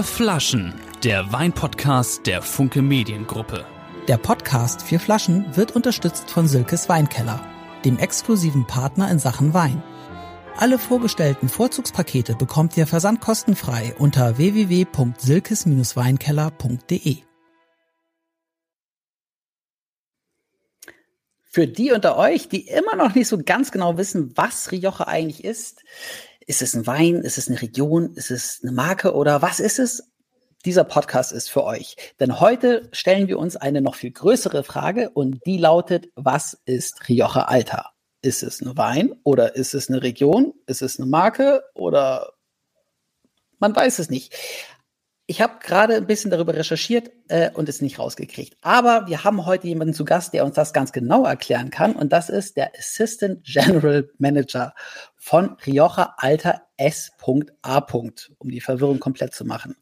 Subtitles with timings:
[0.00, 0.72] Vier Flaschen,
[1.04, 3.66] der Weinpodcast der Funke Mediengruppe.
[4.08, 7.46] Der Podcast Vier Flaschen wird unterstützt von Silkes Weinkeller,
[7.84, 9.82] dem exklusiven Partner in Sachen Wein.
[10.56, 17.16] Alle vorgestellten Vorzugspakete bekommt ihr versandkostenfrei unter www.silkes-weinkeller.de.
[21.42, 25.44] Für die unter euch, die immer noch nicht so ganz genau wissen, was Rioja eigentlich
[25.44, 25.84] ist,
[26.50, 29.78] ist es ein Wein, ist es eine Region, ist es eine Marke oder was ist
[29.78, 30.10] es?
[30.64, 31.94] Dieser Podcast ist für euch.
[32.18, 37.08] Denn heute stellen wir uns eine noch viel größere Frage und die lautet, was ist
[37.08, 37.90] Rioja Alta?
[38.20, 40.52] Ist es ein Wein oder ist es eine Region?
[40.66, 42.32] Ist es eine Marke oder
[43.60, 44.34] man weiß es nicht.
[45.30, 48.56] Ich habe gerade ein bisschen darüber recherchiert äh, und es nicht rausgekriegt.
[48.62, 51.92] Aber wir haben heute jemanden zu Gast, der uns das ganz genau erklären kann.
[51.92, 54.74] Und das ist der Assistant General Manager
[55.18, 57.86] von Rioja Alta S.A.
[58.38, 59.76] um die Verwirrung komplett zu machen.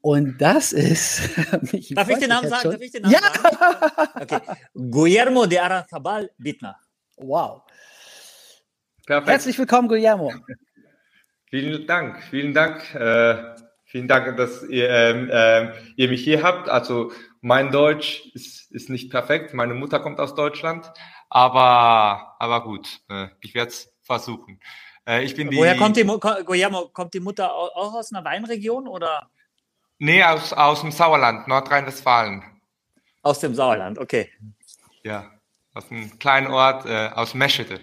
[0.00, 1.20] Und das ist.
[1.72, 2.70] ich Darf ich den Namen sagen?
[2.70, 3.20] Darf ich den Namen ja.
[3.20, 4.22] sagen?
[4.22, 4.40] Okay.
[4.72, 6.80] Guillermo de Aranzabal Bitna.
[7.18, 7.60] Wow.
[9.04, 9.28] Perfekt.
[9.28, 10.32] Herzlich willkommen, Guillermo.
[11.50, 12.94] Vielen Dank, vielen Dank.
[12.94, 16.68] Äh Vielen Dank, dass ihr, ähm, äh, ihr mich hier habt.
[16.68, 19.54] Also mein Deutsch ist, ist nicht perfekt.
[19.54, 20.92] Meine Mutter kommt aus Deutschland,
[21.30, 24.60] aber aber gut, äh, ich werde es versuchen.
[25.06, 28.86] Äh, ich bin Woher die, kommt die Guillermo, kommt die Mutter auch aus einer Weinregion
[28.86, 29.30] oder?
[29.98, 32.42] Nee, aus, aus dem Sauerland, Nordrhein-Westfalen.
[33.22, 34.30] Aus dem Sauerland, okay.
[35.02, 35.30] Ja,
[35.72, 37.80] aus einem kleinen Ort, äh, aus Meschede.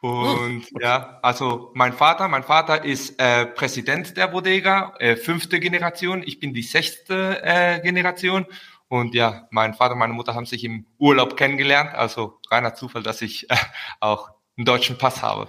[0.00, 0.82] Und okay.
[0.82, 6.22] ja, also mein Vater, mein Vater ist äh, Präsident der Bodega, äh, fünfte Generation.
[6.24, 8.46] Ich bin die sechste äh, Generation.
[8.88, 11.94] Und ja, mein Vater, meine Mutter haben sich im Urlaub kennengelernt.
[11.94, 13.56] Also reiner Zufall, dass ich äh,
[14.00, 15.48] auch einen deutschen Pass habe.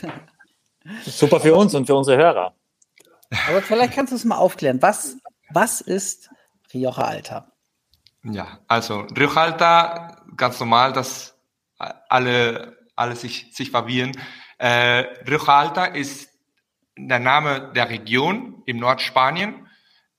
[1.04, 2.54] Super für uns und für unsere Hörer.
[3.48, 4.80] Aber vielleicht kannst du es mal aufklären.
[4.80, 5.16] Was,
[5.50, 6.30] was ist
[6.72, 7.52] Rioja Alta?
[8.22, 11.36] Ja, also Rioja Alta, ganz normal, dass
[11.78, 14.12] alle alle sich, sich verwirren.
[14.58, 16.30] Äh, Rioja Alta ist
[16.96, 19.68] der Name der Region im Nordspanien.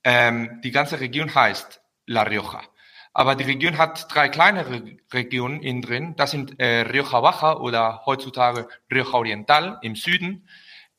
[0.04, 2.62] Ähm, die ganze Region heißt La Rioja.
[3.14, 6.16] Aber die Region hat drei kleinere Regionen innen drin.
[6.16, 10.48] Das sind äh, Rioja Baja oder heutzutage Rioja Oriental im Süden.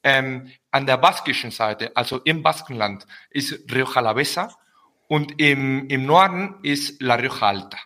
[0.02, 4.54] Ähm, an der baskischen Seite, also im Baskenland, ist Rioja La Besa
[5.06, 7.78] und im, im Norden ist La Rioja Alta.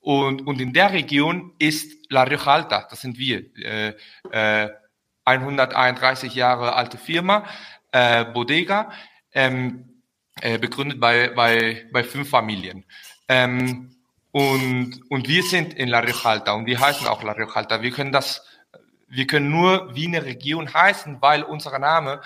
[0.00, 3.94] Und, und in der Region ist La Rioja Alta, das sind wir, äh,
[4.30, 4.70] äh,
[5.24, 7.44] 131 Jahre alte Firma,
[7.92, 8.90] äh, Bodega,
[9.32, 10.02] ähm,
[10.40, 12.84] äh, begründet bei, bei, bei fünf Familien.
[13.28, 13.94] Ähm,
[14.32, 17.82] und, und wir sind in La Rioja Alta und wir heißen auch La Rioja Alta.
[17.82, 18.44] Wir können das,
[19.06, 22.22] wir können nur wie eine Region heißen, weil unser Name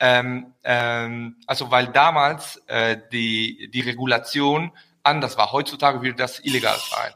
[0.00, 4.70] ähm, ähm, also weil damals äh, die, die Regulation
[5.02, 5.52] anders war.
[5.52, 7.12] Heutzutage würde das illegal sein.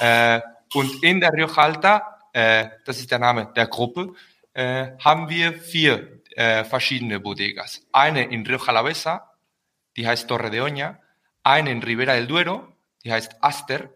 [0.00, 0.40] Äh,
[0.74, 4.14] und in der Rio Alta, äh, das ist der Name der Gruppe,
[4.52, 7.82] äh, haben wir vier äh, verschiedene Bodegas.
[7.92, 9.30] Eine in Rio Jalavesa,
[9.96, 10.96] die heißt Torre de Oña,
[11.42, 12.66] eine in Ribera del Duero,
[13.04, 13.90] die heißt Aster,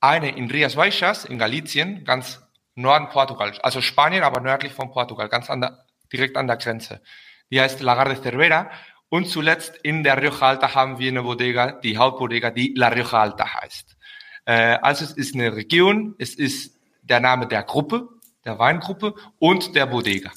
[0.00, 2.40] eine in Rias Baixas in Galicien, ganz
[2.74, 7.02] Norden Portugal, also Spanien, aber nördlich von Portugal, ganz an der, direkt an der Grenze.
[7.50, 8.70] Die heißt Lagar de Cervera
[9.08, 13.22] und zuletzt in der Rioja Alta haben wir eine Bodega, die Hauptbodega, die La Rioja
[13.22, 13.96] Alta heißt.
[14.44, 18.08] Äh, also es ist eine Region, es ist der Name der Gruppe,
[18.44, 20.30] der Weingruppe und der Bodega.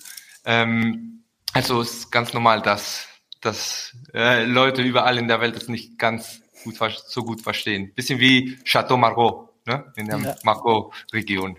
[0.46, 1.24] Ähm,
[1.54, 3.08] also es ist ganz normal, dass,
[3.42, 6.78] dass äh, Leute überall in der Welt es nicht ganz gut,
[7.08, 7.94] so gut verstehen.
[7.94, 9.92] Bisschen wie Chateau Margaux ne?
[9.96, 10.36] in der ja.
[10.44, 11.58] Margaux-Region.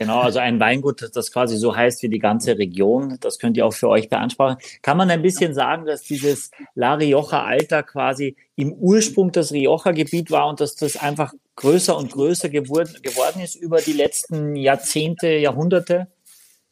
[0.00, 3.18] Genau, also ein Weingut, das quasi so heißt wie die ganze Region.
[3.20, 4.56] Das könnt ihr auch für euch beanspruchen.
[4.80, 10.30] Kann man ein bisschen sagen, dass dieses La Rioja Alter quasi im Ursprung das Rioja-Gebiet
[10.30, 16.08] war und dass das einfach größer und größer geworden ist über die letzten Jahrzehnte, Jahrhunderte?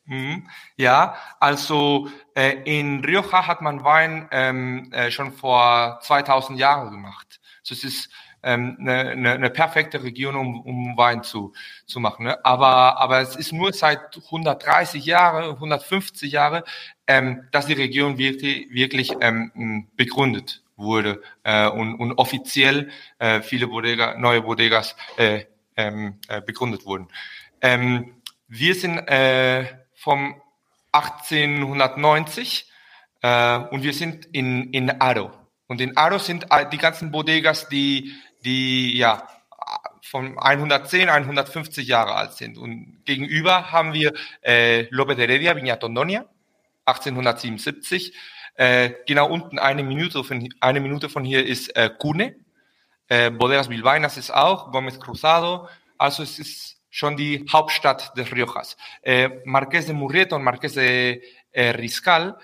[0.07, 0.49] Mhm.
[0.79, 7.41] Ja, also äh, in Rioja hat man Wein ähm, äh, schon vor 2000 Jahren gemacht.
[7.63, 8.09] So, es ist
[8.43, 11.53] ähm, eine, eine, eine perfekte Region, um, um Wein zu,
[11.87, 12.27] zu machen.
[12.27, 12.45] Ne?
[12.45, 16.65] Aber, aber es ist nur seit 130 Jahre, 150 Jahre,
[17.07, 23.67] ähm, dass die Region wirklich, wirklich ähm, begründet wurde äh, und, und offiziell äh, viele
[23.67, 25.45] Bodega, neue Bodegas äh,
[25.77, 27.09] ähm, äh, begründet wurden.
[27.61, 28.15] Ähm,
[28.47, 30.41] wir sind äh, vom
[30.93, 32.71] 1890
[33.23, 35.38] äh, und wir sind in, in Aro.
[35.69, 38.13] Und in Aro sind die ganzen Bodegas, die
[38.45, 39.29] die ja
[40.03, 42.57] von 110, 150 Jahre alt sind.
[42.57, 46.25] Und gegenüber haben wir äh, Lope de Heredia, Viña Tondonia,
[46.87, 48.15] 1877.
[48.55, 52.37] Äh, genau unten eine Minute von, eine Minute von hier ist äh, Cune.
[53.09, 55.69] Äh, Bodegas Bilbainas ist auch, Gomez Cruzado.
[55.99, 58.77] Also es ist schon die Hauptstadt des Riojas.
[59.03, 61.23] Äh, Marqués de Murrieta und Marqués de
[61.53, 62.39] äh, Riscal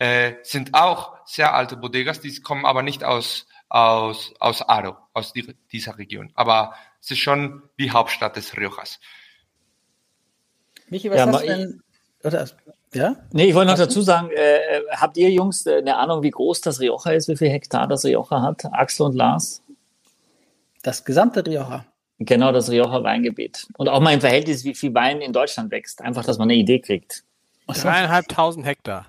[0.00, 5.32] äh, sind auch sehr alte Bodegas, die kommen aber nicht aus, aus, aus Aro, aus
[5.34, 6.32] die, dieser Region.
[6.34, 8.98] Aber es ist schon die Hauptstadt des Riojas.
[10.88, 11.82] Michi, was ja, hast du denn?
[12.24, 12.48] Oder,
[12.94, 13.16] ja?
[13.32, 16.30] Nee, ich wollte noch dazu sagen, äh, äh, habt ihr Jungs äh, eine Ahnung, wie
[16.30, 18.64] groß das Rioja ist, wie viel Hektar das Rioja hat?
[18.72, 19.62] Axel und Lars?
[20.82, 21.84] Das gesamte Rioja.
[22.18, 23.68] Genau, das Rioja Weingebiet.
[23.76, 26.00] Und auch mal im Verhältnis, wie viel Wein in Deutschland wächst.
[26.00, 27.22] Einfach, dass man eine Idee kriegt.
[27.66, 29.06] Dreieinhalbtausend Hektar.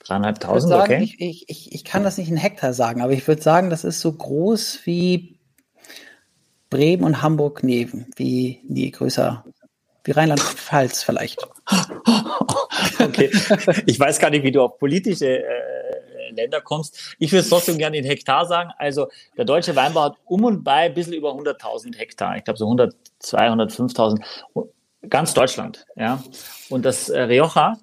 [0.00, 1.02] Dreieinhalbtausend, okay.
[1.02, 3.84] Ich, ich, ich, ich kann das nicht in Hektar sagen, aber ich würde sagen, das
[3.84, 5.38] ist so groß wie
[6.70, 9.44] Bremen und Hamburg, nee, wie, nee, größer,
[10.04, 11.46] wie Rheinland-Pfalz vielleicht.
[12.98, 13.30] okay.
[13.86, 17.16] Ich weiß gar nicht, wie du auf politische äh, Länder kommst.
[17.18, 18.70] Ich würde es trotzdem gerne in Hektar sagen.
[18.78, 22.36] Also der deutsche Weinbau hat um und bei ein bisschen über 100.000 Hektar.
[22.36, 24.22] Ich glaube so 100, 200, 5.000.
[25.08, 26.22] Ganz Deutschland, ja.
[26.68, 27.78] Und das äh, Rioja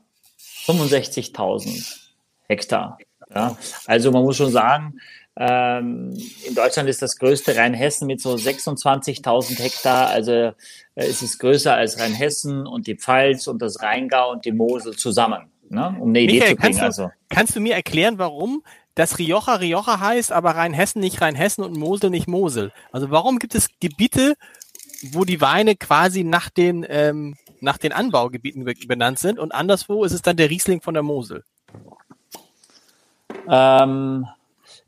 [0.65, 2.04] 65.000
[2.47, 2.97] Hektar.
[3.33, 3.57] Ja.
[3.85, 4.99] Also man muss schon sagen,
[5.37, 10.07] ähm, in Deutschland ist das größte Rheinhessen mit so 26.000 Hektar.
[10.07, 10.53] Also äh,
[10.95, 15.51] es ist größer als Rheinhessen und die Pfalz und das Rheingau und die Mosel zusammen.
[15.69, 15.95] Ne?
[15.99, 16.77] Um eine Idee Michael, zu kriegen.
[16.77, 17.13] Kannst du, also.
[17.29, 18.63] kannst du mir erklären, warum
[18.93, 22.71] das Rioja Rioja heißt, aber Rheinhessen nicht Rheinhessen und Mosel nicht Mosel?
[22.93, 24.35] Also warum gibt es Gebiete,
[25.11, 30.13] wo die Weine quasi nach den, ähm, nach den Anbaugebieten benannt sind und anderswo ist
[30.13, 31.43] es dann der Riesling von der Mosel?
[33.49, 34.25] Ähm,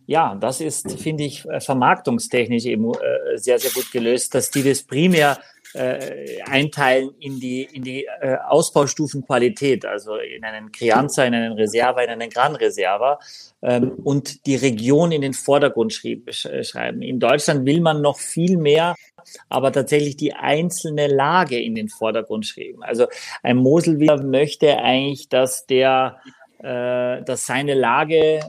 [0.05, 4.63] ja, das ist, finde ich, äh, vermarktungstechnisch eben äh, sehr, sehr gut gelöst, dass die
[4.63, 5.37] das primär
[5.73, 12.01] äh, einteilen in die, in die äh, Ausbaustufenqualität, also in einen Crianza, in einen Reserva,
[12.01, 13.19] in einen Gran Reserva
[13.61, 17.01] ähm, und die Region in den Vordergrund schrieb, schreiben.
[17.01, 18.95] In Deutschland will man noch viel mehr
[19.49, 22.83] aber tatsächlich die einzelne Lage in den Vordergrund schreiben.
[22.83, 23.07] Also
[23.43, 28.41] ein Moselwiller möchte eigentlich, dass der, äh, dass seine Lage äh,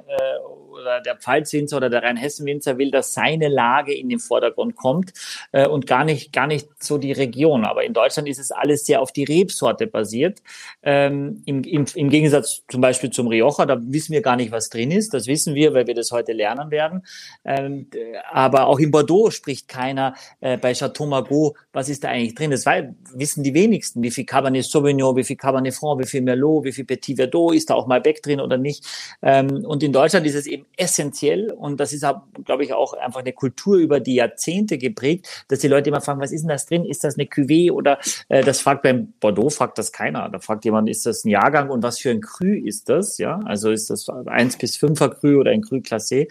[0.79, 5.13] oder der Pfalzwinzer oder der Rheinhessen-Winzer will, dass seine Lage in den Vordergrund kommt
[5.53, 7.65] äh, und gar nicht, gar nicht so die Region.
[7.65, 10.43] Aber in Deutschland ist es alles sehr auf die Rebsorte basiert.
[10.83, 14.69] Ähm, im, im, Im Gegensatz zum Beispiel zum Rioja, da wissen wir gar nicht, was
[14.69, 15.15] drin ist.
[15.15, 17.03] Das wissen wir, weil wir das heute lernen werden.
[17.45, 17.89] Ähm,
[18.31, 22.51] aber auch in Bordeaux spricht keiner äh, bei Chateau Margaux, was ist da eigentlich drin?
[22.51, 22.83] Das war,
[23.15, 26.73] wissen die wenigsten, wie viel Cabernet Sauvignon, wie viel Cabernet Franc, wie viel Merlot, wie
[26.73, 28.85] viel Petit Verdot, ist da auch Malbec drin oder nicht?
[29.23, 32.07] Ähm, und in Deutschland ist es eben essentiell und das ist,
[32.45, 36.21] glaube ich, auch einfach eine Kultur über die Jahrzehnte geprägt, dass die Leute immer fragen,
[36.21, 36.85] was ist denn das drin?
[36.85, 37.99] Ist das eine Cuvée oder
[38.29, 40.29] äh, das fragt beim Bordeaux fragt das keiner.
[40.29, 43.19] Da fragt jemand, ist das ein Jahrgang und was für ein Cru ist das?
[43.19, 46.29] Ja, also ist das eins bis fünfer Cru oder ein Cru Classé?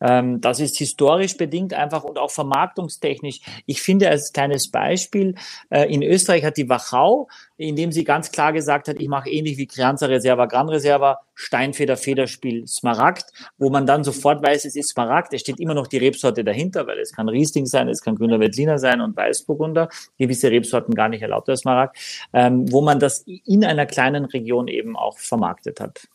[0.00, 3.40] Ähm, das ist historisch bedingt einfach und auch vermarktungstechnisch.
[3.66, 5.34] Ich finde als kleines Beispiel
[5.70, 7.28] äh, in Österreich hat die Wachau
[7.58, 11.96] indem sie ganz klar gesagt hat, ich mache ähnlich wie Crianza Reserva, Gran Reserva, Steinfeder,
[11.96, 13.26] Federspiel, Smaragd,
[13.58, 15.32] wo man dann sofort weiß, es ist Smaragd.
[15.32, 18.40] Es steht immer noch die Rebsorte dahinter, weil es kann Riesling sein, es kann Grüner
[18.40, 19.88] Veltliner sein und Weißburgunder.
[20.18, 21.96] Gewisse Rebsorten gar nicht erlaubt als Smaragd,
[22.32, 26.08] ähm, wo man das in einer kleinen Region eben auch vermarktet hat.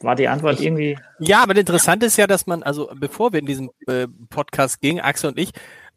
[0.00, 0.98] War die Antwort irgendwie?
[1.20, 5.00] Ja, aber interessant ist ja, dass man, also bevor wir in diesem äh, Podcast gingen,
[5.00, 5.52] Axel und ich,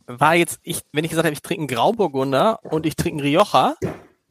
[0.05, 3.27] war jetzt, ich, wenn ich gesagt habe, ich trinke einen Grauburgunder und ich trinke einen
[3.27, 3.75] Rioja,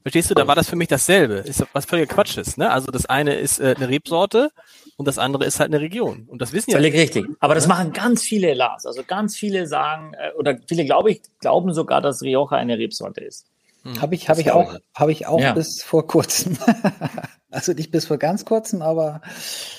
[0.07, 1.35] Verstehst du, da war das für mich dasselbe.
[1.35, 2.59] Ist was völliger Quatsch ist.
[2.59, 2.71] Ne?
[2.71, 4.53] Also das eine ist äh, eine Rebsorte
[4.97, 6.29] und das andere ist halt eine Region.
[6.29, 6.77] Und das wissen ja.
[6.77, 7.27] Völlig richtig.
[7.41, 8.87] Aber das machen ganz viele Lars.
[8.87, 13.21] Also ganz viele sagen, äh, oder viele glaube ich, glauben sogar, dass Rioja eine Rebsorte
[13.21, 13.47] ist.
[13.83, 14.01] Hm.
[14.01, 15.55] Habe ich, habe ich auch, habe ich auch ja.
[15.55, 16.57] bis vor kurzem.
[17.51, 19.23] also nicht bis vor ganz kurzem, aber.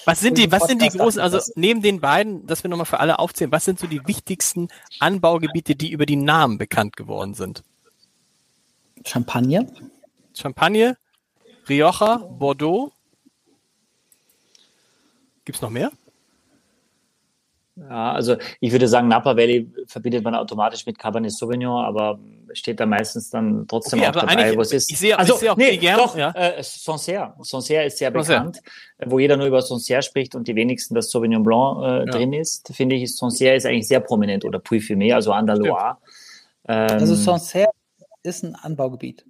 [0.04, 3.00] Was sind die, was sind die großen, also neben den beiden, dass wir nochmal für
[3.00, 4.68] alle aufzählen, was sind so die wichtigsten
[5.00, 7.64] Anbaugebiete, die über die Namen bekannt geworden sind?
[9.06, 9.66] Champagner.
[10.38, 10.98] Champagne,
[11.68, 12.92] Rioja, Bordeaux.
[15.46, 15.92] Gibt es noch mehr?
[17.76, 22.20] Ja, also ich würde sagen, Napa Valley verbindet man automatisch mit Cabernet Sauvignon, aber
[22.54, 24.92] steht da meistens dann trotzdem okay, auch dabei, wo es ist.
[24.92, 26.32] Ich sehe, also, ich sehe auch nee, gern, doch, ja.
[26.32, 27.36] äh, Sancerre.
[27.42, 28.40] Sancerre ist sehr Sancerre.
[28.40, 28.62] bekannt,
[29.06, 32.06] wo jeder nur über Sancerre spricht und die wenigsten das Sauvignon Blanc äh, ja.
[32.06, 32.74] drin ist.
[32.74, 35.98] Finde ich, Sancerre ist eigentlich sehr prominent oder Puy-Fumé, also an der Loire.
[36.68, 37.70] Ähm, also Sancerre
[38.24, 39.24] ist ein Anbaugebiet.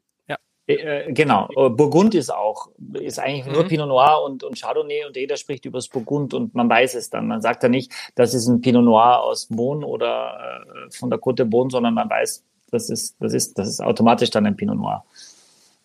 [0.67, 3.53] Äh, äh, genau, äh, Burgund ist auch, ist eigentlich mhm.
[3.53, 6.95] nur Pinot Noir und, und Chardonnay und jeder spricht über das Burgund und man weiß
[6.95, 7.27] es dann.
[7.27, 11.19] Man sagt ja nicht, das ist ein Pinot Noir aus Beaune oder äh, von der
[11.19, 14.57] Côte de Beaune, sondern man weiß, das ist, das ist, das ist automatisch dann ein
[14.57, 15.05] Pinot Noir.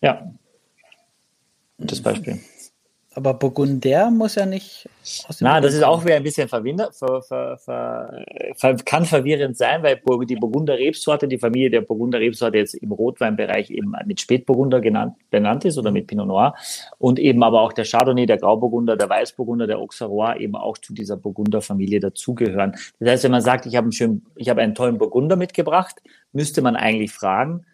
[0.01, 0.29] Ja.
[1.77, 2.39] Das Beispiel.
[3.15, 4.89] Aber Burgunder muss ja nicht
[5.27, 7.57] aus dem Na, das ist auch wieder ein bisschen verwinder, ver, ver,
[8.55, 12.91] ver, kann verwirrend sein, weil die Burgunder Rebsorte, die Familie der Burgunder Rebsorte jetzt im
[12.91, 16.55] Rotweinbereich eben mit Spätburgunder genannt, benannt ist oder mit Pinot Noir
[16.97, 20.93] und eben aber auch der Chardonnay, der Grauburgunder, der Weißburgunder, der Auxerrois eben auch zu
[20.93, 22.75] dieser Burgunder Familie dazugehören.
[22.99, 26.01] Das heißt, wenn man sagt, ich habe einen schönen, ich habe einen tollen Burgunder mitgebracht,
[26.31, 27.65] müsste man eigentlich fragen,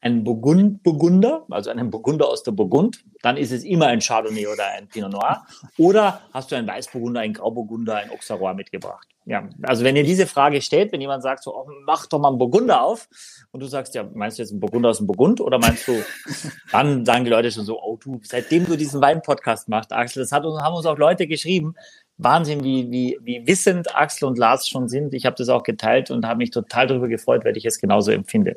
[0.00, 4.46] einen Burgund, Burgunder, also einen Burgunder aus der Burgund, dann ist es immer ein Chardonnay
[4.46, 5.44] oder ein Pinot Noir.
[5.78, 9.08] Oder hast du einen Weißburgunder, einen Grauburgunder, ein Auxerrois mitgebracht?
[9.24, 12.28] Ja, also wenn ihr diese Frage stellt, wenn jemand sagt so, oh, mach doch mal
[12.28, 13.08] einen Burgunder auf
[13.50, 16.00] und du sagst, ja, meinst du jetzt einen Burgunder aus dem Burgund oder meinst du,
[16.72, 20.30] dann sagen die Leute schon so, oh du, seitdem du diesen Wein-Podcast machst, Axel, das
[20.30, 21.74] hat uns, haben uns auch Leute geschrieben,
[22.18, 25.12] Wahnsinn, wie, wie, wie wissend Axel und Lars schon sind.
[25.12, 28.10] Ich habe das auch geteilt und habe mich total darüber gefreut, weil ich es genauso
[28.12, 28.56] empfinde.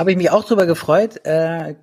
[0.00, 1.26] Habe ich mich auch drüber gefreut.
[1.26, 1.74] Äh,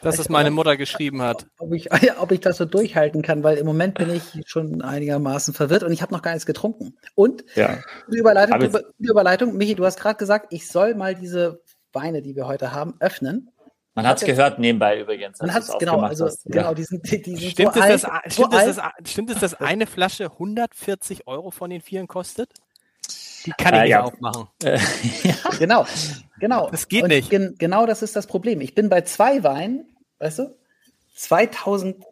[0.00, 1.46] dass es meine Mutter geschrieben hat.
[1.56, 1.88] Ob ich,
[2.18, 5.92] ob ich das so durchhalten kann, weil im Moment bin ich schon einigermaßen verwirrt und
[5.92, 6.96] ich habe noch gar nichts getrunken.
[7.14, 7.78] Und ja.
[8.10, 11.62] die Überleitung, die Überleitung, Michi, du hast gerade gesagt, ich soll mal diese
[11.92, 13.52] Weine, die wir heute haben, öffnen.
[13.94, 15.38] Man hat es gehört nebenbei übrigens.
[15.38, 16.44] Man hat es genau, also hast.
[16.46, 16.74] genau, ja.
[16.74, 19.86] diesen, diesen stimmt, so es, alt, das, stimmt, so es, das, stimmt es, dass eine
[19.86, 22.50] Flasche 140 Euro von den vielen kostet?
[23.44, 24.02] Die kann ich äh, nicht ja.
[24.02, 24.48] aufmachen.
[24.62, 24.78] Äh,
[25.22, 25.34] ja.
[25.58, 25.86] Genau,
[26.42, 26.68] genau.
[26.70, 27.30] Das geht Und nicht.
[27.30, 28.60] Gen genau das ist das Problem.
[28.60, 29.86] Ich bin bei zwei Weinen,
[30.18, 30.58] weißt du?
[31.14, 32.04] 2011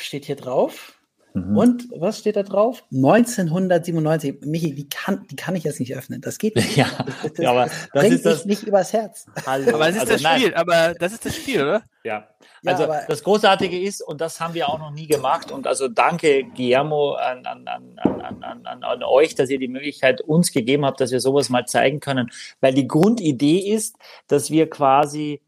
[0.00, 0.92] steht hier drauf.
[1.32, 1.56] Mhm.
[1.56, 2.84] Und was steht da drauf?
[2.92, 4.42] 1997.
[4.42, 6.20] Michi, die kann, die kann ich jetzt nicht öffnen.
[6.20, 6.76] Das geht nicht.
[6.76, 6.86] Ja,
[7.22, 9.26] das, das, aber das, das bringt das, nicht übers Herz.
[9.46, 9.74] Hallo.
[9.74, 10.50] Aber das ist also, das Spiel.
[10.50, 10.54] Nein.
[10.54, 11.82] Aber das ist das Spiel, oder?
[12.04, 12.28] Ja.
[12.64, 15.88] Also ja, das Großartige ist, und das haben wir auch noch nie gemacht, und also
[15.88, 20.84] danke, Guillermo, an, an, an, an, an, an euch, dass ihr die Möglichkeit uns gegeben
[20.84, 22.30] habt, dass wir sowas mal zeigen können.
[22.60, 23.96] Weil die Grundidee ist,
[24.28, 25.42] dass wir quasi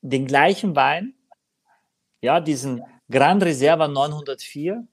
[0.00, 1.14] den gleichen Wein,
[2.20, 4.86] ja, diesen Grand Reserva 904.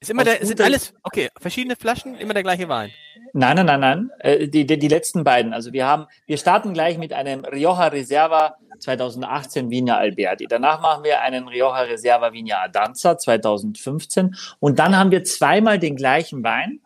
[0.00, 2.90] Ist immer der, sind alles, okay, verschiedene Flaschen, immer der gleiche Wein.
[3.32, 4.10] Nein, nein, nein, nein.
[4.20, 5.52] Äh, die, die, die letzten beiden.
[5.52, 10.46] Also wir haben, wir starten gleich mit einem Rioja Reserva 2018 Vigna Alberti.
[10.48, 14.34] Danach machen wir einen Rioja Reserva Vigna Adanza 2015.
[14.60, 16.80] Und dann haben wir zweimal den gleichen Wein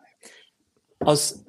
[0.99, 1.45] aus,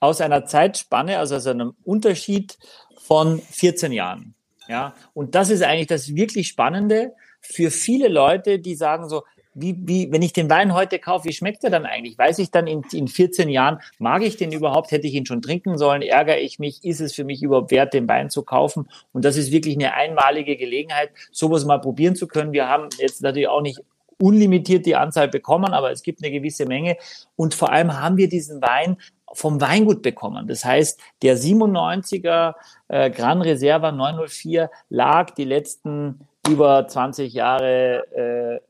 [0.00, 2.58] aus einer Zeitspanne, also aus einem Unterschied
[2.98, 4.34] von 14 Jahren.
[4.68, 9.22] Ja, und das ist eigentlich das wirklich Spannende für viele Leute, die sagen so,
[9.54, 12.18] wie, wie, wenn ich den Wein heute kaufe, wie schmeckt er dann eigentlich?
[12.18, 14.90] Weiß ich dann in, in 14 Jahren, mag ich den überhaupt?
[14.90, 16.02] Hätte ich ihn schon trinken sollen?
[16.02, 16.84] Ärgere ich mich?
[16.84, 18.88] Ist es für mich überhaupt wert, den Wein zu kaufen?
[19.12, 22.52] Und das ist wirklich eine einmalige Gelegenheit, sowas mal probieren zu können.
[22.52, 23.80] Wir haben jetzt natürlich auch nicht
[24.20, 26.96] unlimitiert die Anzahl bekommen, aber es gibt eine gewisse Menge.
[27.36, 28.96] Und vor allem haben wir diesen Wein
[29.32, 30.46] vom Weingut bekommen.
[30.46, 32.54] Das heißt, der 97er
[32.88, 38.67] äh, Gran Reserva 904 lag die letzten über 20 Jahre äh,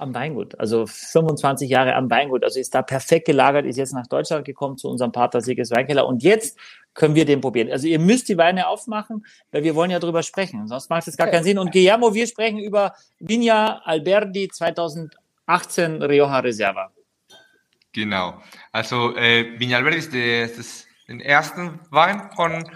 [0.00, 2.44] am Weingut, also 25 Jahre am Weingut.
[2.44, 6.06] Also ist da perfekt gelagert, ist jetzt nach Deutschland gekommen zu unserem Partner Sieges Weinkeller
[6.06, 6.58] und jetzt
[6.94, 7.70] können wir den probieren.
[7.70, 10.66] Also ihr müsst die Weine aufmachen, weil wir wollen ja drüber sprechen.
[10.66, 11.58] Sonst macht es gar keinen Sinn.
[11.58, 16.90] Und Guillermo, wir sprechen über Vigna Alberdi 2018 Rioja Reserva.
[17.92, 18.42] Genau.
[18.72, 22.68] Also äh, Vigna Alberdi ist, der, ist der erste Wein, von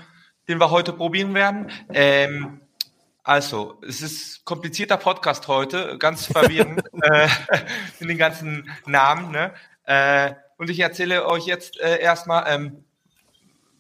[0.48, 1.70] den wir heute probieren werden.
[1.92, 2.61] Ähm,
[3.24, 7.28] also, es ist komplizierter Podcast heute, ganz verwirrend äh,
[8.00, 9.30] in den ganzen Namen.
[9.30, 9.54] Ne?
[9.84, 12.84] Äh, und ich erzähle euch jetzt äh, erstmal, ähm,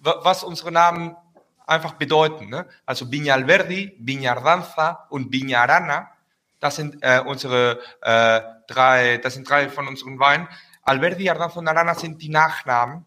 [0.00, 1.16] was unsere Namen
[1.66, 2.50] einfach bedeuten.
[2.50, 2.66] Ne?
[2.86, 6.06] Also Viñalverdi, Viñardanza und Viñarana,
[6.60, 10.46] das sind äh, unsere äh, drei, das sind drei von unseren Weinen.
[10.84, 13.04] Alverdi, Ardanza und Arana sind die Nachnamen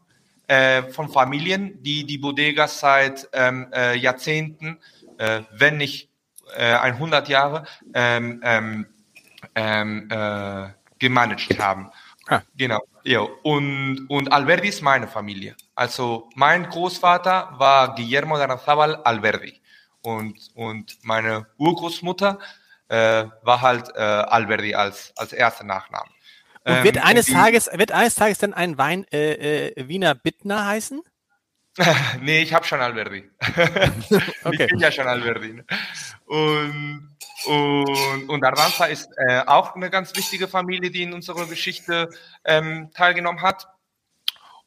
[0.47, 4.79] äh, von Familien, die die Bodegas seit ähm, äh, Jahrzehnten,
[5.17, 6.09] wenn nicht
[6.55, 8.85] äh, 100 Jahre ähm, ähm,
[9.55, 11.91] ähm, äh, gemanagt haben.
[12.27, 12.41] Ah.
[12.55, 12.81] Genau.
[13.03, 13.21] Ja.
[13.43, 15.55] Und, und Alberdi ist meine Familie.
[15.75, 19.61] Also mein Großvater war Guillermo de Aranzábal Alberdi.
[20.01, 22.39] Und, und meine Urgroßmutter
[22.87, 26.09] äh, war halt äh, Alberdi als, als erster Nachname.
[26.63, 30.65] Und wird ähm, eines Tages, wird eines Tages dann ein Wein äh, äh, Wiener Bittner
[30.65, 31.01] heißen?
[32.21, 33.29] nee, ich habe schon Alberdi.
[34.43, 34.63] okay.
[34.63, 35.53] Ich bin ja schon Alberdi.
[35.53, 35.65] Ne?
[36.25, 37.15] Und,
[37.45, 42.09] und, und Ardanza ist äh, auch eine ganz wichtige Familie, die in unserer Geschichte
[42.45, 43.67] ähm, teilgenommen hat.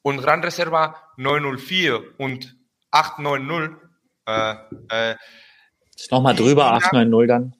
[0.02, 2.56] Und Grand Reserva 904 und
[2.90, 3.76] 890.
[4.26, 4.54] Äh,
[4.90, 5.16] äh,
[6.10, 7.56] Nochmal drüber, 890 dann.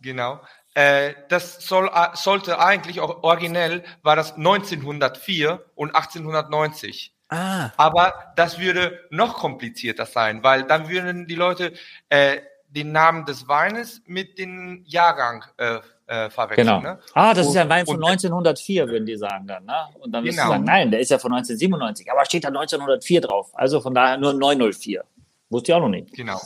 [0.00, 0.40] Genau.
[0.74, 7.17] Äh, das soll, äh, sollte eigentlich auch originell, war das 1904 und 1890.
[7.30, 7.70] Ah.
[7.76, 11.72] Aber das würde noch komplizierter sein, weil dann würden die Leute
[12.08, 12.38] äh,
[12.70, 16.66] den Namen des Weines mit dem Jahrgang äh, äh, verwechseln.
[16.66, 16.80] Genau.
[16.80, 16.98] Ne?
[17.14, 19.64] Ah, das Und- ist ja ein Wein von und- 1904, würden die sagen dann.
[19.66, 19.74] Ne?
[20.00, 20.52] Und dann wirst du Genau.
[20.54, 22.10] sagen, nein, der ist ja von 1997.
[22.10, 23.50] Aber steht da 1904 drauf.
[23.54, 25.04] Also von daher nur 904.
[25.50, 26.12] Wusste ich auch noch nicht.
[26.14, 26.40] Genau.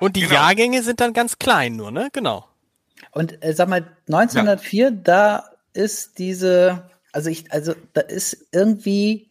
[0.00, 0.34] Und die Genau.
[0.34, 2.08] Jahrgänge sind dann ganz klein nur, ne?
[2.12, 2.46] Genau.
[3.12, 9.27] Und äh, sag mal, 1904, da ist diese, also ich, also da ist irgendwie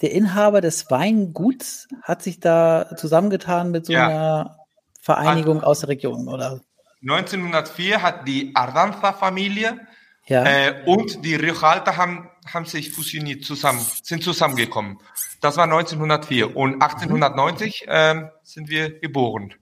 [0.00, 4.06] der Inhaber des Weinguts hat sich da zusammengetan mit so Ja.
[4.06, 4.56] einer
[5.00, 6.60] Vereinigung aus der Region, oder?
[7.02, 9.80] 1904 hat die Ardanza-Familie
[10.26, 10.44] Ja.
[10.44, 14.98] äh, und die Rioja haben, haben sich fusioniert, zusammen, sind zusammengekommen.
[15.40, 16.56] Das war 1904.
[16.56, 19.54] Und 1890 ähm, sind wir geboren.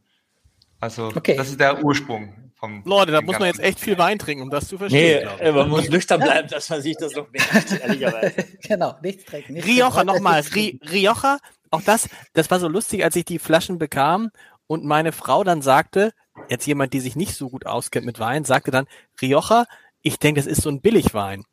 [0.81, 1.37] Also Okay.
[1.37, 2.83] das ist der Ursprung vom.
[2.85, 5.29] Leute, da muss man jetzt echt viel Wein trinken, um das zu Nee, verstehen.
[5.37, 5.43] ich.
[5.43, 8.35] äh, man muss nüchtern bleiben, dass man sich das noch merkt, ehrlicherweise.
[8.63, 9.55] genau, nichts trinken.
[9.55, 10.41] Nichts Rioja nochmal.
[10.55, 11.39] Ri Rioja,
[11.71, 14.31] auch das, das war so lustig, als ich die Flaschen bekam
[14.67, 16.13] und meine Frau dann sagte,
[16.49, 18.87] jetzt jemand, die sich nicht so gut auskennt mit Wein, sagte dann,
[19.21, 19.65] Rioja,
[20.03, 21.45] ich denke, das ist so ein Billigwein.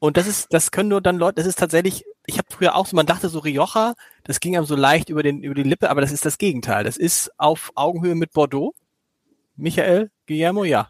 [0.00, 2.86] Und das ist, das können nur dann Leute, das ist tatsächlich, ich habe früher auch
[2.86, 5.90] so, man dachte so Rioja, das ging einem so leicht über den, über die Lippe,
[5.90, 6.84] aber das ist das Gegenteil.
[6.84, 8.74] Das ist auf Augenhöhe mit Bordeaux.
[9.58, 10.88] Michael, Guillermo, ja.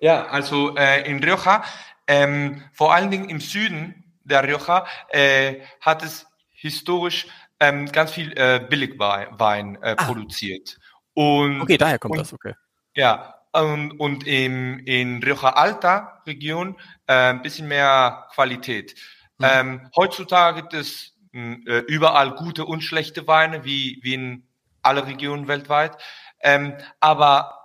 [0.00, 1.64] Ja, also äh, in Rioja,
[2.06, 7.26] ähm, vor allen Dingen im Süden der Rioja, äh, hat es historisch
[7.58, 10.78] ähm, ganz viel äh, Billigwein Wein, äh, produziert.
[11.14, 12.54] Und, Okay, daher kommt und, das, okay.
[12.94, 18.94] Ja, und, und im, in Rioja Alta Region äh, ein bisschen mehr Qualität.
[19.42, 24.46] Ähm, heutzutage gibt es äh, überall gute und schlechte Weine, wie, wie in
[24.82, 25.98] alle Regionen weltweit.
[26.40, 27.56] Ähm, aber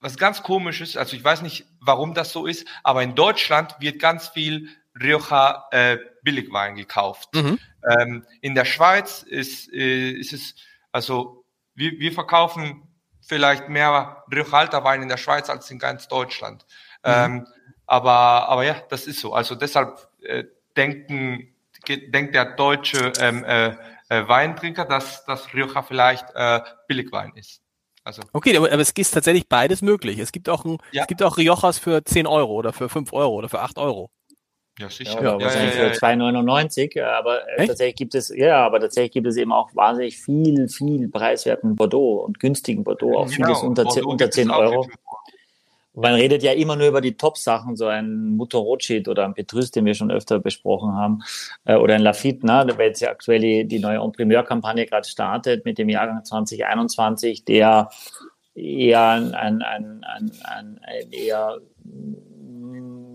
[0.00, 3.76] was ganz komisch ist, also ich weiß nicht, warum das so ist, aber in Deutschland
[3.80, 4.68] wird ganz viel
[5.00, 7.28] Rioja äh, Billigwein gekauft.
[7.34, 7.58] Mhm.
[7.88, 10.54] Ähm, in der Schweiz ist, äh, ist es,
[10.92, 11.44] also
[11.74, 12.82] wir, wir verkaufen
[13.20, 16.66] vielleicht mehr Rioja Alta Wein in der Schweiz als in ganz Deutschland.
[17.04, 17.46] Ähm,
[17.86, 19.34] aber, aber ja, das ist so.
[19.34, 20.44] Also deshalb äh,
[20.76, 21.54] denken,
[21.88, 23.76] denkt der deutsche ähm, äh,
[24.08, 27.62] äh, Weintrinker, dass, dass Rioja vielleicht äh, Billigwein ist.
[28.04, 30.18] Also Okay, aber, aber es ist tatsächlich beides möglich.
[30.18, 31.02] Es gibt auch ein, Ja.
[31.02, 34.10] es gibt auch Riojas für 10 Euro oder für 5 Euro oder für 8 Euro.
[34.78, 35.18] ja, Ja, sicher.
[35.20, 37.68] oder wahrscheinlich für 2,99, äh, aber äh, Echt?
[37.68, 42.24] tatsächlich gibt es, ja, aber tatsächlich gibt es eben auch wahnsinnig viel, viel preiswerten Bordeaux
[42.24, 44.88] und günstigen Bordeaux, auch Genau, vieles unter, 10 Bordeaux unter gibt es 10 auch Euro.
[45.94, 49.84] Man redet ja immer nur über die Top-Sachen, so ein Mutorocid oder ein Petrus, den
[49.84, 51.22] wir schon öfter besprochen haben,
[51.64, 55.64] äh, oder ein Lafitte, ne, weil jetzt ja aktuell die, die neue En-Primeur-Kampagne gerade startet
[55.64, 57.90] mit dem Jahrgang 2021, der
[58.54, 61.58] eher ein, ein, ein, ein, ein, eher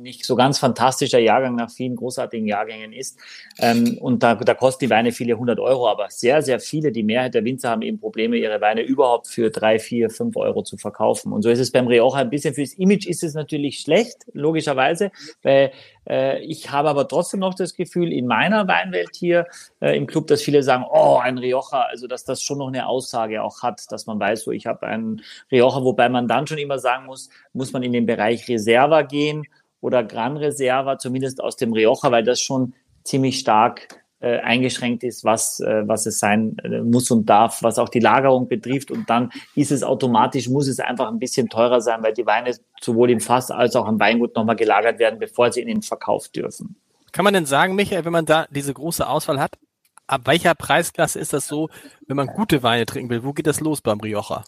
[0.06, 3.20] nicht so ganz fantastischer Jahrgang nach vielen großartigen Jahrgängen ist.
[3.60, 7.04] Ähm, und da, da kosten die Weine viele hundert Euro, aber sehr, sehr viele, die
[7.04, 10.78] Mehrheit der Winzer haben eben Probleme, ihre Weine überhaupt für drei, vier, fünf Euro zu
[10.78, 11.34] verkaufen.
[11.34, 12.54] Und so ist es beim Rioja ein bisschen.
[12.54, 15.72] Fürs Image ist es natürlich schlecht, logischerweise, weil
[16.08, 19.48] äh, ich habe aber trotzdem noch das Gefühl, in meiner Weinwelt hier
[19.82, 22.88] äh, im Club, dass viele sagen, oh, ein Rioja, also dass das schon noch eine
[22.88, 26.60] Aussage auch hat, dass man weiß, so ich habe einen Rioja, wobei man dann schon
[26.60, 29.48] immer sagen muss, muss man in den Bereich Reserva gehen
[29.86, 33.88] oder Gran Reserva, zumindest aus dem Rioja, weil das schon ziemlich stark
[34.20, 38.00] äh, eingeschränkt ist, was, äh, was es sein äh, muss und darf, was auch die
[38.00, 38.90] Lagerung betrifft.
[38.90, 42.56] Und dann ist es automatisch, muss es einfach ein bisschen teurer sein, weil die Weine
[42.82, 46.30] sowohl im Fass als auch am Weingut nochmal gelagert werden, bevor sie in den Verkauf
[46.30, 46.76] dürfen.
[47.12, 49.60] Kann man denn sagen, Michael, wenn man da diese große Auswahl hat,
[50.08, 51.70] ab welcher Preisklasse ist das so,
[52.08, 53.24] wenn man gute Weine trinken will?
[53.24, 54.44] Wo geht das los beim Rioja?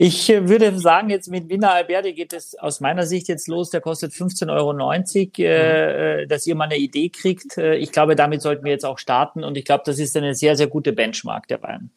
[0.00, 3.70] Ich äh, würde sagen, jetzt mit Wiener Alberti geht es aus meiner Sicht jetzt los.
[3.70, 7.58] Der kostet 15,90 Euro, äh, dass ihr mal eine Idee kriegt.
[7.58, 10.36] Äh, ich glaube, damit sollten wir jetzt auch starten und ich glaube, das ist eine
[10.36, 11.90] sehr, sehr gute Benchmark der Wein.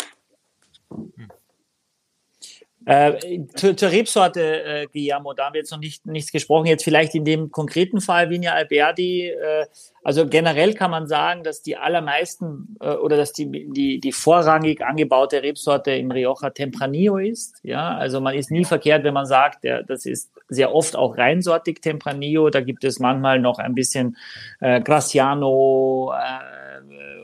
[2.85, 6.65] Äh, zur, zur Rebsorte, äh, Guillermo, da haben wir jetzt noch nicht, nichts gesprochen.
[6.65, 9.29] Jetzt vielleicht in dem konkreten Fall Vigna Alberdi.
[9.29, 9.65] Äh,
[10.03, 14.81] also generell kann man sagen, dass die allermeisten äh, oder dass die, die, die vorrangig
[14.81, 17.59] angebaute Rebsorte im Rioja Tempranillo ist.
[17.61, 21.17] Ja, also man ist nie verkehrt, wenn man sagt, der, das ist sehr oft auch
[21.17, 22.49] reinsortig Tempranillo.
[22.49, 24.17] Da gibt es manchmal noch ein bisschen
[24.59, 27.20] äh, Graciano, äh,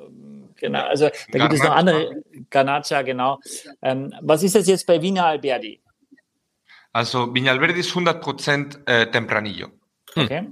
[0.58, 3.40] Genau, also da gibt es noch andere, Garnacha, genau.
[3.82, 5.82] Ähm, was ist das jetzt bei Vina Alberdi?
[6.98, 9.68] Also Viña Alberdi ist 100% äh, Tempranillo.
[10.16, 10.48] Okay.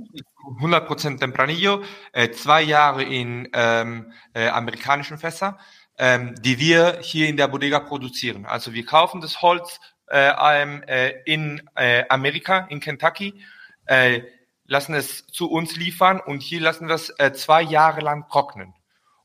[0.62, 1.82] 100% Tempranillo,
[2.13, 5.58] äh, zwei Jahre in ähm, äh, amerikanischen Fässer,
[5.98, 8.46] ähm, die wir hier in der Bodega produzieren.
[8.46, 13.41] Also wir kaufen das Holz äh, ähm, äh, in äh, Amerika, in Kentucky,
[13.88, 14.22] äh,
[14.65, 18.76] lassen es zu uns liefern und hier lassen wir es zwei Jahre lang trocknen.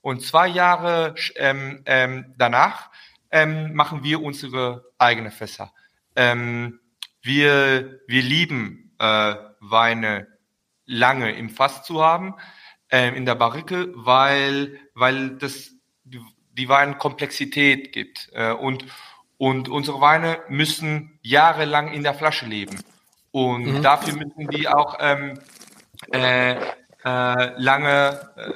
[0.03, 2.91] Und zwei Jahre ähm, ähm, danach
[3.31, 5.73] ähm, machen wir unsere eigene Fässer.
[6.17, 6.81] Ähm,
[7.23, 10.27] wir, wir lieben äh, Weine
[10.87, 12.35] lange im Fass zu haben,
[12.89, 15.71] äh, in der Barrike, weil, weil das
[16.05, 16.21] die,
[16.53, 18.31] die Wein Komplexität gibt.
[18.33, 18.85] Äh, und,
[19.37, 22.83] und unsere Weine müssen jahrelang in der Flasche leben.
[23.31, 23.83] Und mhm.
[23.83, 25.39] dafür müssen die auch ähm,
[26.11, 26.57] äh,
[27.05, 28.53] äh, lange, äh,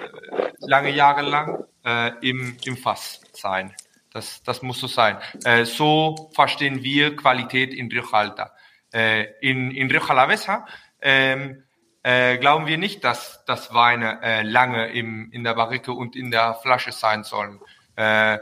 [0.60, 3.74] lange Jahre lang äh, im, im Fass sein.
[4.12, 5.18] Das, das muss so sein.
[5.44, 8.52] Äh, so verstehen wir Qualität in Rioja Alta.
[8.92, 10.66] Äh, in, in Rioja Alavesa
[11.00, 11.64] ähm,
[12.02, 16.30] äh, glauben wir nicht, dass, dass Weine äh, lange im, in der Barrike und in
[16.30, 17.60] der Flasche sein sollen.
[17.96, 18.38] Äh,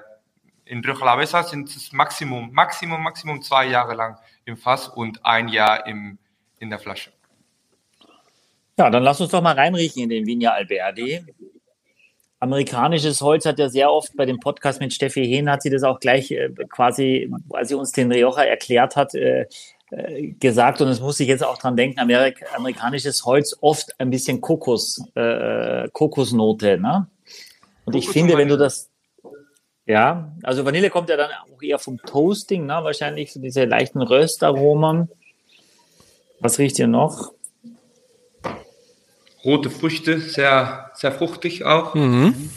[0.65, 5.49] in Rioja Alavesa sind es Maximum, Maximum, Maximum zwei Jahre lang im Fass und ein
[5.49, 6.19] Jahr im,
[6.59, 7.12] in der Flasche.
[8.83, 11.25] Ja, dann lass uns doch mal reinriechen in den Vigna Alberdi.
[12.41, 15.85] Amerikanisches Holz hat ja sehr oft bei dem Podcast mit Steffi Hehn hat sie das
[15.85, 19.47] auch gleich äh, quasi, als sie uns den Rioja erklärt hat, äh,
[19.93, 24.11] äh, gesagt und es muss ich jetzt auch dran denken, Amerik amerikanisches Holz oft ein
[24.11, 27.07] bisschen Kokos, äh, Kokosnote, ne?
[27.85, 28.91] Und ich finde, wenn du das,
[29.87, 32.81] ja, also Vanille kommt ja dann auch eher vom Toasting, ne?
[32.83, 35.09] Wahrscheinlich so diese leichten Röstaromen.
[36.41, 37.33] Was riecht ihr noch?
[39.45, 41.95] Rote Früchte, sehr, sehr fruchtig auch.
[41.95, 42.51] Mhm.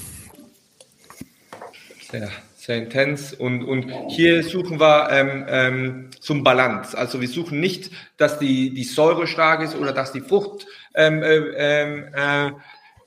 [2.11, 3.33] Sehr, sehr intens.
[3.33, 6.97] Und, und hier suchen wir ähm, ähm, zum Balance.
[6.97, 11.23] Also wir suchen nicht, dass die, die Säure stark ist oder dass die Frucht ähm,
[11.23, 12.47] äh, ähm, äh,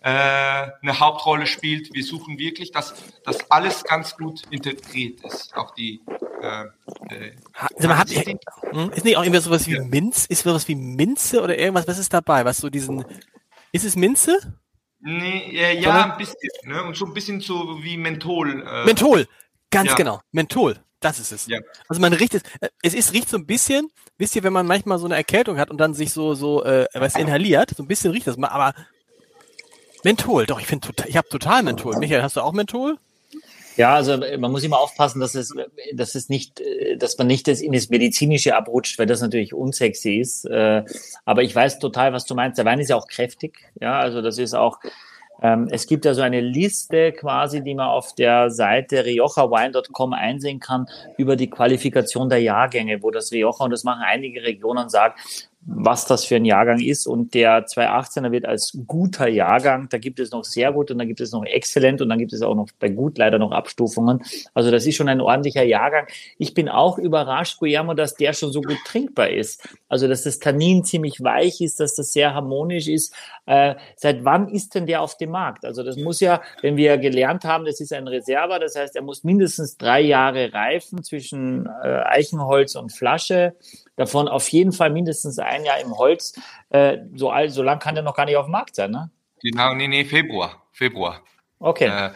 [0.01, 1.93] äh, eine Hauptrolle spielt.
[1.95, 5.57] Wir suchen wirklich, dass, dass alles ganz gut integriert ist.
[5.57, 6.01] Auch die
[6.43, 6.65] äh,
[7.15, 7.33] äh,
[7.75, 9.83] also man hat, hm, ist nicht auch irgendwie sowas wie ja.
[9.83, 10.27] Minz?
[10.27, 11.89] Ist sowas wie Minze oder irgendwas?
[11.89, 12.45] Was ist dabei?
[12.45, 13.05] Was so diesen
[13.73, 14.59] ist es Minze?
[15.01, 16.51] Nee, äh, ja, ein bisschen.
[16.65, 16.83] Ne?
[16.83, 18.63] Und so ein bisschen so wie Menthol.
[18.67, 18.85] Äh.
[18.85, 19.27] Menthol,
[19.71, 19.95] ganz ja.
[19.95, 20.21] genau.
[20.33, 21.47] Menthol, das ist es.
[21.47, 21.61] Ja.
[21.89, 24.67] Also man riecht es, äh, es ist, riecht so ein bisschen, wisst ihr, wenn man
[24.67, 27.89] manchmal so eine Erkältung hat und dann sich so, so, äh, was inhaliert, so ein
[27.89, 28.75] bisschen riecht das mal, aber
[30.05, 31.97] Menthol, doch, ich finde total, ich habe total Menthol.
[31.99, 32.99] Michael, hast du auch Menthol?
[33.79, 35.55] Ja, also äh, man muss immer aufpassen, dass es,
[35.95, 40.17] dass es nicht, äh, dass man nicht in das Medizinische abrutscht, weil das natürlich unsexy
[40.17, 40.45] ist.
[40.47, 40.83] Äh,
[41.25, 42.59] aber ich weiß total, was du meinst.
[42.59, 43.71] Der Wein ist ja auch kräftig.
[43.81, 44.81] Ja, also das ist auch,
[45.41, 50.59] ähm, es gibt ja so eine Liste quasi, die man auf der Seite riojawine.com einsehen
[50.59, 55.48] kann über die Qualifikation der Jahrgänge, wo das Rioja, und das machen einige Regionen, sagt,
[55.71, 57.07] was das für ein Jahrgang ist.
[57.07, 61.07] Und der 218er wird als guter Jahrgang, da gibt es noch sehr gut und dann
[61.07, 64.23] gibt es noch exzellent und dann gibt es auch noch bei gut leider noch Abstufungen.
[64.55, 66.07] Also das ist schon ein ordentlicher Jahrgang.
[66.39, 69.69] Ich bin auch überrascht, Guillermo, dass der schon so gut trinkbar ist.
[69.91, 73.15] Also dass das Tannin ziemlich weich ist, dass das sehr harmonisch ist.
[73.45, 75.67] Äh, seit wann ist denn der auf dem Markt?
[75.67, 79.03] Also das muss ja, wenn wir gelernt haben, das ist ein Reserver, das heißt, er
[79.03, 83.55] muss mindestens drei Jahre reifen zwischen äh, Eichenholz und Flasche
[83.99, 86.41] davon auf jeden Fall mindestens ein Jahr im Holz.
[86.71, 89.11] Äh, so, alt, so lang kann der noch gar nicht auf dem Markt sein, ne?
[89.43, 90.63] Genau, nee, nee, Februar.
[90.73, 91.23] Februar.
[91.59, 91.89] Okay.
[91.89, 92.11] Äh,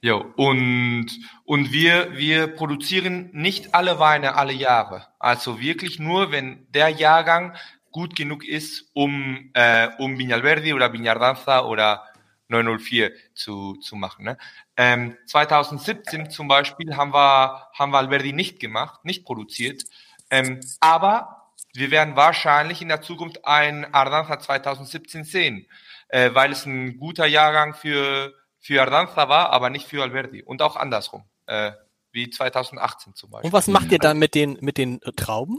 [0.00, 1.08] jo, und,
[1.44, 5.06] und wir, wir produzieren nicht alle Weine alle Jahre.
[5.18, 7.56] Also wirklich nur, wenn der Jahrgang
[7.90, 12.04] gut genug ist, um, äh, um Viñalverdi oder Viñardanza oder
[12.48, 14.24] 904 zu, zu machen.
[14.24, 14.38] Ne?
[14.76, 19.82] Ähm, 2017 zum Beispiel haben wir, haben wir Alberdi nicht gemacht, nicht produziert,
[20.30, 25.66] ähm, aber wir werden wahrscheinlich in der Zukunft ein Ardanza 2017 sehen,
[26.08, 30.42] äh, weil es ein guter Jahrgang für, für Ardanza war, aber nicht für Alberti.
[30.42, 31.72] Und auch andersrum, äh,
[32.12, 33.46] wie 2018 zum Beispiel.
[33.48, 35.58] Und was macht ihr dann mit den, mit den Trauben?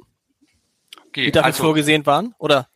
[1.08, 2.68] Okay, die dafür also, vorgesehen waren, oder?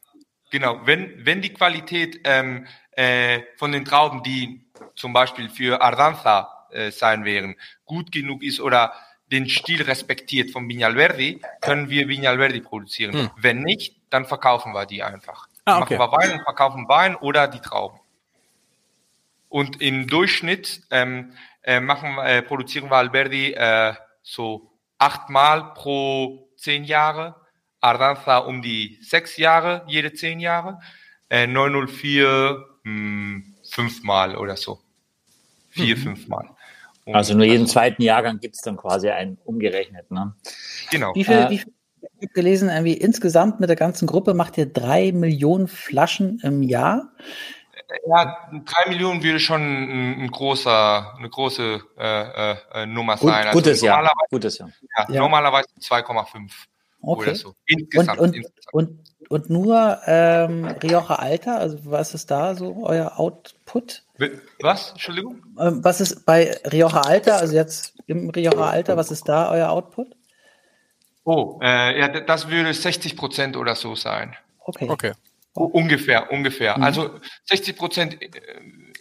[0.51, 6.67] Genau, wenn, wenn die Qualität ähm, äh, von den Trauben, die zum Beispiel für Ardanza
[6.71, 8.93] äh, sein wären, gut genug ist oder
[9.31, 13.13] den Stil respektiert von Viñalverdi, können wir Viñalverdi produzieren.
[13.13, 13.29] Hm.
[13.37, 15.47] Wenn nicht, dann verkaufen wir die einfach.
[15.65, 15.97] Ah, okay.
[15.97, 17.99] Machen wir Wein und verkaufen Wein oder die Trauben.
[19.47, 26.83] Und im Durchschnitt ähm, äh, machen, äh, produzieren wir Alberdi äh, so achtmal pro zehn
[26.83, 27.35] Jahre,
[27.79, 30.79] Ardanza um die sechs Jahre, jede zehn Jahre,
[31.29, 34.79] äh, 904 mh, fünfmal oder so.
[35.69, 36.01] Vier, mhm.
[36.01, 36.49] fünfmal.
[37.05, 40.11] Und also nur jeden also, zweiten Jahrgang gibt es dann quasi einen umgerechnet.
[40.11, 40.33] Ne?
[40.91, 41.13] Genau.
[41.15, 41.73] Wie viel, äh, wie viel
[42.19, 46.63] ich habe gelesen, irgendwie insgesamt mit der ganzen Gruppe macht ihr drei Millionen Flaschen im
[46.63, 47.11] Jahr.
[48.07, 53.47] Ja, drei Millionen würde schon ein, ein großer, eine große äh, äh, Nummer Gut, sein.
[53.47, 54.11] Also gutes Jahr.
[54.29, 54.71] Gutes Jahr.
[54.97, 55.21] Ja, ja.
[55.21, 56.51] Normalerweise 2,5
[57.01, 57.21] okay.
[57.21, 57.53] oder so.
[57.65, 58.19] Insgesamt.
[58.19, 58.73] Und, und, insgesamt.
[58.73, 64.03] und, und nur ähm, Rioja Alter, also was ist da so euer Output?
[64.59, 64.91] Was?
[64.91, 65.43] Entschuldigung?
[65.59, 69.69] Ähm, was ist bei Rioja Alter, also jetzt im Rioja Alter, was ist da euer
[69.69, 70.07] Output?
[71.23, 74.35] Oh, äh, ja, das würde 60 Prozent oder so sein.
[74.59, 74.89] Okay.
[74.89, 75.13] Okay.
[75.53, 76.77] Ungefähr, ungefähr.
[76.77, 76.83] Mhm.
[76.83, 78.17] Also 60 Prozent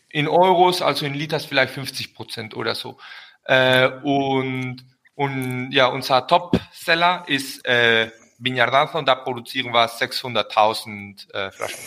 [0.08, 2.98] in Euros, also in Liters vielleicht 50 Prozent oder so.
[3.44, 11.50] Äh, und, und ja, unser Top-Seller ist äh, Viñardanza und da produzieren wir 600.000 äh,
[11.52, 11.78] Flaschen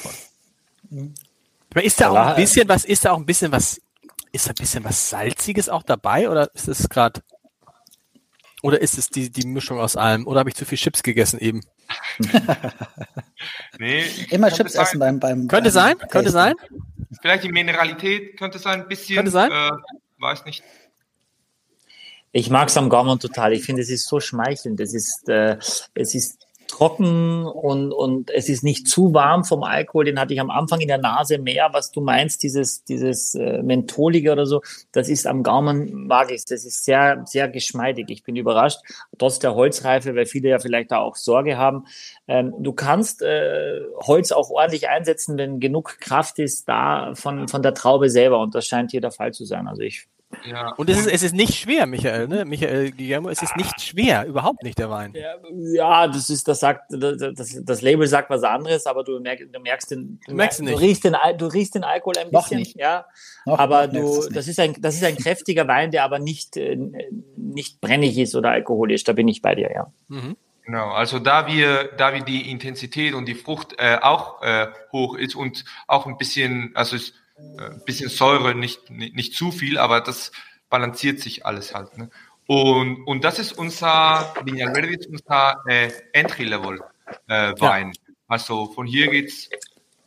[0.89, 1.13] von.
[1.81, 3.81] Ist da auch ein bisschen was, ist da auch ein bisschen was,
[4.31, 7.21] ist da ein bisschen was Salziges auch dabei oder ist es gerade,
[8.61, 10.25] oder ist es die, die Mischung aus allem?
[10.25, 11.61] Oder habe ich zu viel Chips gegessen eben?
[13.77, 15.47] nee, Immer Chips essen beim, beim.
[15.49, 16.55] Könnte beim sein, könnte sein.
[17.21, 19.17] Vielleicht die Mineralität könnte sein, ein bisschen.
[19.17, 19.51] Könnte sein.
[19.51, 19.71] Äh,
[20.19, 20.63] weiß nicht.
[22.31, 23.53] Ich mag es am Gaumen total.
[23.53, 24.79] Ich finde, es ist so schmeichelnd.
[24.79, 25.57] Es ist, äh,
[25.93, 30.05] es ist trocken und, und es ist nicht zu warm vom Alkohol.
[30.05, 33.61] Den hatte ich am Anfang in der Nase mehr, was du meinst, dieses, dieses äh,
[33.61, 34.61] Mentholige oder so.
[34.91, 38.09] Das ist am Gaumen, mag ich Das ist sehr, sehr geschmeidig.
[38.09, 38.79] Ich bin überrascht,
[39.17, 41.85] trotz der Holzreife, weil viele ja vielleicht da auch Sorge haben.
[42.27, 47.61] Ähm, du kannst äh, Holz auch ordentlich einsetzen, wenn genug Kraft ist da von, von
[47.61, 48.39] der Traube selber.
[48.39, 49.67] Und das scheint hier der Fall zu sein.
[49.67, 50.07] Also ich
[50.45, 50.73] ja.
[50.73, 52.45] Und es ist, es ist nicht schwer, Michael, ne?
[52.45, 55.13] Michael Guillermo, es ist nicht schwer, überhaupt nicht der Wein.
[55.73, 59.59] Ja, das ist, das sagt, das, das Label sagt was anderes, aber du merkst, du
[59.59, 62.75] merkst den, du, merkst du, riechst den, du riechst den Alkohol ein bisschen, nicht.
[62.77, 63.05] ja.
[63.45, 66.77] Noch, aber du, das ist ein, das ist ein kräftiger Wein, der aber nicht, äh,
[67.35, 69.03] nicht brennig ist oder alkoholisch.
[69.03, 69.91] Da bin ich bei dir, ja.
[70.07, 70.37] Mhm.
[70.65, 75.15] Genau, also da wir, da wir die Intensität und die Frucht äh, auch äh, hoch
[75.15, 77.13] ist und auch ein bisschen, also es
[77.57, 80.31] ein äh, bisschen Säure, nicht, nicht, nicht zu viel, aber das
[80.69, 81.97] balanciert sich alles halt.
[81.97, 82.09] Ne?
[82.47, 87.87] Und, und das ist unser, Viñalverde ist unser äh, Entry-Level-Wein.
[87.89, 88.15] Äh, ja.
[88.27, 89.49] Also von hier geht's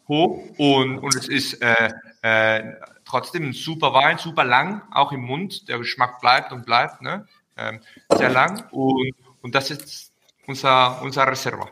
[0.09, 1.91] hoch und, und es ist äh,
[2.23, 5.69] äh, trotzdem ein super Wein, super lang, auch im Mund.
[5.69, 7.27] Der Geschmack bleibt und bleibt, ne?
[7.57, 7.81] Ähm,
[8.17, 8.69] sehr lang.
[8.71, 10.13] Und, und das ist
[10.47, 11.69] unser, unser Reserva.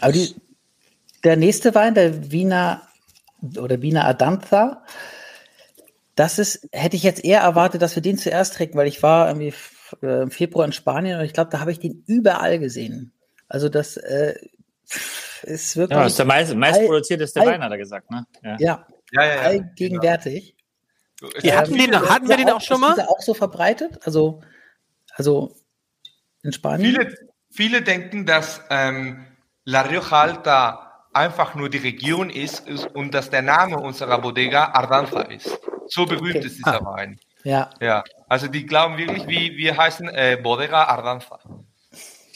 [0.00, 0.34] Aber die,
[1.22, 2.88] der nächste Wein, der Wiener
[3.58, 4.84] oder Bina Adantha.
[6.14, 9.28] Das ist, hätte ich jetzt eher erwartet, dass wir den zuerst trinken, weil ich war
[9.28, 9.54] irgendwie
[10.02, 13.12] äh, im Februar in Spanien und ich glaube, da habe ich den überall gesehen.
[13.48, 14.34] Also das äh,
[15.42, 15.96] ist wirklich.
[15.96, 18.26] Ja, das ist der meist, meist all, Wein, hat er gesagt, ne?
[18.42, 20.56] Ja, ja, ja, ja allgegenwärtig.
[21.20, 21.32] Genau.
[21.42, 22.92] Die hatten, den, hatten wir den auch, auch schon mal?
[22.98, 23.98] Ist auch so verbreitet?
[24.04, 24.42] Also,
[25.14, 25.54] also
[26.42, 26.90] in Spanien?
[26.90, 27.16] Viele,
[27.50, 29.26] viele denken, dass ähm,
[29.64, 34.72] La Rioja Alta einfach nur die Region ist, ist und dass der Name unserer Bodega
[34.72, 35.58] Ardanza ist.
[35.86, 36.46] So berühmt okay.
[36.46, 36.84] ist dieser ah.
[36.84, 37.18] Wein.
[37.44, 37.70] Ja.
[37.80, 38.04] Ja.
[38.28, 41.38] Also die glauben wirklich, wie wir heißen äh, Bodega Ardanza.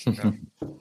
[0.07, 0.33] Ja.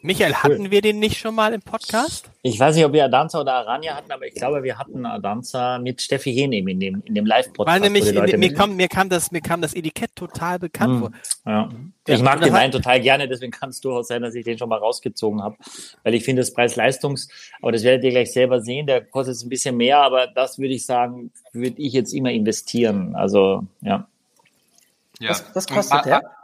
[0.01, 2.29] Michael, hatten wir den nicht schon mal im Podcast?
[2.43, 5.79] Ich weiß nicht, ob wir Adanza oder Arania hatten, aber ich glaube, wir hatten Adanza
[5.79, 7.81] mit Steffi Henem in dem, in dem Live-Podcast.
[7.81, 10.99] Weil nämlich, mir, kam, mir, kam das, mir kam das Etikett total bekannt hm.
[10.99, 11.11] vor.
[11.45, 11.69] Ja.
[12.07, 14.69] Ich mag den Wein total gerne, deswegen kann es durchaus sein, dass ich den schon
[14.69, 15.57] mal rausgezogen habe.
[16.03, 17.27] Weil ich finde, das Preis-Leistungs,
[17.63, 20.75] aber das werdet ihr gleich selber sehen, der kostet ein bisschen mehr, aber das würde
[20.75, 23.15] ich sagen, würde ich jetzt immer investieren.
[23.15, 24.07] Also, ja.
[25.19, 25.29] ja.
[25.31, 26.34] Was, was kostet der?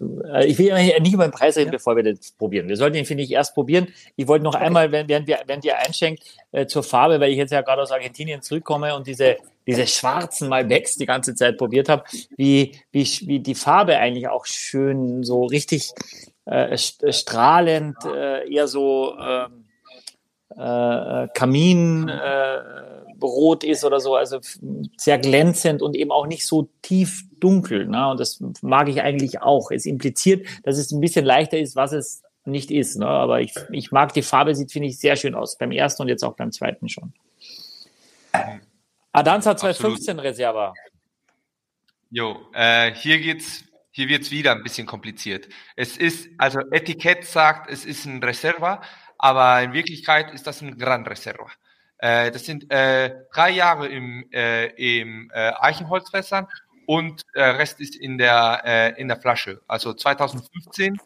[0.00, 1.72] Äh, ich will nicht über den Preis reden, ja.
[1.72, 2.68] bevor wir das probieren.
[2.68, 3.88] Wir sollten ihn, finde ich, erst probieren.
[4.16, 4.64] Ich wollte noch okay.
[4.64, 7.92] einmal, während, wir, während ihr einschenkt, äh, zur Farbe, weil ich jetzt ja gerade aus
[7.92, 12.04] Argentinien zurückkomme und diese, diese schwarzen Malbecs die ganze Zeit probiert habe,
[12.36, 15.90] wie, wie, wie die Farbe eigentlich auch schön, so richtig
[16.44, 19.64] äh, strahlend, äh, eher so ähm,
[20.56, 22.58] äh, Kamin, äh,
[23.22, 24.38] rot ist oder so, also
[24.96, 27.86] sehr glänzend und eben auch nicht so tief dunkel.
[27.86, 28.10] Ne?
[28.10, 29.70] Und das mag ich eigentlich auch.
[29.70, 32.96] Es impliziert, dass es ein bisschen leichter ist, was es nicht ist.
[32.96, 33.06] Ne?
[33.06, 35.58] Aber ich, ich mag die Farbe, sieht, finde ich, sehr schön aus.
[35.58, 37.12] Beim ersten und jetzt auch beim zweiten schon.
[39.12, 40.72] Adanza 215 Reserva.
[42.10, 45.48] Jo, äh, hier geht's, hier wird's wieder ein bisschen kompliziert.
[45.76, 48.82] Es ist, also Etikett sagt, es ist ein Reserva,
[49.18, 51.50] aber in Wirklichkeit ist das ein Gran Reserva.
[52.02, 54.66] Äh, das sind äh, drei Jahre im, äh,
[55.02, 56.48] im äh, Eichenholzfässern
[56.84, 59.60] und äh, Rest ist in der, äh, in der Flasche.
[59.68, 60.98] Also 2015,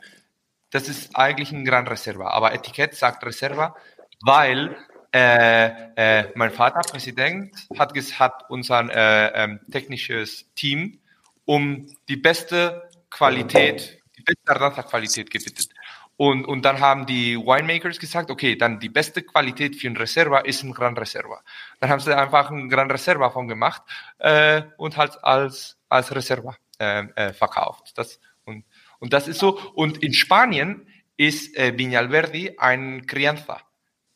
[0.70, 3.76] das ist eigentlich ein Gran Reserva, aber Etikett sagt Reserva,
[4.22, 4.74] weil
[5.12, 10.98] äh, äh, mein Vater, Präsident, hat, hat unser äh, ähm, technisches Team
[11.44, 15.68] um die beste Qualität, die beste Aranza-Qualität gebeten.
[16.16, 20.38] Und, und dann haben die Winemakers gesagt, okay, dann die beste Qualität für ein Reserva
[20.38, 21.42] ist ein Gran Reserva.
[21.78, 23.82] Dann haben sie einfach ein Gran Reserva von gemacht
[24.18, 27.92] äh, und halt als, als Reserva äh, äh, verkauft.
[27.96, 28.64] Das, und,
[28.98, 29.58] und das ist so.
[29.74, 33.60] Und in Spanien ist äh, Viñalverdi ein Crianza.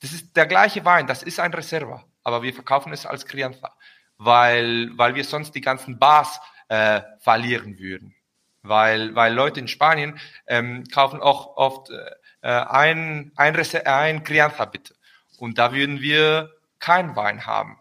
[0.00, 3.76] Das ist der gleiche Wein, das ist ein Reserva, aber wir verkaufen es als Crianza,
[4.16, 8.14] weil, weil wir sonst die ganzen Bars äh, verlieren würden
[8.62, 14.94] weil, weil Leute in Spanien ähm, kaufen auch oft äh, ein, ein, ein Crianza bitte.
[15.38, 17.78] Und da würden wir keinen Wein haben.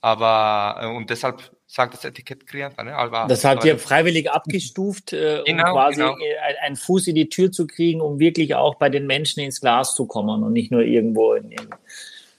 [0.00, 2.82] Aber, äh, und deshalb sagt das Etikett Crianza.
[2.82, 2.94] Ne?
[2.94, 6.16] Aber, das habt ihr freiwillig abgestuft, äh, genau, um quasi genau.
[6.62, 9.94] einen Fuß in die Tür zu kriegen, um wirklich auch bei den Menschen ins Glas
[9.94, 11.68] zu kommen und nicht nur irgendwo in, in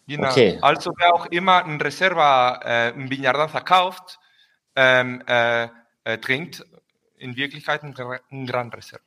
[0.08, 0.30] Genau.
[0.30, 0.58] Okay.
[0.62, 4.20] Also wer auch immer ein Reserva, äh, ein Viñardanza kauft,
[4.76, 5.68] ähm, äh,
[6.04, 6.66] äh, trinkt
[7.24, 7.96] in Wirklichkeit ein,
[8.32, 9.02] ein Grand Reserva.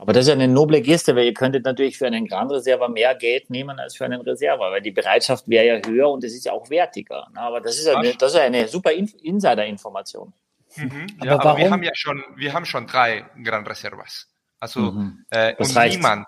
[0.00, 2.88] Aber das ist ja eine noble Geste, weil ihr könntet natürlich für einen Grand Reserva
[2.88, 6.34] mehr Geld nehmen als für einen Reserva, weil die Bereitschaft wäre ja höher und es
[6.34, 7.28] ist ja auch wertiger.
[7.34, 10.32] Aber das ist eine, das ist eine super Insider-Information.
[10.76, 11.06] Mhm.
[11.22, 14.26] Ja, aber, aber wir haben ja schon, wir haben schon drei Grand Reservas.
[14.58, 15.26] Also mhm.
[15.28, 16.26] äh, und niemand,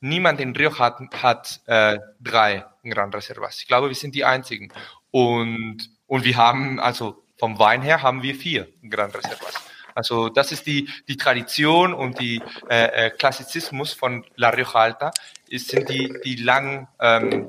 [0.00, 3.62] niemand in Rio hat, hat äh, drei Grand Reservas.
[3.62, 4.70] Ich glaube, wir sind die einzigen.
[5.10, 9.67] Und, und wir haben, also vom Wein her haben wir vier Grand Reservas.
[9.98, 15.10] Also das ist die, die Tradition und die äh, äh, Klassizismus von La Rioja Alta,
[15.50, 17.48] es sind die, die langen ähm,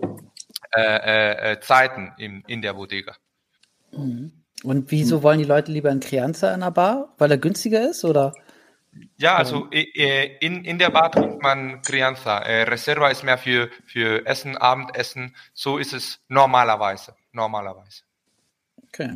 [0.75, 3.15] äh, äh, äh, Zeiten in, in der Bodega.
[3.91, 4.31] Mhm.
[4.63, 7.13] Und wieso wollen die Leute lieber einen Crianza in der Bar?
[7.19, 8.33] Weil er günstiger ist, oder?
[9.17, 12.39] Ja, also äh, in, in der Bar trinkt man Crianza.
[12.39, 15.35] Reserva ist mehr für, für Essen, Abendessen.
[15.53, 17.15] So ist es normalerweise.
[17.31, 18.08] Normalerweise.
[18.93, 19.11] Okay.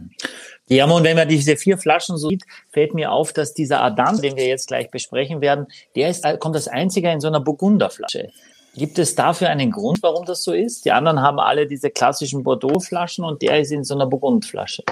[0.67, 4.21] Ja, und wenn man diese vier Flaschen so sieht, fällt mir auf, dass dieser Adam,
[4.21, 8.29] den wir jetzt gleich besprechen werden, der ist, kommt als einziger in so einer Burgunderflasche.
[8.75, 10.85] Gibt es dafür einen Grund, warum das so ist?
[10.85, 14.83] Die anderen haben alle diese klassischen Bordeaux-Flaschen und der ist in so einer Burgundflasche.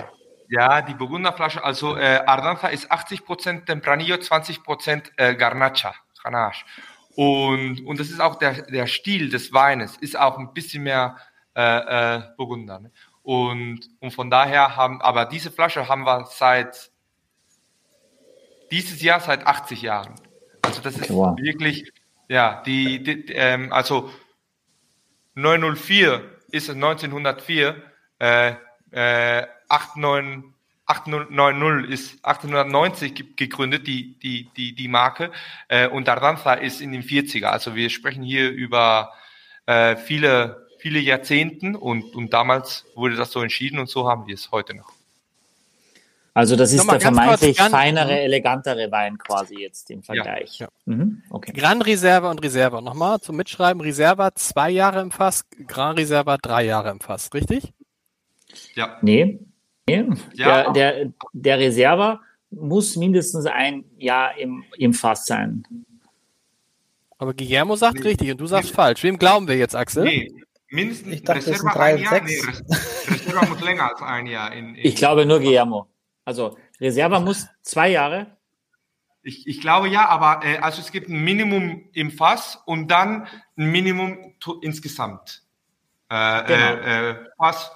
[0.49, 6.65] Ja, die Burgunderflasche, also äh, Ardanza ist 80% Tempranillo, 20% äh, Garnacha, Ganache.
[7.15, 11.17] Und, und das ist auch der, der Stil des Weines, ist auch ein bisschen mehr
[11.55, 12.79] äh, äh, Burgunder.
[12.79, 12.91] Ne?
[13.31, 16.91] Und, und von daher haben, aber diese Flasche haben wir seit,
[18.71, 20.15] dieses Jahr seit 80 Jahren.
[20.63, 21.37] Also das ist wow.
[21.37, 21.93] wirklich,
[22.27, 24.11] ja, die, die ähm, also
[25.35, 27.81] 904 ist es 1904,
[28.19, 28.55] äh,
[28.91, 30.51] äh, 89,
[30.87, 35.31] 890 ist 1890 gegründet, die, die, die, die Marke,
[35.69, 37.45] äh, und Dardanza ist in den 40er.
[37.45, 39.13] Also wir sprechen hier über
[39.67, 44.33] äh, viele viele Jahrzehnten und, und damals wurde das so entschieden und so haben wir
[44.33, 44.91] es heute noch.
[46.33, 50.59] Also das ist der vermeintlich kurz, feinere, elegantere Wein quasi jetzt im Vergleich.
[50.59, 50.93] Ja, ja.
[50.95, 51.51] Mhm, okay.
[51.51, 52.81] Gran Reserva und Reserva.
[52.81, 53.81] Nochmal zum Mitschreiben.
[53.81, 57.73] Reserva zwei Jahre im Fass, Gran Reserva drei Jahre im Fass, richtig?
[58.75, 58.97] Ja.
[59.01, 59.39] Nee.
[59.87, 60.05] nee.
[60.33, 60.71] Ja.
[60.71, 65.63] Der, der, der Reserva muss mindestens ein Jahr im, im Fass sein.
[67.17, 68.07] Aber Guillermo sagt nee.
[68.07, 68.75] richtig und du sagst nee.
[68.75, 69.03] falsch.
[69.03, 70.05] Wem glauben wir jetzt, Axel?
[70.05, 70.31] Nee,
[70.71, 72.21] Mindestens ich dachte, Reserva drei ein Jahr?
[72.21, 72.41] Nee,
[73.07, 74.53] Reserva muss länger als ein Jahr.
[74.53, 75.87] In, in ich glaube nur Guillermo.
[76.23, 78.37] Also Reserva muss zwei Jahre.
[79.21, 83.27] Ich, ich glaube ja, aber äh, also es gibt ein Minimum im Fass und dann
[83.57, 85.43] ein Minimum insgesamt.
[86.09, 86.55] Äh, genau.
[86.55, 87.69] äh, äh, Fass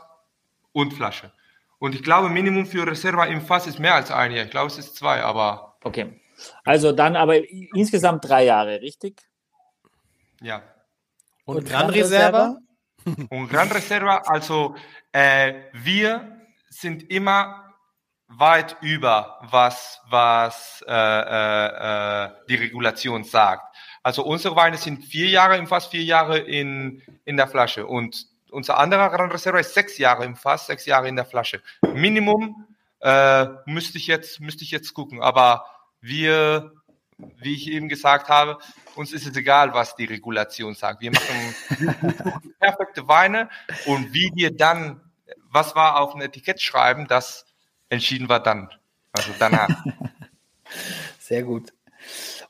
[0.71, 1.33] und Flasche.
[1.79, 4.45] Und ich glaube, Minimum für Reserva im Fass ist mehr als ein Jahr.
[4.45, 5.75] Ich glaube, es ist zwei, aber.
[5.83, 6.21] Okay.
[6.63, 7.35] Also dann aber
[7.75, 9.21] insgesamt drei Jahre, richtig?
[10.41, 10.63] Ja.
[11.43, 12.57] Und, und Gran Reserva?
[13.29, 14.75] Und Gran Reserva, also
[15.11, 17.73] äh, wir sind immer
[18.27, 23.75] weit über, was, was äh, äh, äh, die Regulation sagt.
[24.01, 27.85] Also unsere Weine sind vier Jahre im Fass, vier Jahre in, in der Flasche.
[27.85, 31.61] Und unser anderer Gran Reserva ist sechs Jahre im Fass, sechs Jahre in der Flasche.
[31.93, 32.67] Minimum
[33.01, 35.21] äh, müsste ich jetzt müsste ich jetzt gucken.
[35.21, 35.65] Aber
[36.01, 36.71] wir
[37.17, 38.57] wie ich eben gesagt habe,
[38.95, 41.01] uns ist es egal, was die Regulation sagt.
[41.01, 43.49] Wir machen perfekte Weine
[43.85, 45.01] und wie wir dann,
[45.49, 47.45] was war auf ein Etikett schreiben, das
[47.89, 48.69] entschieden wir dann.
[49.11, 49.69] Also danach.
[51.19, 51.73] Sehr gut.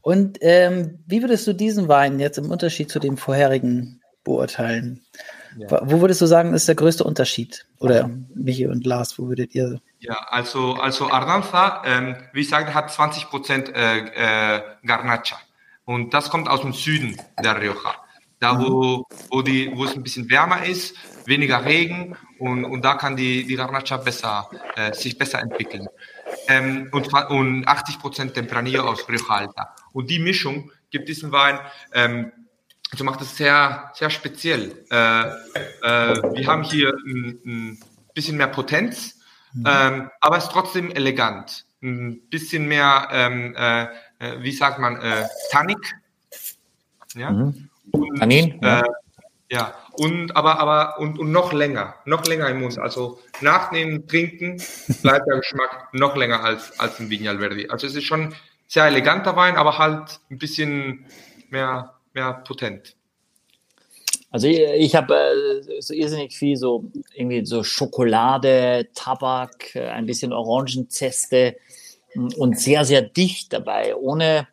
[0.01, 5.05] Und ähm, wie würdest du diesen Wein jetzt im Unterschied zu dem vorherigen beurteilen?
[5.57, 5.79] Ja.
[5.83, 7.65] Wo würdest du sagen, ist der größte Unterschied?
[7.79, 9.79] Oder Michi und Lars, wo würdet ihr?
[9.99, 15.37] Ja, also, also Ardanza, ähm, wie ich sagte, hat 20 Prozent äh, äh, Garnacha.
[15.85, 17.95] Und das kommt aus dem Süden der Rioja.
[18.39, 20.95] Da, wo, wo, die, wo es ein bisschen wärmer ist,
[21.25, 25.87] weniger Regen und, und da kann die, die Garnacha besser, äh, sich besser entwickeln.
[26.49, 29.75] Ähm, und, und 80 Prozent Tempranillo aus Rioja Alta.
[29.93, 31.59] Und die Mischung gibt diesen Wein
[31.93, 32.31] ähm,
[32.95, 34.85] also macht es sehr, sehr speziell.
[34.89, 37.79] Äh, äh, wir haben hier ein, ein
[38.13, 39.19] bisschen mehr Potenz,
[39.51, 39.65] mhm.
[39.67, 41.65] ähm, aber es ist trotzdem elegant.
[41.83, 43.87] Ein bisschen mehr, ähm, äh, äh
[44.39, 45.93] wie sagt man, äh, Tannik.
[47.15, 47.31] Ja.
[47.31, 47.69] Mhm.
[47.91, 48.79] Und, Tannin, ja.
[48.79, 48.83] Äh,
[49.51, 49.73] ja.
[49.91, 52.79] Und aber aber und, und noch länger, noch länger im Mund.
[52.79, 54.61] Also nach dem Trinken
[55.01, 57.67] bleibt der Geschmack noch länger als als im Vignal Verdi.
[57.67, 58.33] Also es ist schon
[58.67, 61.05] sehr eleganter Wein, aber halt ein bisschen
[61.49, 62.95] mehr mehr potent.
[64.31, 70.05] Also ich, ich habe äh, so irrsinnig viel so irgendwie so Schokolade, Tabak, äh, ein
[70.05, 71.55] bisschen Orangenzeste
[72.15, 74.47] mm, und sehr, sehr dicht dabei, ohne,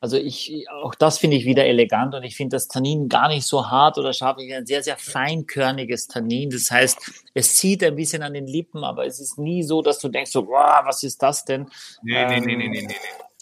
[0.00, 3.46] also ich, auch das finde ich wieder elegant und ich finde das Tannin gar nicht
[3.46, 4.38] so hart oder scharf.
[4.38, 6.48] Ich ein sehr, sehr feinkörniges Tannin.
[6.48, 9.98] Das heißt, es zieht ein bisschen an den Lippen, aber es ist nie so, dass
[9.98, 11.66] du denkst so, wow, was ist das denn?
[12.02, 12.96] Nee, nee, nee, nee, nee, nee.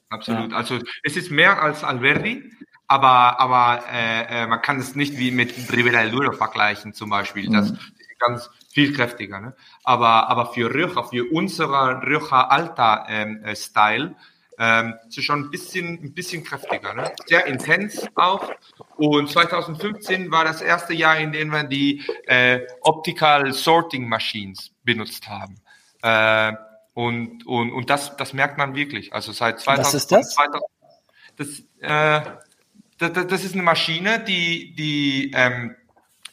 [0.08, 0.50] Absolut.
[0.50, 0.56] Ja.
[0.56, 2.50] Also es ist mehr als Alverdi,
[2.88, 7.10] aber, aber äh, äh, man kann es nicht wie mit Ribera del Duero vergleichen zum
[7.10, 7.50] Beispiel.
[7.50, 7.78] Das mhm.
[7.98, 9.40] ist ganz viel kräftiger.
[9.40, 9.54] Ne?
[9.84, 14.16] Aber, aber für Rioja, für unsere Rioja Alta ähm, äh, Style,
[14.58, 16.94] ähm, ist schon ein bisschen, ein bisschen kräftiger.
[16.94, 17.12] Ne?
[17.26, 18.50] Sehr intens auch.
[18.96, 25.28] Und 2015 war das erste Jahr, in dem wir die äh, Optical Sorting Machines benutzt
[25.28, 25.60] haben.
[26.02, 26.54] Äh,
[26.94, 29.12] und, und, und das, das merkt man wirklich.
[29.12, 30.34] Also seit 2000, Was ist das?
[30.34, 30.64] 2000,
[31.36, 32.47] das, äh,
[32.98, 35.74] das, das ist eine Maschine, die, die ähm,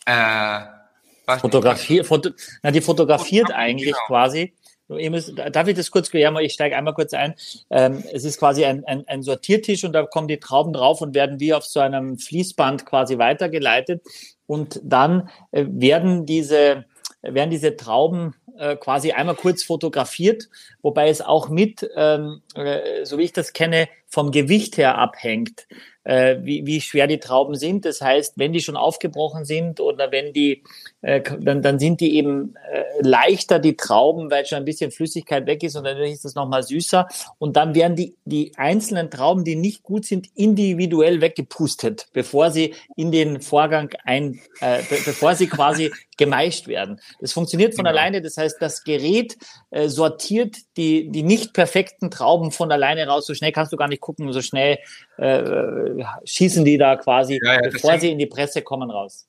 [0.06, 2.30] äh, fotografiert, foto,
[2.64, 3.60] na, die fotografiert genau.
[3.60, 4.54] eigentlich quasi.
[4.88, 6.38] Müsst, darf ich das kurz klären?
[6.38, 7.34] Ich steige einmal kurz ein.
[7.72, 11.16] Ähm, es ist quasi ein, ein, ein Sortiertisch und da kommen die Trauben drauf und
[11.16, 14.04] werden wie auf so einem Fließband quasi weitergeleitet.
[14.46, 16.86] Und dann äh, werden diese,
[17.24, 20.50] werden diese Trauben äh, quasi einmal kurz fotografiert,
[20.84, 25.66] wobei es auch mit, ähm, äh, so wie ich das kenne, vom Gewicht her abhängt
[26.06, 27.84] wie, wie schwer die Trauben sind.
[27.86, 30.64] Das heißt, wenn die schon aufgebrochen sind oder wenn die,
[31.06, 35.46] äh, dann, dann sind die eben äh, leichter, die Trauben, weil schon ein bisschen Flüssigkeit
[35.46, 37.08] weg ist und dann ist das nochmal süßer.
[37.38, 42.74] Und dann werden die, die einzelnen Trauben, die nicht gut sind, individuell weggepustet, bevor sie
[42.96, 47.00] in den Vorgang ein, äh, be bevor sie quasi gemeischt werden.
[47.20, 47.96] Das funktioniert von genau.
[47.96, 48.24] alleine.
[48.24, 49.38] Das heißt, das Gerät
[49.70, 53.28] äh, sortiert die, die nicht perfekten Trauben von alleine raus.
[53.28, 54.80] So schnell kannst du gar nicht gucken, so schnell
[55.18, 59.28] äh, schießen die da quasi, ja, ja, bevor sind, sie in die Presse kommen, raus.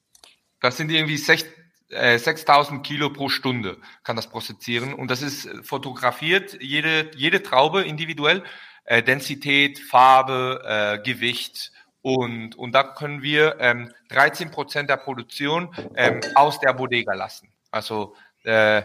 [0.63, 1.45] Das sind irgendwie 6,
[1.91, 4.95] äh, 6000 Kilo pro Stunde kann das prozessieren.
[4.95, 8.43] Und das ist fotografiert, jede, jede Traube individuell,
[8.85, 11.73] äh, Densität, Farbe, äh, Gewicht.
[12.03, 17.53] Und, und da können wir ähm, 13 Prozent der Produktion ähm, aus der Bodega lassen.
[17.71, 18.15] Also
[18.45, 18.83] äh,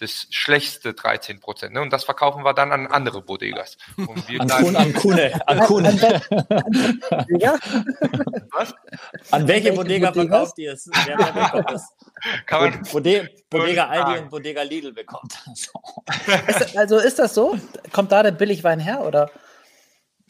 [0.00, 1.74] das schlechteste 13 Prozent.
[1.74, 1.80] Ne?
[1.80, 3.76] Und das verkaufen wir dann an andere Bodegas.
[3.96, 5.48] an, Kuhn, an Kuhne.
[5.48, 6.22] An Kuhne.
[7.38, 7.56] ja.
[8.50, 8.74] Was?
[9.30, 10.90] An welche Bodega verkauft ihr es?
[11.06, 11.94] Wer, wer bekommt das?
[12.46, 16.76] Kann man, Bodega, Bodega Aldi und Bodega Lidl bekommt das.
[16.76, 17.58] also ist das so?
[17.92, 19.30] Kommt da der Billigwein her oder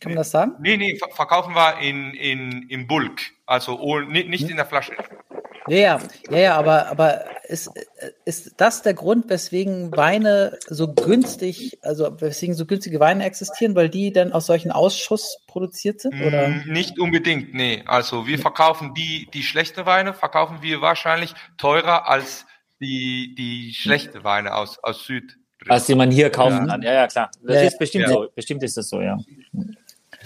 [0.01, 0.55] kann man das sagen?
[0.61, 3.21] Nee, nee, verkaufen wir in, in, in Bulk.
[3.47, 4.93] Also nicht in der Flasche.
[5.67, 5.99] Ja,
[6.29, 7.71] ja, ja, aber, aber ist,
[8.25, 13.89] ist das der Grund, weswegen Weine so günstig, also weswegen so günstige Weine existieren, weil
[13.89, 16.15] die dann aus solchen Ausschuss produziert sind?
[16.21, 16.49] Oder?
[16.49, 17.83] Mm, nicht unbedingt, nee.
[17.87, 22.47] Also wir verkaufen die, die schlechte Weine, verkaufen wir wahrscheinlich teurer als
[22.81, 25.37] die, die schlechte Weine aus, aus Süd.
[25.69, 26.67] Als die man hier kaufen ja.
[26.67, 27.31] kann, ja, ja, klar.
[27.43, 28.13] Das ja, ist bestimmt ja.
[28.13, 28.29] so.
[28.35, 29.17] Bestimmt ist das so, ja.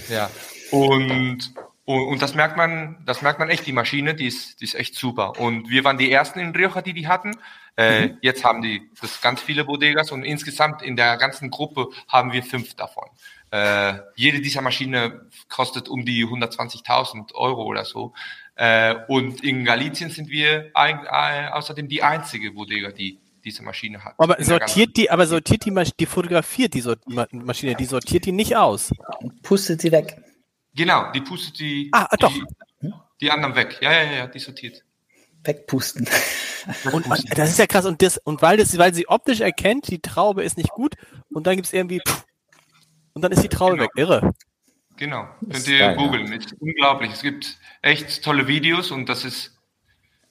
[0.08, 0.30] Ja.
[0.70, 1.52] Und
[1.88, 4.74] und, und das merkt man, das merkt man echt, die Maschine, die ist, die ist
[4.74, 5.40] echt super.
[5.40, 7.34] Und wir waren die ersten in Rioja, die die hatten.
[7.78, 8.18] Äh, mhm.
[8.20, 12.42] Jetzt haben die das ganz viele Bodegas und insgesamt in der ganzen Gruppe haben wir
[12.42, 13.08] fünf davon.
[13.50, 18.12] Äh, jede dieser Maschine kostet um die 120.000 Euro oder so.
[18.56, 24.04] Äh, und in Galicien sind wir ein, äh, außerdem die einzige Bodega, die diese Maschine
[24.04, 24.12] hat.
[24.18, 28.56] Aber sortiert die, aber sortiert die Maschine, die fotografiert die Maschine, die sortiert die nicht
[28.56, 28.92] aus.
[29.42, 30.27] Pustet sie weg.
[30.78, 32.32] Genau, die pustet die, ah, doch.
[32.32, 33.78] die, die anderen weg.
[33.80, 34.84] Ja, ja, ja, die sortiert.
[35.42, 36.08] Wegpusten.
[36.92, 37.04] Und
[37.36, 37.84] das ist ja krass.
[37.84, 40.94] Und, das, und weil, das, weil sie optisch erkennt, die Traube ist nicht gut,
[41.30, 42.00] und dann gibt es irgendwie.
[43.12, 43.84] Und dann ist die Traube genau.
[43.84, 43.90] weg.
[43.96, 44.34] Irre.
[44.96, 45.26] Genau.
[45.50, 46.32] Könnt ihr googeln.
[46.32, 47.12] Ist unglaublich.
[47.12, 49.58] Es gibt echt tolle Videos und das ist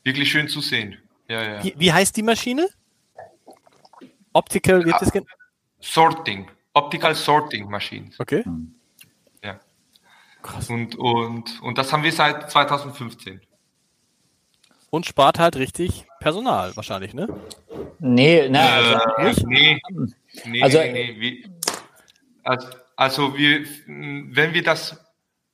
[0.04, 0.98] wirklich schön zu sehen.
[1.28, 1.64] Ja, ja.
[1.66, 2.70] Wie, wie heißt die Maschine?
[4.32, 5.12] Optical, das
[5.82, 6.50] Sorting.
[6.74, 8.18] Optical Sorting Machines.
[8.18, 8.46] Okay.
[10.48, 10.70] Krass.
[10.70, 13.42] Und, und, und das haben wir seit 2015.
[14.90, 17.28] Und spart halt richtig Personal wahrscheinlich, ne?
[18.00, 18.70] Nee, na,
[19.18, 19.82] also, äh, nee,
[20.46, 21.16] nee, also, nee, nee.
[21.20, 21.50] Wie,
[22.44, 25.04] also, also wir, wenn wir das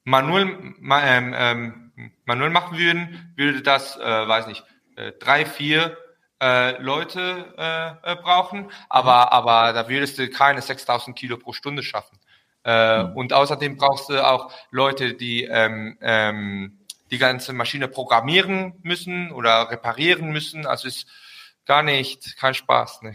[0.04, 1.92] manuell, ähm, ähm,
[2.26, 4.64] manuell machen würden, würde das, äh, weiß nicht,
[4.96, 5.98] äh, drei, vier
[6.42, 11.82] äh, Leute äh, äh brauchen, aber, aber da würdest du keine 6000 Kilo pro Stunde
[11.82, 12.20] schaffen.
[12.66, 13.18] Äh, mhm.
[13.18, 16.80] Und außerdem brauchst du auch Leute, die ähm, ähm,
[17.12, 20.66] die ganze Maschine programmieren müssen oder reparieren müssen.
[20.66, 21.06] Also ist
[21.66, 23.02] gar nicht kein Spaß.
[23.04, 23.14] Ne?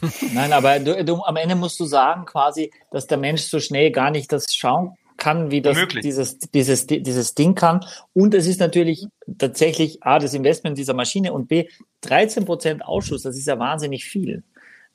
[0.34, 3.90] Nein, aber du, du, am Ende musst du sagen quasi, dass der Mensch so schnell
[3.90, 7.84] gar nicht das schauen kann, wie das dieses, dieses, dieses Ding kann.
[8.12, 9.06] Und es ist natürlich
[9.38, 11.68] tatsächlich A, das Investment dieser Maschine und B,
[12.02, 14.42] 13 Prozent Ausschuss, das ist ja wahnsinnig viel.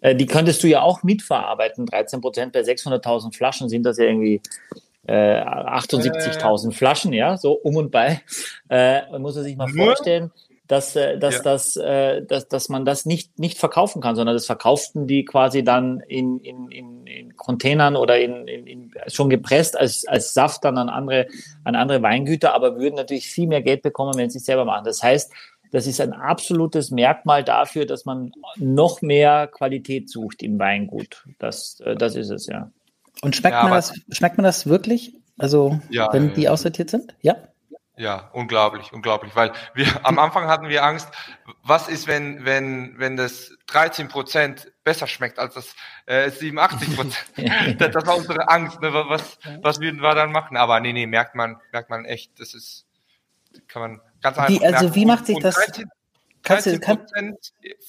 [0.02, 1.86] Äh, die könntest du ja auch mitverarbeiten.
[1.86, 4.42] 13 Prozent bei 600.000 Flaschen sind das ja irgendwie
[5.08, 6.72] äh, 78.000 äh.
[6.74, 8.22] Flaschen, ja, so um und bei.
[8.70, 10.32] Äh, man muss sich mal vorstellen,
[10.72, 11.42] dass, äh, dass, ja.
[11.42, 15.66] dass, äh, dass, dass man das nicht, nicht verkaufen kann, sondern das verkauften die quasi
[15.66, 20.64] dann in, in, in, in Containern oder in, in, in schon gepresst als, als Saft
[20.64, 21.28] dann an andere,
[21.66, 24.86] an andere Weingüter, aber würden natürlich viel mehr Geld bekommen, wenn sie es selber machen.
[24.86, 25.34] Das heißt,
[25.72, 31.26] das ist ein absolutes Merkmal dafür, dass man noch mehr Qualität sucht im Weingut.
[31.40, 32.70] Das, äh, das ist es, ja.
[33.22, 35.16] Und schmeckt ja, man das, schmeckt man das wirklich?
[35.38, 37.16] Also, ja, wenn die aussortiert sind?
[37.22, 37.36] Ja.
[37.98, 41.10] Ja, unglaublich, unglaublich, weil wir am Anfang hatten wir Angst,
[41.62, 47.26] was ist, wenn, wenn, wenn das 13 Prozent besser schmeckt als das äh, 87 Prozent?
[47.80, 48.92] das, das war unsere Angst, ne?
[48.92, 50.58] was, was würden wir dann machen?
[50.58, 52.88] Aber nee, nee, merkt man, merkt man echt, das ist,
[53.68, 54.50] kann man ganz einfach.
[54.50, 55.56] Wie, also, wie macht sich das?
[55.56, 55.90] 13,
[56.44, 57.38] 13 Prozent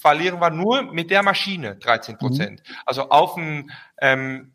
[0.00, 2.62] verlieren wir nur mit der Maschine, 13 Prozent.
[2.66, 2.74] Mhm.
[2.84, 3.70] Also auf dem,
[4.00, 4.52] ähm,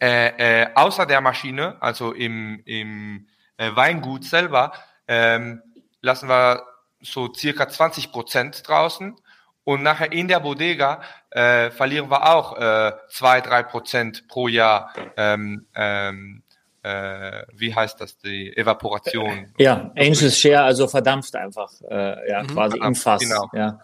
[0.00, 4.72] äh, äh, außer der Maschine, also im, im äh, Weingut selber
[5.08, 5.62] ähm,
[6.00, 6.62] lassen wir
[7.00, 9.16] so circa 20 Prozent draußen
[9.64, 14.92] und nachher in der Bodega äh, verlieren wir auch äh, zwei, drei Prozent pro Jahr.
[15.16, 16.42] Ähm, ähm,
[16.84, 19.52] äh, wie heißt das, die Evaporation?
[19.58, 22.48] Ja, Angels Share, also verdampft einfach, äh, ja, mhm.
[22.48, 23.22] quasi im Fass.
[23.22, 23.48] Genau.
[23.54, 23.80] Ja.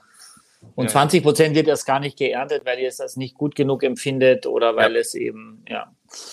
[0.75, 0.91] Und ja.
[0.91, 4.47] 20 Prozent wird erst gar nicht geerntet, weil ihr es als nicht gut genug empfindet
[4.47, 5.01] oder weil ja.
[5.01, 5.91] es eben, ja.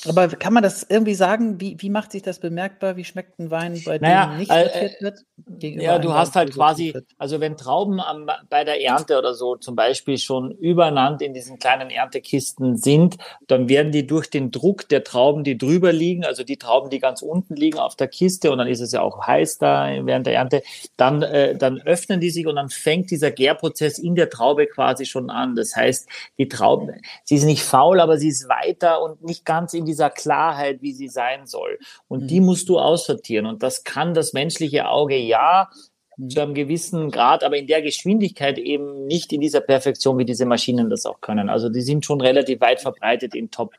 [0.07, 1.61] Aber kann man das irgendwie sagen?
[1.61, 2.97] Wie, wie macht sich das bemerkbar?
[2.97, 5.19] Wie schmeckt ein Wein, bei naja, dem nicht sortiert äh, wird?
[5.61, 9.75] Ja, du hast halt quasi, also wenn Trauben am, bei der Ernte oder so zum
[9.75, 13.17] Beispiel schon übereinander in diesen kleinen Erntekisten sind,
[13.47, 16.99] dann werden die durch den Druck der Trauben, die drüber liegen, also die Trauben, die
[16.99, 20.25] ganz unten liegen auf der Kiste und dann ist es ja auch heiß da während
[20.25, 20.63] der Ernte,
[20.95, 25.05] dann, äh, dann öffnen die sich und dann fängt dieser Gärprozess in der Traube quasi
[25.05, 25.55] schon an.
[25.55, 26.07] Das heißt,
[26.39, 29.85] die Trauben, sie ist nicht faul, aber sie ist weiter und nicht ganz ganz in
[29.85, 31.77] dieser Klarheit, wie sie sein soll.
[32.07, 32.27] Und mhm.
[32.27, 33.45] die musst du aussortieren.
[33.45, 35.69] Und das kann das menschliche Auge ja
[36.15, 36.29] mhm.
[36.29, 40.45] zu einem gewissen Grad, aber in der Geschwindigkeit eben nicht in dieser Perfektion, wie diese
[40.45, 41.49] Maschinen das auch können.
[41.49, 43.73] Also die sind schon relativ weit verbreitet in Top,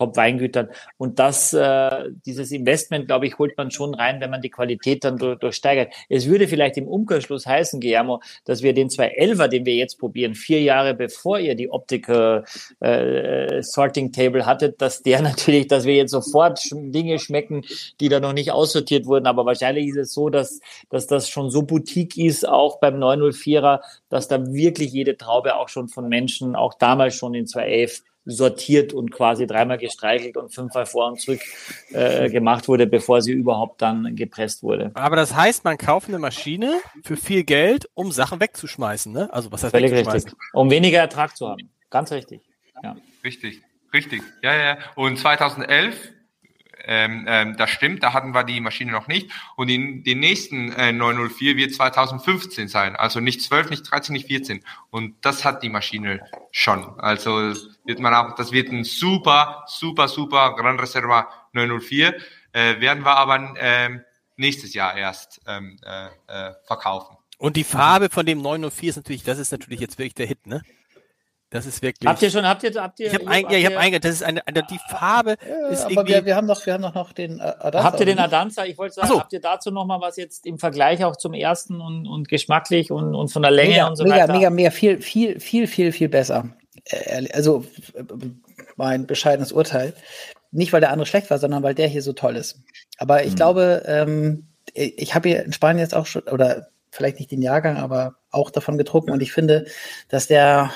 [0.00, 0.68] Top-Weingütern.
[0.96, 5.04] Und das, äh, dieses Investment, glaube ich, holt man schon rein, wenn man die Qualität
[5.04, 5.92] dann durch, durchsteigert.
[6.08, 10.34] Es würde vielleicht im Umkehrschluss heißen, Guillermo, dass wir den 211er, den wir jetzt probieren,
[10.34, 12.44] vier Jahre bevor ihr die Optiker
[12.80, 17.62] äh, Sorting Table hattet, dass der natürlich, dass wir jetzt sofort Dinge schmecken,
[18.00, 19.26] die da noch nicht aussortiert wurden.
[19.26, 23.80] Aber wahrscheinlich ist es so, dass, dass das schon so Boutique ist, auch beim 904er,
[24.08, 28.92] dass da wirklich jede Traube auch schon von Menschen, auch damals schon in 211 sortiert
[28.92, 31.40] und quasi dreimal gestreichelt und fünfmal vor und zurück
[31.90, 34.90] äh, gemacht wurde, bevor sie überhaupt dann gepresst wurde.
[34.94, 39.32] Aber das heißt, man kauft eine Maschine für viel Geld, um Sachen wegzuschmeißen, ne?
[39.32, 40.32] Also was heißt Völlig richtig.
[40.52, 41.70] Um weniger Ertrag zu haben.
[41.88, 42.42] Ganz richtig.
[42.82, 42.96] Ja.
[43.24, 43.62] Richtig,
[43.92, 44.22] richtig.
[44.42, 44.78] Ja, ja.
[44.96, 45.96] Und 2011
[46.84, 49.30] ähm, ähm, das stimmt, da hatten wir die Maschine noch nicht.
[49.56, 52.96] Und in den nächsten äh, 904 wird 2015 sein.
[52.96, 54.64] Also nicht 12, nicht 13, nicht 14.
[54.90, 56.98] Und das hat die Maschine schon.
[56.98, 57.54] Also
[57.84, 62.14] wird man auch, das wird ein super, super, super Gran Reserva 904.
[62.52, 64.02] Äh, werden wir aber ähm,
[64.36, 67.16] nächstes Jahr erst ähm, äh, äh, verkaufen.
[67.38, 70.46] Und die Farbe von dem 904 ist natürlich, das ist natürlich jetzt wirklich der Hit,
[70.46, 70.62] ne?
[71.52, 72.08] Das ist wirklich.
[72.08, 73.08] Habt ihr schon, habt ihr, habt ihr?
[73.08, 75.80] Ich habe ein, ja, ich habe einge, das ist eine, eine die Farbe ja, ist
[75.82, 76.12] aber irgendwie.
[76.12, 77.82] Wir, wir haben noch, wir haben noch, noch den äh, Adanza.
[77.82, 78.66] Habt ihr den Adanza?
[78.66, 79.18] Ich wollte sagen, so.
[79.18, 82.92] habt ihr dazu noch mal was jetzt im Vergleich auch zum ersten und, und geschmacklich
[82.92, 84.32] und, und von der Länge mega, und so mega, weiter?
[84.32, 86.50] Mega, mega, viel, viel, viel, viel, viel besser.
[87.32, 87.64] Also
[88.76, 89.94] mein bescheidenes Urteil.
[90.52, 92.60] Nicht, weil der andere schlecht war, sondern weil der hier so toll ist.
[92.98, 93.36] Aber ich hm.
[93.36, 97.76] glaube, ähm, ich habe hier in Spanien jetzt auch schon, oder vielleicht nicht den Jahrgang,
[97.76, 99.10] aber auch davon getrunken.
[99.10, 99.66] Und ich finde,
[100.08, 100.72] dass der,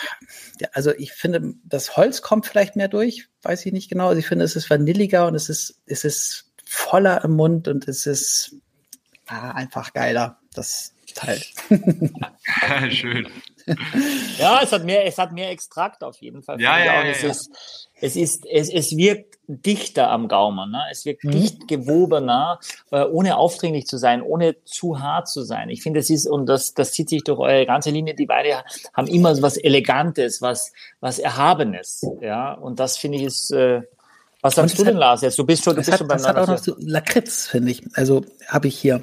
[0.61, 4.09] der, also ich finde, das Holz kommt vielleicht mehr durch, weiß ich nicht genau.
[4.09, 7.89] Also ich finde, es ist vanilliger und es ist, es ist voller im Mund und
[7.89, 8.57] es ist
[9.27, 11.41] ah, einfach geiler, das Teil.
[12.91, 13.29] Schön.
[14.39, 16.61] ja, es hat mehr, es hat mehr Extrakt auf jeden Fall.
[16.61, 17.31] Ja, ja, ja, es, ja.
[17.31, 17.51] Ist,
[18.01, 20.83] es ist, es, es wirkt dichter am Gaumen, ne?
[20.91, 21.31] Es wirkt mhm.
[21.31, 22.59] dicht gewobener,
[22.91, 25.69] äh, ohne aufdringlich zu sein, ohne zu hart zu sein.
[25.71, 28.63] Ich finde, es ist, und das, das zieht sich durch eure ganze Linie, die beide
[28.93, 32.53] haben immer so was Elegantes, was, was Erhabenes, ja?
[32.53, 33.83] Und das finde ich ist, äh,
[34.43, 35.23] was sagst du denn, Lars?
[35.23, 37.47] Jetzt, du bist schon, du bist hat, schon beim Das hat auch noch so Lakritz,
[37.47, 37.83] finde ich.
[37.95, 39.03] Also, habe ich hier.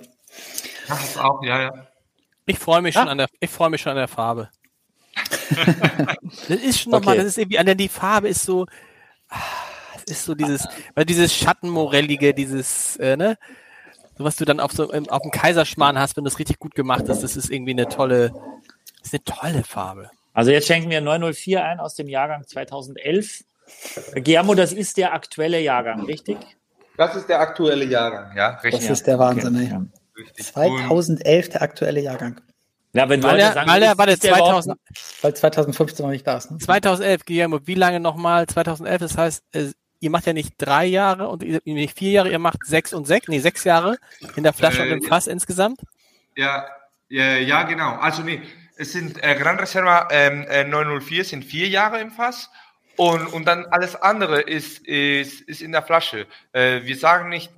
[0.87, 1.87] Ach, auch, ja, ja.
[2.51, 4.49] Ich freue mich, schon an der, ich freue mich schon an der Farbe.
[6.47, 7.23] das ist schon nochmal, okay.
[7.23, 8.65] das ist irgendwie, an der, die Farbe ist so,
[9.29, 9.37] ah,
[9.93, 13.37] Das ist so dieses, weil dieses Schattenmorellige, dieses, äh, ne?
[14.17, 17.07] So was du dann auf so auf dem Kaiserschmarrn hast, wenn das richtig gut gemacht
[17.07, 18.33] ist, das ist irgendwie eine tolle,
[18.99, 20.11] das ist eine tolle Farbe.
[20.33, 23.43] Also jetzt schenken wir 904 ein aus dem Jahrgang 2011.
[24.15, 26.37] Guillermo, das ist der aktuelle Jahrgang, richtig?
[26.97, 28.81] Das ist der aktuelle Jahrgang, ja, richtig.
[28.81, 30.00] Das ist der Wahnsinn, okay.
[30.21, 30.45] Richtig.
[30.47, 32.41] 2011 der aktuelle Jahrgang.
[32.93, 34.77] Ja, wenn weil Leute sagen, weil der, war der 2000,
[35.21, 36.51] weil 2015 noch nicht da ist.
[36.51, 36.57] Ne?
[36.57, 38.47] 2011, Guillermo, wie lange nochmal?
[38.47, 42.39] 2011, das heißt, äh, ihr macht ja nicht drei Jahre und nicht vier Jahre, ihr
[42.39, 43.97] macht sechs und sechs, nee, sechs Jahre
[44.35, 45.79] in der Flasche äh, und im Fass insgesamt?
[46.35, 46.65] Ja,
[47.07, 47.95] ja, ja, genau.
[47.95, 48.41] Also nee,
[48.75, 52.49] es sind äh, Gran Reserva ähm, äh, 904 sind vier Jahre im Fass
[52.97, 56.27] und, und dann alles andere ist, ist, ist in der Flasche.
[56.51, 57.51] Äh, wir sagen nicht,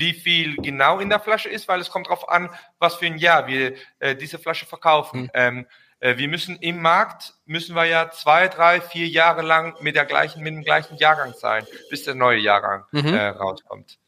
[0.00, 3.18] wie viel genau in der Flasche ist, weil es kommt darauf an, was für ein
[3.18, 5.22] Jahr wir äh, diese Flasche verkaufen.
[5.22, 5.30] Mhm.
[5.34, 5.66] Ähm,
[6.00, 10.06] äh, wir müssen im Markt, müssen wir ja zwei, drei, vier Jahre lang mit, der
[10.06, 13.14] gleichen, mit dem gleichen Jahrgang sein, bis der neue Jahrgang mhm.
[13.14, 13.98] äh, rauskommt.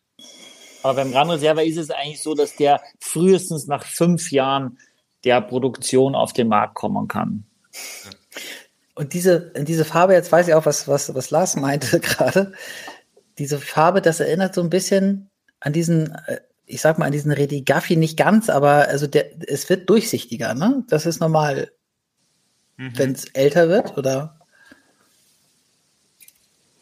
[0.83, 4.79] Aber beim Gran Reserva ist es eigentlich so, dass der frühestens nach fünf Jahren
[5.25, 7.45] der Produktion auf den Markt kommen kann.
[8.95, 12.53] Und diese, diese Farbe, jetzt weiß ich auch, was, was, was Lars meinte gerade.
[13.39, 15.31] Diese Farbe, das erinnert so ein bisschen
[15.63, 19.69] an diesen, äh, ich sag mal, an diesen Redigaffi nicht ganz, aber also der, es
[19.69, 20.85] wird durchsichtiger, ne?
[20.89, 21.71] Das ist normal,
[22.77, 22.99] mhm.
[22.99, 24.39] wenn es älter wird, oder?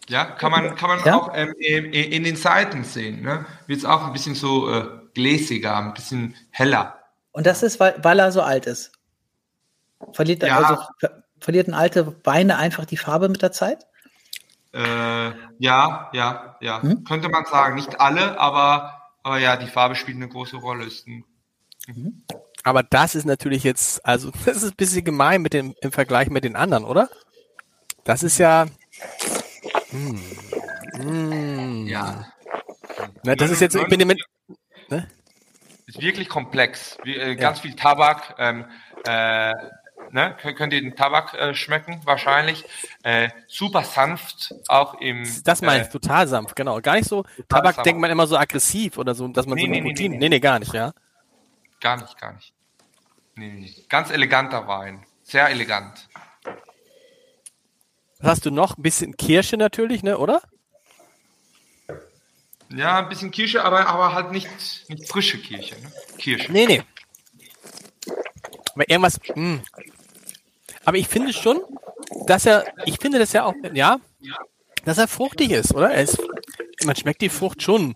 [0.08, 1.16] Ja, kann man, kann man ja?
[1.16, 3.46] auch ähm, in den Seiten sehen, ne?
[3.66, 6.98] Wird es auch ein bisschen so äh, gläsiger, ein bisschen heller.
[7.32, 8.92] Und das ist, weil, weil er so alt ist.
[10.12, 10.58] Verliert, ja.
[10.58, 13.86] also, ver verliert ein alte Weine einfach die Farbe mit der Zeit?
[14.72, 16.82] Äh, ja, ja, ja.
[16.82, 17.04] Hm?
[17.04, 17.74] Könnte man sagen.
[17.74, 20.88] Nicht alle, aber, aber ja, die Farbe spielt eine große Rolle.
[21.86, 22.22] Mhm.
[22.62, 26.30] Aber das ist natürlich jetzt, also das ist ein bisschen gemein mit dem, im Vergleich
[26.30, 27.08] mit den anderen, oder?
[28.04, 28.66] Das ist ja.
[29.90, 30.20] Hm,
[30.94, 31.86] hm.
[31.86, 32.26] Ja.
[33.22, 34.20] Na, das ist jetzt, ich bin mit,
[34.88, 35.08] ne?
[35.86, 36.96] Ist wirklich komplex.
[37.02, 37.62] Wie, äh, ganz ja.
[37.62, 38.64] viel Tabak, ähm,
[39.04, 39.52] äh,
[40.12, 40.36] ne?
[40.56, 42.64] könnt ihr den Tabak äh, schmecken, wahrscheinlich.
[43.02, 45.28] Äh, super sanft, auch im.
[45.44, 46.80] Das meine ich, äh, total sanft, genau.
[46.80, 47.86] Gar nicht so, Tabak sanft.
[47.86, 50.12] denkt man immer so aggressiv oder so, dass man nee, so nee, Nikotin.
[50.12, 50.92] Nee, nee, nee, gar nicht, ja.
[51.80, 52.52] Gar nicht, gar nicht.
[53.36, 53.74] Nee, nee.
[53.88, 55.04] Ganz eleganter Wein.
[55.22, 56.08] Sehr elegant.
[58.18, 58.76] Was hast du noch?
[58.76, 60.42] Ein bisschen Kirsche natürlich, ne, oder?
[62.68, 64.48] Ja, ein bisschen Kirsche, aber, aber halt nicht,
[64.88, 65.74] nicht frische Kirsche.
[65.80, 65.92] Ne?
[66.18, 66.52] Kirsche.
[66.52, 66.82] Nee, nee.
[68.74, 69.62] Aber irgendwas, mh, hm.
[70.84, 71.60] Aber ich finde schon,
[72.26, 73.98] dass er, ich finde das ja auch, ja,
[74.84, 75.90] dass er fruchtig ist, oder?
[75.90, 76.18] Er ist,
[76.84, 77.94] man schmeckt die Frucht schon.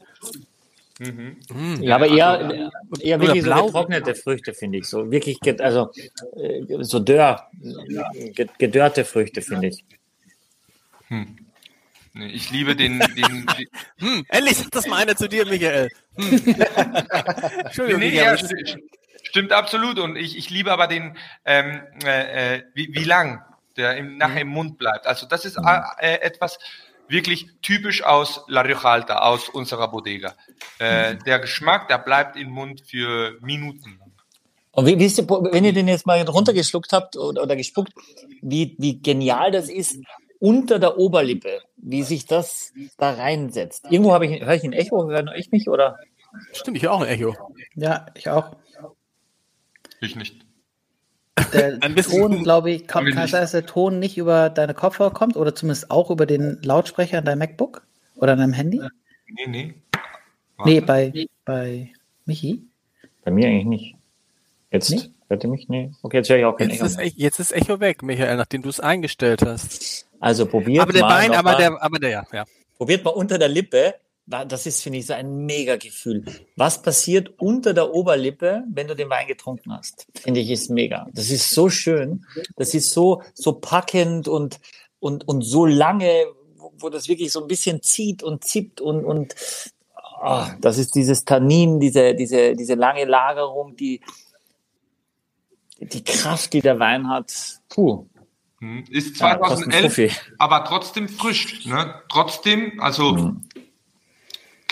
[1.00, 1.36] Mhm.
[1.52, 1.82] Mhm.
[1.82, 2.70] Ja, aber eher,
[3.00, 4.86] eher wirklich so getrocknete Früchte, finde ich.
[4.86, 5.90] So wirklich, also
[6.36, 7.50] äh, so dörr,
[8.58, 9.84] gedörrte Früchte, finde ich.
[11.08, 11.36] Hm.
[12.14, 13.00] Ich liebe den.
[13.00, 13.46] den
[13.98, 15.90] hm, endlich sagt das mal einer zu dir, Michael.
[16.16, 16.32] Hm.
[17.64, 18.76] Entschuldigung, nee, Michael, ja,
[19.34, 19.98] Stimmt absolut.
[19.98, 23.42] Und ich, ich liebe aber den, ähm, äh, äh, wie, wie lang
[23.76, 25.08] der im, nachher im Mund bleibt.
[25.08, 25.66] Also das ist mhm.
[25.98, 26.60] äh, etwas
[27.08, 30.36] wirklich typisch aus La Rioja Alta, aus unserer Bodega.
[30.78, 31.24] Äh, mhm.
[31.24, 33.98] Der Geschmack, der bleibt im Mund für Minuten.
[34.70, 37.92] Und wie, wie ist, wenn ihr den jetzt mal runtergeschluckt habt oder, oder gespuckt,
[38.40, 39.98] wie, wie genial das ist
[40.38, 43.86] unter der Oberlippe, wie sich das da reinsetzt.
[43.90, 45.98] Irgendwo habe ich, höre ich ein Echo, höre ich mich oder?
[46.52, 47.34] Stimmt, ich höre auch ein Echo.
[47.74, 48.54] Ja, ich auch.
[50.04, 50.44] Ich nicht.
[51.52, 55.36] Der Ton, glaube ich, kommt, kann sein, dass der Ton nicht über deine Kopfhörer kommt
[55.36, 57.82] oder zumindest auch über den Lautsprecher in deinem MacBook
[58.16, 58.80] oder in deinem Handy?
[59.28, 59.74] Nee, nee.
[60.56, 60.70] Warte.
[60.70, 61.92] Nee, bei, bei
[62.24, 62.62] Michi?
[63.24, 63.94] Bei mir eigentlich nicht.
[64.70, 65.10] Jetzt nee?
[65.28, 65.68] hört ihr mich?
[65.68, 65.90] Nee.
[66.02, 67.02] Okay, jetzt höre ich auch kein jetzt Echo.
[67.02, 70.06] Ist, jetzt ist Echo weg, Michael, nachdem du es eingestellt hast.
[70.20, 71.20] Also probiert aber der mal.
[71.20, 72.44] Bein, aber der, aber der, ja, ja.
[72.76, 73.94] Probiert mal unter der Lippe
[74.26, 76.24] das ist, finde ich, so ein mega Gefühl.
[76.56, 80.06] Was passiert unter der Oberlippe, wenn du den Wein getrunken hast?
[80.14, 81.06] Finde ich, ist mega.
[81.12, 82.24] Das ist so schön.
[82.56, 84.60] Das ist so, so packend und,
[84.98, 89.04] und, und so lange, wo, wo das wirklich so ein bisschen zieht und zippt und,
[89.04, 89.34] und,
[90.22, 94.00] oh, das ist dieses Tannin, diese, diese, diese lange Lagerung, die,
[95.80, 97.60] die Kraft, die der Wein hat.
[97.68, 98.06] Puh.
[98.60, 100.08] Hm, ist 2011, ja,
[100.38, 102.00] aber trotzdem frisch, ne?
[102.08, 103.42] Trotzdem, also, mhm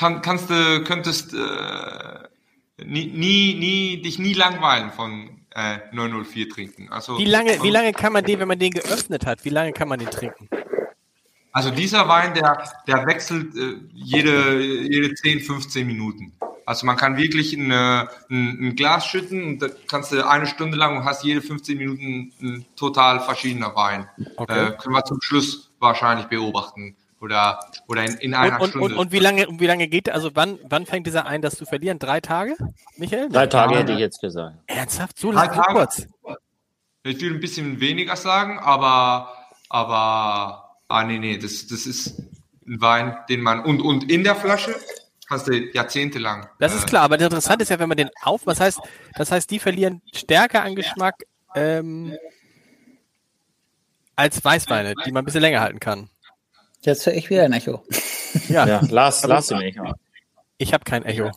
[0.03, 6.89] kann, kannst du, könntest äh, nie, nie, nie, dich nie langweilen von äh, 904 trinken.
[6.91, 9.73] Also, wie lange, wie lange kann man den, wenn man den geöffnet hat, wie lange
[9.73, 10.49] kann man den trinken?
[11.55, 16.33] Also dieser Wein, der, der wechselt äh, jede, jede 10, 15 Minuten.
[16.65, 20.79] Also man kann wirklich eine, ein, ein, Glas schütten und da kannst du eine Stunde
[20.79, 24.09] lang und hast jede 15 Minuten ein total verschiedener Wein.
[24.37, 24.69] Okay.
[24.69, 28.87] Äh, können wir zum Schluss wahrscheinlich beobachten oder, oder in, in einer und, Stunde.
[28.87, 31.65] Und, und, wie lange, wie lange geht, also wann, wann fängt dieser ein, das zu
[31.65, 32.01] verlieren?
[32.01, 32.57] Drei Tage,
[32.97, 33.29] Michael?
[33.29, 34.57] Drei Tage hätte ich jetzt gesagt.
[34.67, 35.19] Ernsthaft?
[35.19, 36.07] So lange, so kurz?
[37.05, 39.33] Ich will ein bisschen weniger sagen, aber,
[39.69, 42.19] aber, ah, nee, nee, das, das ist
[42.67, 44.75] ein Wein, den man, und, und in der Flasche
[45.31, 46.49] hast du jahrzehntelang.
[46.59, 48.81] Das ist äh, klar, aber das Interessante ist ja, wenn man den auf, was heißt,
[49.15, 51.23] das heißt, die verlieren stärker an Geschmack,
[51.55, 52.17] ähm,
[54.17, 56.09] als Weißweine, die man ein bisschen länger halten kann.
[56.85, 57.85] Jetzt höre ich wieder ein Echo.
[58.49, 59.79] Ja, Ja, lass, lass ihn nicht.
[60.59, 61.31] ich habe kein Echo.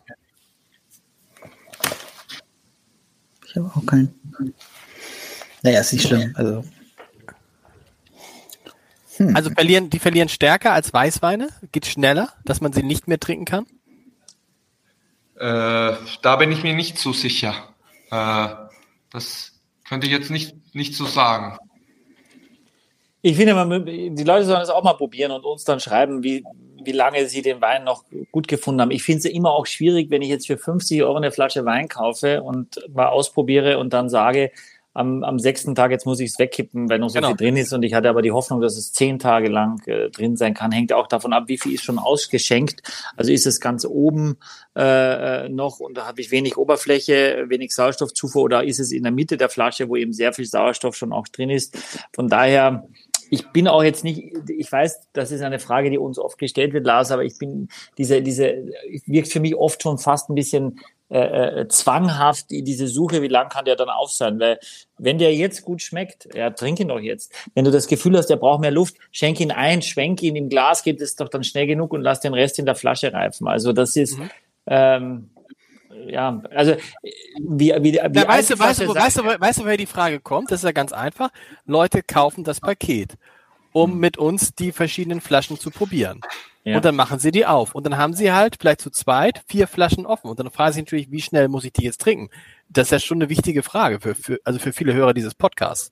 [3.48, 4.14] Ich habe auch keinen.
[5.62, 6.34] Naja, ist nicht schlimm.
[6.36, 6.64] Also,
[9.34, 13.46] Also verlieren, die verlieren stärker als Weißweine, geht schneller, dass man sie nicht mehr trinken
[13.46, 13.66] kann.
[15.38, 17.54] Äh, da bin ich mir nicht so sicher.
[18.12, 18.48] Äh,
[19.12, 19.54] das
[19.88, 21.58] könnte ich jetzt nicht, nicht so sagen.
[23.28, 26.44] Ich finde, man, die Leute sollen es auch mal probieren und uns dann schreiben, wie,
[26.84, 28.92] wie lange sie den Wein noch gut gefunden haben.
[28.92, 31.88] Ich finde es immer auch schwierig, wenn ich jetzt für 50 Euro eine Flasche Wein
[31.88, 34.52] kaufe und mal ausprobiere und dann sage,
[34.94, 37.28] am, am sechsten Tag, jetzt muss ich es wegkippen, weil noch so Genau.
[37.30, 37.74] viel drin ist.
[37.74, 40.72] Und ich hatte aber die Hoffnung, dass es zehn Tage lang äh, drin sein kann.
[40.72, 42.82] Hängt auch davon ab, wie viel ist schon ausgeschenkt.
[43.18, 44.38] Also ist es ganz oben
[44.78, 49.04] äh, äh, noch und da habe ich wenig Oberfläche, wenig Sauerstoffzufuhr oder ist es in
[49.04, 51.78] der Mitte der Flasche, wo eben sehr viel Sauerstoff schon auch drin ist.
[52.14, 52.88] Von daher,
[53.30, 56.74] ich bin auch jetzt nicht, ich weiß, das ist eine Frage, die uns oft gestellt
[56.74, 58.66] wird, Lars, aber ich bin, diese, diese,
[59.06, 63.50] wirkt für mich oft schon fast ein bisschen äh, äh, zwanghaft diese Suche, wie lang
[63.50, 64.40] kann der dann auf sein?
[64.40, 64.60] Weil
[64.98, 67.32] wenn der jetzt gut schmeckt, ja, trink ihn doch jetzt.
[67.54, 70.50] Wenn du das Gefühl hast, der braucht mehr Luft, schenk ihn ein, schwenk ihn im
[70.50, 73.48] Glas, geht es doch dann schnell genug und lass den Rest in der Flasche reifen.
[73.48, 74.18] Also das ist,
[74.66, 75.30] ähm,
[76.08, 76.80] ja, also äh,
[77.40, 80.20] wie, wie, wie Ja, weißt, du, weißt, du, weißt, du, weißt du, woher die Frage
[80.20, 80.52] kommt?
[80.52, 81.30] Das ist ja ganz einfach.
[81.66, 83.18] Leute kaufen das Paket,
[83.72, 86.22] um mit uns die verschiedenen Flaschen zu probieren.
[86.64, 86.78] Ja.
[86.78, 87.76] Und dann machen sie die auf.
[87.76, 90.30] Und dann haben sie halt vielleicht zu zweit vier Flaschen offen.
[90.30, 92.30] Und dann fragen sie natürlich, wie schnell muss ich die jetzt trinken?
[92.70, 95.92] Das ist ja schon eine wichtige Frage für, für, also für viele Hörer dieses Podcasts.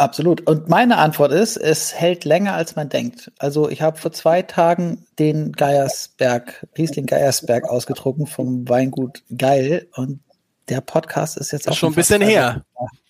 [0.00, 0.46] Absolut.
[0.46, 3.30] Und meine Antwort ist, es hält länger, als man denkt.
[3.38, 9.88] Also ich habe vor zwei Tagen den Geiersberg, Riesling Geiersberg ausgetrunken vom Weingut Geil.
[9.94, 10.20] Und
[10.68, 12.64] der Podcast ist jetzt auch schon ein bisschen her.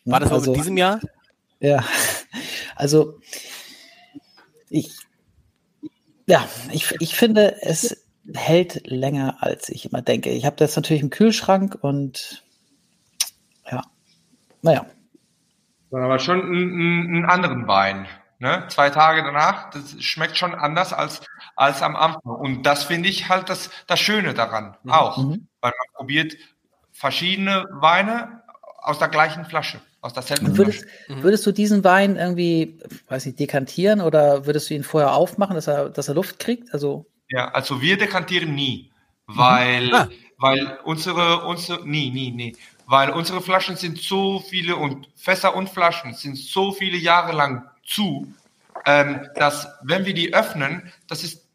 [0.04, 1.00] War das also, auch in diesem Jahr?
[1.60, 1.84] Ja,
[2.74, 3.18] also
[4.68, 4.92] ich,
[6.26, 10.30] ja, ich, ich finde, es hält länger, als ich immer denke.
[10.30, 12.44] Ich habe das natürlich im Kühlschrank und
[13.70, 13.82] ja,
[14.62, 14.86] naja.
[15.92, 18.06] Aber schon einen, einen anderen Wein.
[18.38, 18.64] Ne?
[18.68, 21.20] Zwei Tage danach, das schmeckt schon anders als,
[21.56, 22.22] als am Anfang.
[22.22, 25.18] Und das finde ich halt das, das Schöne daran auch.
[25.18, 25.46] Mhm.
[25.60, 26.34] Weil man probiert
[26.92, 28.42] verschiedene Weine
[28.78, 31.22] aus der gleichen Flasche, aus derselben Würdest, Flasche.
[31.22, 32.78] würdest du diesen Wein irgendwie,
[33.08, 36.72] weiß ich, dekantieren oder würdest du ihn vorher aufmachen, dass er, dass er Luft kriegt?
[36.72, 38.90] Also, Ja, also wir dekantieren nie,
[39.26, 40.08] weil, Ah.
[40.38, 42.56] weil unsere, unsere, nie, nie, nie,
[42.90, 47.62] weil unsere Flaschen sind so viele und Fässer und Flaschen sind so viele Jahre lang
[47.84, 48.34] zu,
[48.84, 51.46] ähm, dass wenn wir die öffnen, das ist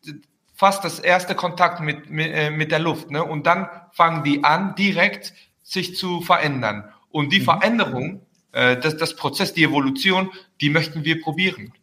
[0.54, 3.22] fast das erste Kontakt mit, mit, äh, mit der Luft, ne?
[3.22, 6.90] Und dann fangen die an, direkt sich zu verändern.
[7.12, 8.22] Und die Veränderung,
[8.54, 10.32] äh, das, das Prozess, die Evolution,
[10.62, 11.74] die möchten wir probieren.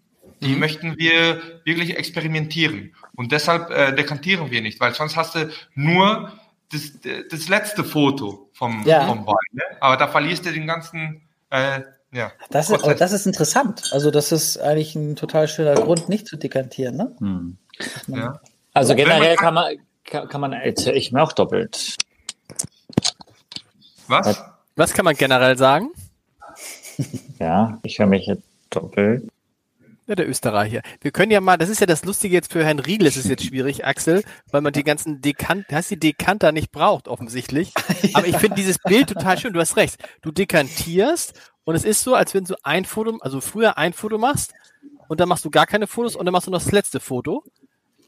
[0.40, 2.94] Die möchten wir wirklich experimentieren.
[3.14, 6.32] Und deshalb äh, dekantieren wir nicht, weil sonst hast du nur
[6.72, 6.92] das,
[7.30, 9.06] das letzte Foto vom, Ja.
[9.06, 9.34] vom Wein.
[9.52, 9.62] Ne?
[9.80, 11.80] Aber da verlierst du den ganzen, äh,
[12.12, 12.32] ja.
[12.50, 13.90] das ist, aber das ist interessant.
[13.92, 17.14] Also, das ist eigentlich ein total schöner Grund, nicht zu dekantieren, ne?
[17.18, 17.58] Hm.
[18.08, 18.40] ja.
[18.74, 21.96] Also generell kann- kann man, kann, kann man, jetzt höre ich mir auch doppelt.
[24.08, 24.42] Was?
[24.76, 25.90] Was kann man generell sagen?
[27.38, 29.28] Ja, ich höre mich jetzt doppelt.
[30.08, 30.82] Ja, der Österreicher.
[31.00, 33.28] Wir können ja mal, das ist ja das Lustige jetzt für Herrn Riegel, ist es
[33.28, 37.72] jetzt schwierig, Axel, weil man die ganzen Dekant, hast die Dekanter nicht braucht, offensichtlich.
[38.14, 40.02] Aber ich finde dieses Bild total schön, du hast recht.
[40.22, 41.34] Du dekantierst
[41.64, 44.52] und es ist so, als wenn du ein Foto, also früher ein Foto machst
[45.08, 47.44] und dann machst du gar keine Fotos und dann machst du noch das letzte Foto.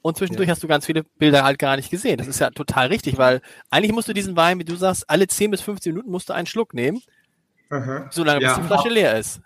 [0.02, 2.18] Und zwischendurch hast du ganz viele Bilder halt gar nicht gesehen.
[2.18, 3.40] Das ist ja total richtig, weil
[3.70, 6.34] eigentlich musst du diesen Wein, wie du sagst, alle 10 bis 15 Minuten musst du
[6.34, 7.00] einen Schluck nehmen,
[8.10, 8.48] solange Ja.
[8.50, 9.40] bis die Flasche leer ist.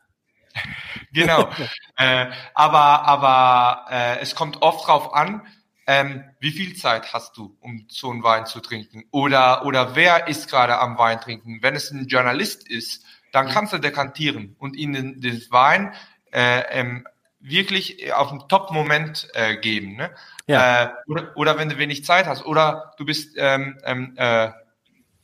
[1.13, 1.49] Genau.
[1.97, 5.47] äh, aber aber äh, es kommt oft drauf an,
[5.87, 9.05] ähm, wie viel Zeit hast du, um so einen Wein zu trinken?
[9.11, 11.61] Oder, oder wer ist gerade am Wein trinken?
[11.63, 15.95] Wenn es ein Journalist ist, dann kannst du dekantieren und ihnen den Wein
[16.31, 17.07] äh, ähm,
[17.41, 19.97] wirklich auf den Top-Moment äh, geben.
[19.97, 20.11] Ne?
[20.47, 20.83] Ja.
[20.83, 22.45] Äh, oder, oder wenn du wenig Zeit hast.
[22.45, 24.51] Oder du bist ähm, ähm, äh,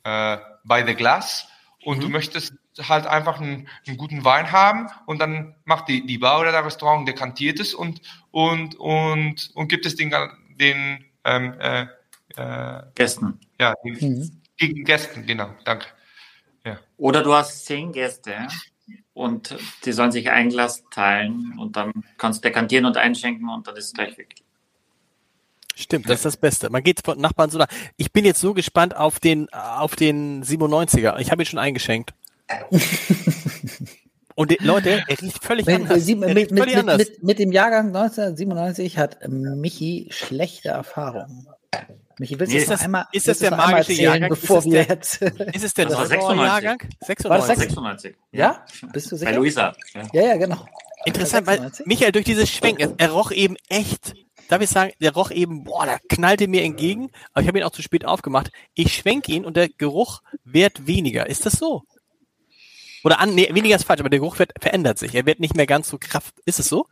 [0.03, 1.47] äh, bei The Glass
[1.83, 6.17] und du möchtest halt einfach einen, einen guten Wein haben und dann macht die, die
[6.17, 8.01] Bar oder der Restaurant dekantiert es und,
[8.31, 10.13] und, und, und gibt es den,
[10.59, 11.87] den ähm, äh,
[12.35, 13.39] äh, Gästen.
[13.59, 14.83] Ja, den, mhm.
[14.83, 15.87] Gästen, genau, danke.
[16.65, 16.79] Ja.
[16.97, 18.47] Oder du hast zehn Gäste
[19.13, 19.55] und
[19.85, 23.75] die sollen sich ein Glas teilen und dann kannst du dekantieren und einschenken und dann
[23.75, 24.35] ist es gleich weg.
[25.77, 26.69] Stimmt, das ist das Beste.
[26.69, 27.67] Man geht von Nachbarn so nach.
[27.97, 31.19] Ich bin jetzt so gespannt auf den, auf den 97er.
[31.19, 32.13] Ich habe ihn schon eingeschenkt.
[34.35, 36.05] Und die, Leute, er riecht völlig Wenn, anders.
[36.05, 36.97] Sie, mit, mit, völlig anders.
[36.97, 41.47] Mit, mit, dem Jahrgang 1997 hat Michi schlechte Erfahrungen.
[42.19, 44.29] Michi, willst nee, ist das, einmal, ist das der magische erzählen, Jahrgang?
[44.29, 46.37] Bevor ist, wir jetzt ist es der 96.
[46.37, 46.79] Jahrgang?
[47.01, 47.29] 96.
[47.29, 48.15] War das 96?
[48.31, 48.39] Ja?
[48.39, 48.65] ja?
[48.91, 49.31] Bist du sicher?
[49.31, 49.73] Bei Luisa.
[49.93, 50.65] Ja, ja, ja genau.
[51.05, 54.15] Interessant, weil Michael durch dieses Schwenken, er roch eben echt
[54.47, 57.63] darf ich sagen, der roch eben, boah, der knallte mir entgegen, aber ich habe ihn
[57.63, 58.51] auch zu spät aufgemacht.
[58.73, 61.27] Ich schwenke ihn und der Geruch wird weniger.
[61.27, 61.83] Ist das so?
[63.05, 65.13] Oder an, nee, weniger ist falsch, aber der Geruch wird, verändert sich.
[65.13, 66.33] Er wird nicht mehr ganz so kraft.
[66.45, 66.87] Ist es so?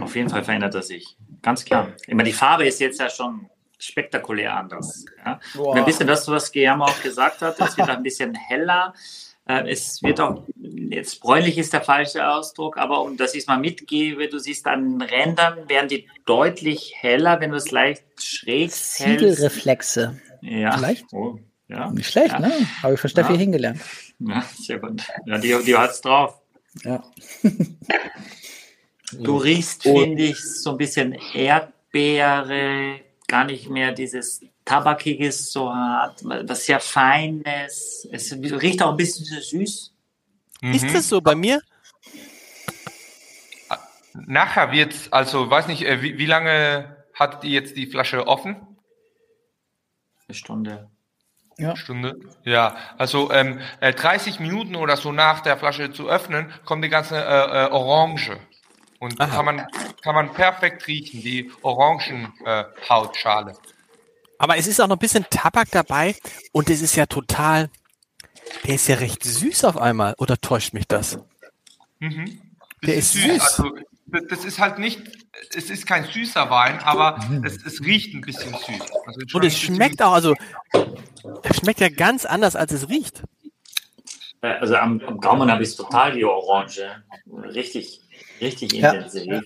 [0.00, 1.16] Auf jeden Fall verändert er sich.
[1.42, 1.92] Ganz klar.
[2.08, 3.48] Immer die Farbe ist jetzt ja schon
[3.78, 5.04] spektakulär anders.
[5.24, 5.38] Ja?
[5.56, 8.94] Und ein bisschen das, was Guillermo auch gesagt hat, es wird ein bisschen heller.
[9.46, 13.46] Äh, es wird auch, jetzt bräunlich ist der falsche Ausdruck, aber um dass ich es
[13.46, 18.02] mal mitgebe, du siehst an den Rändern, werden die deutlich heller, wenn du es leicht
[18.20, 18.94] schräg hältst.
[18.96, 20.20] Ziegelreflexe.
[20.40, 20.72] Ja.
[20.76, 21.04] Vielleicht?
[21.12, 21.38] Oh,
[21.68, 21.92] ja.
[21.92, 22.40] Nicht schlecht, ja.
[22.40, 22.52] ne?
[22.82, 23.38] Habe ich von Steffi ja.
[23.38, 23.80] hingelernt.
[24.20, 25.02] Ja, sehr gut.
[25.26, 26.40] Ja, die, die hat es drauf.
[26.82, 27.02] Ja.
[29.12, 36.22] du riechst, finde ich, so ein bisschen Erdbeere, gar nicht mehr dieses Tabakiges so hat,
[36.24, 38.08] was sehr Feines.
[38.10, 39.94] Es riecht auch ein bisschen süß.
[40.62, 40.72] Mhm.
[40.72, 41.60] Ist das so bei mir?
[44.14, 48.56] Nachher wird also weiß nicht, äh, wie, wie lange hat die jetzt die Flasche offen?
[50.26, 50.90] Eine Stunde.
[51.56, 51.76] Ja.
[51.76, 52.16] Stunde.
[52.44, 56.88] Ja, also ähm, 30 äh, Minuten oder so nach der Flasche zu öffnen, kommt die
[56.88, 58.38] ganze äh, äh, Orange.
[58.98, 59.66] Und kann man,
[60.02, 63.52] kann man perfekt riechen, die Orangenhautschale.
[63.52, 63.54] Äh,
[64.38, 66.16] Aber es ist auch noch ein bisschen Tabak dabei
[66.52, 67.68] und es ist ja total,
[68.66, 70.14] der ist ja recht süß auf einmal.
[70.18, 71.18] Oder täuscht mich das?
[71.98, 72.40] Mhm.
[72.80, 73.22] Das der ist süß.
[73.24, 73.42] süß.
[73.42, 73.76] Also,
[74.06, 75.02] das ist halt nicht,
[75.56, 77.44] es ist kein süßer Wein, aber mhm.
[77.44, 78.80] es, es, riecht ein bisschen süß.
[79.06, 80.34] Also und es schmeckt auch, also
[81.42, 83.22] es schmeckt ja ganz anders, als es riecht.
[84.40, 87.02] Also am, am Gaumen habe ich total die Orange.
[87.54, 88.02] Richtig,
[88.40, 88.92] richtig ja.
[88.92, 89.42] intensiv.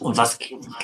[0.00, 0.38] Und was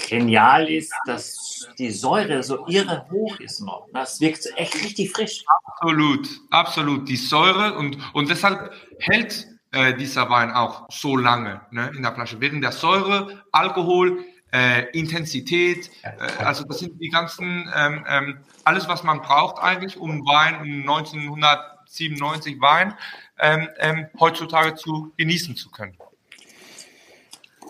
[0.08, 3.86] genial ist, dass die Säure so irre hoch ist noch.
[3.92, 5.44] Das wirkt echt richtig frisch.
[5.64, 7.08] Absolut, absolut.
[7.08, 12.12] Die Säure und, und deshalb hält äh, dieser Wein auch so lange ne, in der
[12.12, 12.40] Flasche.
[12.40, 18.88] Wegen der Säure, Alkohol, äh, Intensität, äh, also das sind die ganzen, ähm, ähm, alles
[18.88, 22.94] was man braucht eigentlich, um Wein, um 1997 Wein
[23.38, 25.96] ähm, ähm, heutzutage zu genießen zu können.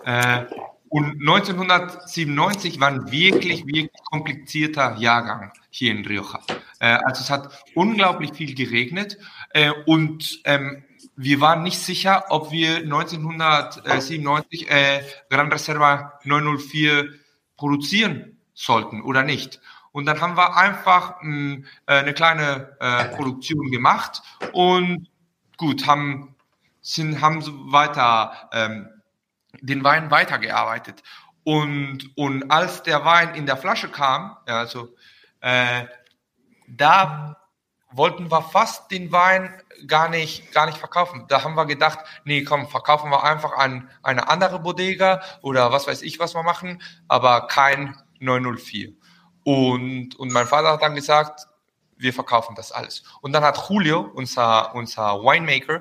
[0.04, 0.44] Äh,
[0.90, 6.40] und 1997 war ein wirklich, wirklich komplizierter Jahrgang hier in Rioja.
[6.78, 9.18] Äh, also es hat unglaublich viel geregnet
[9.50, 10.84] äh, und ähm,
[11.16, 17.08] wir waren nicht sicher, ob wir 1997 äh, Gran Reserva 904
[17.56, 19.60] produzieren sollten oder nicht.
[19.92, 25.08] Und dann haben wir einfach mh, hm, äh, eine kleine äh, Produktion gemacht und
[25.56, 26.34] gut, haben,
[26.80, 27.40] sind, haben
[27.72, 28.88] weiter ähm,
[29.60, 31.02] den Wein weitergearbeitet.
[31.44, 34.94] Und, und als der Wein in der Flasche kam, ja, also
[35.40, 35.84] äh,
[36.66, 37.36] da
[37.90, 41.24] wollten wir fast den Wein gar nicht, gar nicht verkaufen.
[41.28, 45.86] Da haben wir gedacht, nee, komm, verkaufen wir einfach an eine andere Bodega oder was
[45.86, 48.92] weiß ich, was wir machen, aber kein 904.
[49.44, 51.46] Und, und mein Vater hat dann gesagt,
[51.96, 53.02] wir verkaufen das alles.
[53.20, 55.80] Und dann hat Julio, unser, unser Winemaker,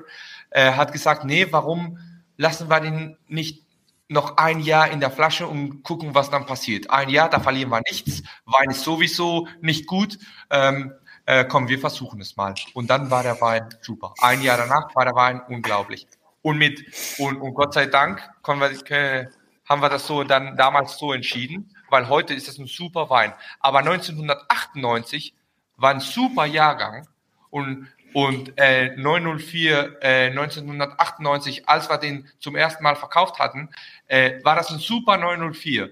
[0.50, 1.98] äh, hat gesagt, nee, warum
[2.36, 3.64] lassen wir den nicht
[4.08, 6.90] noch ein Jahr in der Flasche und gucken, was dann passiert.
[6.90, 8.22] Ein Jahr, da verlieren wir nichts.
[8.44, 10.18] Wein ist sowieso nicht gut.
[10.50, 10.92] Ähm,
[11.26, 12.54] äh, komm, wir versuchen es mal.
[12.74, 14.14] Und dann war der Wein super.
[14.20, 16.06] Ein Jahr danach war der Wein unglaublich.
[16.42, 16.84] Und mit
[17.18, 19.26] und, und Gott sei Dank wir, äh,
[19.66, 23.32] haben wir das so dann damals so entschieden, weil heute ist es ein super Wein.
[23.60, 25.34] Aber 1998
[25.76, 27.08] war ein super Jahrgang
[27.50, 33.70] und und äh, 904 äh, 1998, als wir den zum ersten Mal verkauft hatten,
[34.06, 35.90] äh, war das ein super 904.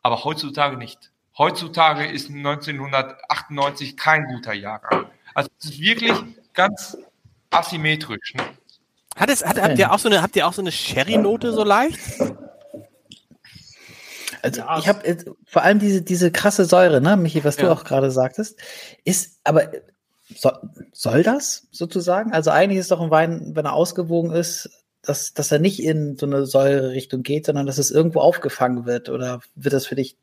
[0.00, 1.10] Aber heutzutage nicht.
[1.36, 5.06] Heutzutage ist 1998 kein guter Jahrgang.
[5.34, 6.16] Also es ist wirklich
[6.52, 6.96] ganz
[7.50, 8.34] asymmetrisch.
[8.34, 8.44] Ne?
[9.16, 11.64] Hat es, hat, habt ihr auch so eine, habt ihr auch so eine Sherry-Note so
[11.64, 11.98] leicht?
[14.42, 14.78] Also ja.
[14.78, 15.16] ich habe
[15.46, 17.64] vor allem diese, diese krasse Säure, ne, Michi, was ja.
[17.64, 18.60] du auch gerade sagtest,
[19.04, 19.70] ist, aber
[20.28, 20.52] so,
[20.92, 22.32] soll das sozusagen?
[22.32, 24.70] Also eigentlich ist doch ein Wein, wenn er ausgewogen ist,
[25.02, 29.08] dass, dass er nicht in so eine Säure-Richtung geht, sondern dass es irgendwo aufgefangen wird.
[29.08, 30.16] Oder wird das für dich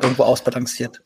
[0.00, 1.02] irgendwo ausbalanciert?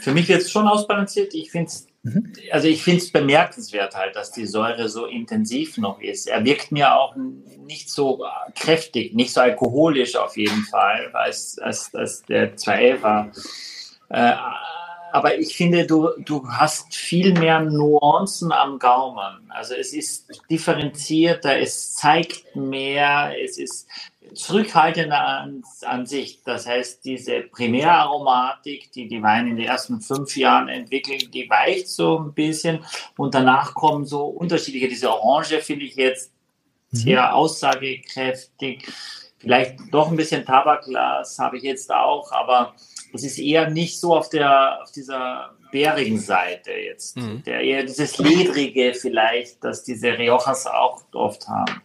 [0.00, 1.34] Für mich wird es schon ausbalanciert.
[1.34, 2.32] Ich finde es mhm.
[2.50, 6.26] also ich finde es bemerkenswert halt, dass die Säure so intensiv noch ist.
[6.26, 8.24] Er wirkt mir auch nicht so
[8.54, 13.30] kräftig, nicht so alkoholisch auf jeden Fall, als, als, als der 2 war.
[14.08, 14.32] Äh,
[15.12, 19.50] aber ich finde, du, du hast viel mehr Nuancen am Gaumen.
[19.50, 23.88] Also es ist differenzierter, es zeigt mehr, es ist
[24.34, 26.42] zurückhaltender an, an sich.
[26.44, 31.88] Das heißt, diese Primäraromatik, die die Weine in den ersten fünf Jahren entwickeln, die weicht
[31.88, 32.84] so ein bisschen
[33.16, 34.88] und danach kommen so unterschiedliche.
[34.88, 36.32] Diese Orange finde ich jetzt
[36.90, 36.96] mhm.
[36.96, 38.86] sehr aussagekräftig.
[39.38, 42.74] Vielleicht doch ein bisschen Tabakglas habe ich jetzt auch, aber
[43.14, 47.16] es ist eher nicht so auf der auf dieser bärigen Seite jetzt.
[47.16, 47.42] Mhm.
[47.44, 51.80] Der eher dieses Ledrige vielleicht, das diese Riojas auch oft haben.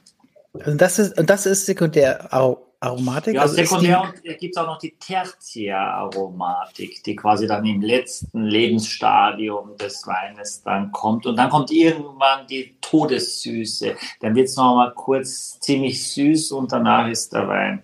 [0.66, 2.32] Und das ist, und das ist sekundär
[2.80, 3.36] Aromatik?
[3.36, 9.76] Ja, also sekundär gibt es auch noch die Tertiäraromatik, die quasi dann im letzten Lebensstadium
[9.78, 11.26] des Weines dann kommt.
[11.26, 13.96] Und dann kommt irgendwann die Todessüße.
[14.22, 17.82] Dann wird es noch mal kurz ziemlich süß und danach ist der Wein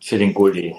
[0.00, 0.74] für den Gulli.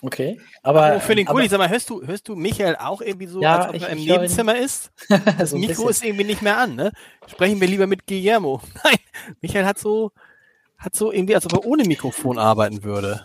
[0.00, 0.40] Okay.
[0.64, 3.40] Aber oh, für den Gulli, sag mal, hörst du, hörst du Michael auch irgendwie so,
[3.40, 4.90] ja, als ob er im Nebenzimmer ist?
[5.38, 6.92] Das so Mikro ist irgendwie nicht mehr an, ne?
[7.26, 8.60] Sprechen wir lieber mit Guillermo.
[8.84, 8.96] Nein,
[9.40, 10.12] Michael hat so,
[10.82, 13.24] hat so irgendwie, als ob er ohne Mikrofon arbeiten würde.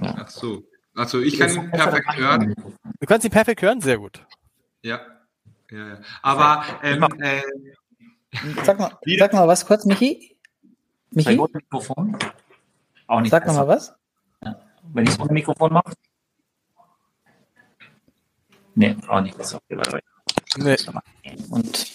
[0.00, 0.64] Ach so.
[0.94, 2.54] Also ich kann ihn perfekt hören.
[2.98, 3.80] Du kannst ihn perfekt hören?
[3.80, 4.24] Sehr gut.
[4.82, 5.00] Ja.
[5.70, 5.98] ja, ja.
[6.22, 7.42] Aber ähm, äh,
[8.64, 10.36] sag, mal, sag mal was kurz, Michi.
[11.10, 11.38] Michi?
[11.52, 12.16] Mikrofon.
[13.06, 13.66] Auch nicht sag besser.
[13.66, 13.94] mal was.
[14.42, 14.58] Ja.
[14.92, 15.92] Wenn ich es ohne Mikrofon mache.
[18.74, 19.60] Nee, auch nicht besser.
[20.56, 20.76] Nee.
[21.50, 21.86] Und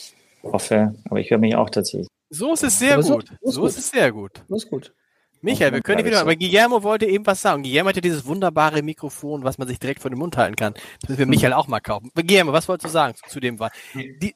[0.44, 2.08] hoffe, aber ich höre mich auch tatsächlich.
[2.36, 3.28] So ist es sehr gut.
[3.42, 4.44] So, so ist es sehr gut.
[4.48, 4.94] So ist gut.
[5.42, 7.62] Michael, wir können wieder, aber Guillermo wollte eben was sagen.
[7.64, 10.74] Guillermo hatte dieses wunderbare Mikrofon, was man sich direkt vor den Mund halten kann.
[10.74, 12.12] Das müssen wir Michael auch mal kaufen.
[12.16, 13.70] Guillermo, was wolltest du sagen zu dem Wein?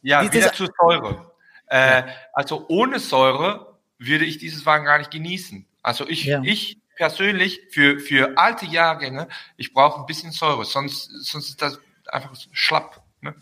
[0.02, 1.32] ja, die, wieder zu Säure.
[1.66, 5.66] Äh, also ohne Säure würde ich dieses Wein gar nicht genießen.
[5.82, 6.42] Also ich, ja.
[6.44, 9.28] ich persönlich für, für alte Jahrgänge,
[9.58, 13.02] ich brauche ein bisschen Säure, sonst, sonst ist das einfach schlapp.
[13.22, 13.34] Ne?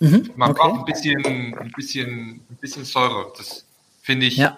[0.00, 0.60] Mhm, Man okay.
[0.60, 3.32] braucht ein bisschen, ein bisschen, ein bisschen Säure.
[3.36, 3.65] Das
[4.06, 4.56] Finde ich, ja.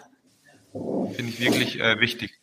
[1.14, 2.38] finde ich wirklich äh, wichtig.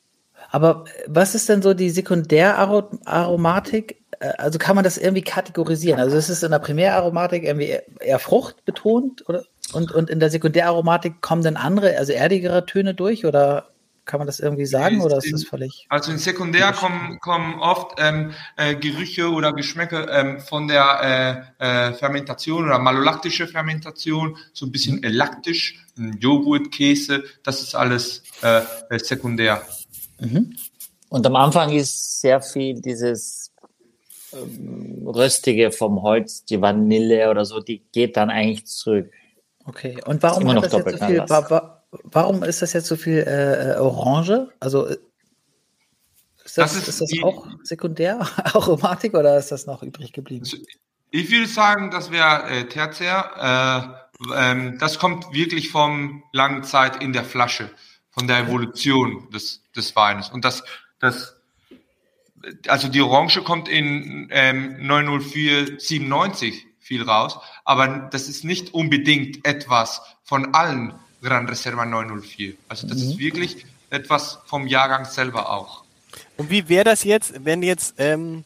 [0.49, 4.01] Aber was ist denn so die Sekundäraromatik?
[4.19, 5.99] Äh, also kann man das irgendwie kategorisieren?
[5.99, 11.21] Also ist es in der Primäraromatik irgendwie eher fruchtbetont oder und, und in der Sekundäraromatik
[11.21, 13.69] kommen dann andere, also erdigere Töne durch oder
[14.05, 15.87] kann man das irgendwie sagen oder ist das völlig?
[15.89, 21.89] Also in Sekundär kommen, kommen oft ähm, äh, Gerüche oder Geschmäcke ähm, von der äh,
[21.89, 25.09] äh, Fermentation oder malolaktische Fermentation, so ein bisschen mhm.
[25.09, 25.83] laktisch,
[26.19, 29.61] Joghurt, Käse, das ist alles äh, äh, sekundär.
[30.19, 30.55] Mhm.
[31.09, 33.51] Und am Anfang ist sehr viel dieses
[34.33, 39.11] ähm, Röstige vom Holz, die Vanille oder so, die geht dann eigentlich zurück.
[39.65, 41.23] Okay, und warum hat das jetzt so viel,
[42.03, 44.49] warum ist das jetzt so viel äh, äh Orange?
[44.59, 44.97] Also äh,
[46.43, 50.45] ist das, das ist, ist das auch sekundär Aromatik oder ist das noch übrig geblieben?
[51.11, 53.97] Ich würde sagen, das wäre äh, tertiär.
[54.21, 57.69] Äh, ähm, das kommt wirklich vom langen Zeit in der Flasche,
[58.11, 60.29] von der Evolution des, des Weines.
[60.29, 60.63] Und das,
[60.99, 61.35] das,
[62.67, 70.01] also die Orange kommt in ähm, 90497 viel raus, aber das ist nicht unbedingt etwas
[70.23, 72.53] von allen Gran Reserva 904.
[72.69, 73.11] Also das mhm.
[73.11, 75.83] ist wirklich etwas vom Jahrgang selber auch.
[76.37, 78.43] Und wie wäre das jetzt, wenn jetzt ähm,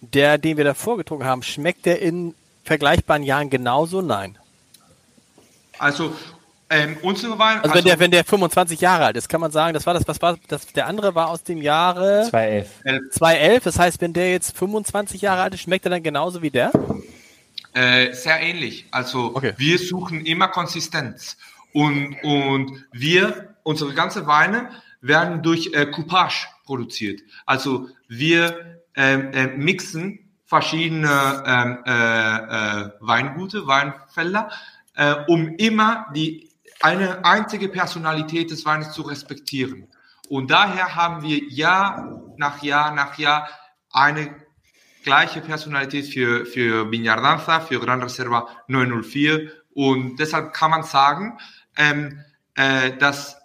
[0.00, 4.02] der, den wir da vorgetrunken haben, schmeckt der in vergleichbaren Jahren genauso?
[4.02, 4.38] Nein.
[5.78, 6.14] Also
[6.72, 7.58] ähm, unsere Wein.
[7.58, 9.94] Also, also, wenn der, wenn der 25 Jahre alt ist, kann man sagen, das war
[9.94, 10.66] das, was war das?
[10.68, 13.10] Der andere war aus dem Jahre 2011.
[13.12, 13.64] 2011.
[13.64, 16.72] Das heißt, wenn der jetzt 25 Jahre alt ist, schmeckt er dann genauso wie der?
[17.74, 18.86] Äh, sehr ähnlich.
[18.90, 19.54] Also okay.
[19.56, 21.38] wir suchen immer Konsistenz
[21.72, 24.70] und, und wir, unsere ganze Weine
[25.00, 27.22] werden durch äh, Coupage produziert.
[27.46, 34.50] Also wir ähm, äh, mixen verschiedene ähm, äh, äh, Weingute, Weinfelder,
[34.94, 36.50] äh, um immer die
[36.82, 39.88] eine einzige Personalität des Weines zu respektieren.
[40.28, 43.48] Und daher haben wir Jahr nach Jahr nach Jahr
[43.90, 44.41] eine
[45.02, 49.50] gleiche Personalität für, für Viñardanza, für Gran Reserva 904.
[49.74, 51.38] Und deshalb kann man sagen,
[51.76, 52.20] ähm,
[52.54, 53.36] äh, dass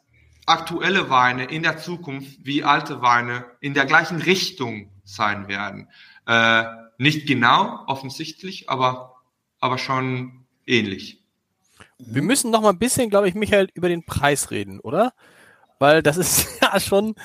[0.46, 5.90] aktuelle Weine in der Zukunft wie alte Weine in der gleichen Richtung sein werden.
[6.26, 6.64] Äh,
[6.98, 9.16] nicht genau, offensichtlich, aber,
[9.60, 11.24] aber schon ähnlich.
[12.00, 15.14] Wir müssen noch mal ein bisschen, glaube ich, Michael, über den Preis reden, oder?
[15.80, 17.16] Weil das ist ja schon,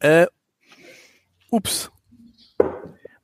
[0.00, 0.26] äh,
[1.50, 1.90] ups.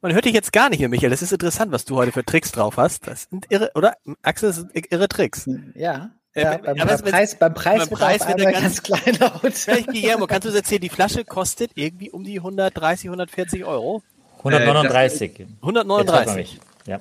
[0.02, 1.10] Man hört dich jetzt gar nicht mehr, Michael.
[1.10, 3.06] Das ist interessant, was du heute für Tricks drauf hast.
[3.06, 3.96] Das sind irre, oder?
[4.22, 5.48] Axel, das sind irre Tricks.
[5.74, 6.10] Ja.
[6.34, 8.82] Äh, ja aber beim, beim, Preis, beim Preis beim wird Preis er wird er ganz-
[8.82, 9.54] ganz, klein laut.
[9.54, 14.02] Vielleicht, Guillermo, kannst du uns erzählen, die Flasche kostet irgendwie um die 130, 140 Euro?
[14.38, 15.38] 139.
[15.38, 16.14] Jetzt 139.
[16.14, 16.60] hört man mich.
[16.84, 17.00] Ja.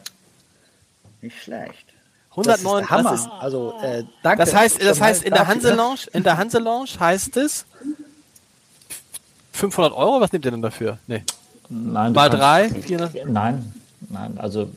[1.21, 1.85] Nicht schlecht.
[2.37, 3.11] Das ist 109, Hammer.
[3.11, 4.43] das ist, also, äh, danke.
[4.43, 5.47] Das heißt, das heißt in der.
[5.47, 7.65] Hanse Lounge, in der Hanse Lounge heißt es
[9.53, 10.19] 500 Euro.
[10.19, 10.97] Was nehmt ihr denn dafür?
[11.07, 11.23] Nee.
[11.69, 13.25] Nein, Mal kannst- drei, 400.
[13.27, 13.73] Nein,
[14.09, 14.33] nein.
[14.37, 14.69] Also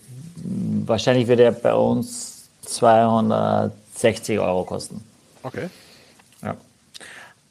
[0.87, 5.03] wahrscheinlich wird er bei uns 260 Euro kosten.
[5.43, 5.69] Okay.
[6.43, 6.55] Ja.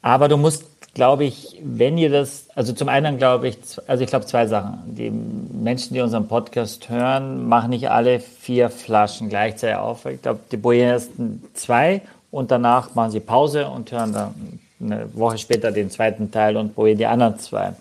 [0.02, 0.64] Aber du musst,
[0.94, 4.78] glaube ich, wenn ihr das, also zum einen glaube ich, also ich glaube zwei Sachen.
[4.86, 10.06] Die Menschen, die unseren Podcast hören, machen nicht alle vier Flaschen gleichzeitig auf.
[10.06, 11.10] Ich glaube, die probieren erst
[11.54, 14.34] zwei und danach machen sie Pause und hören dann
[14.80, 17.72] eine Woche später den zweiten Teil und probieren die anderen zwei.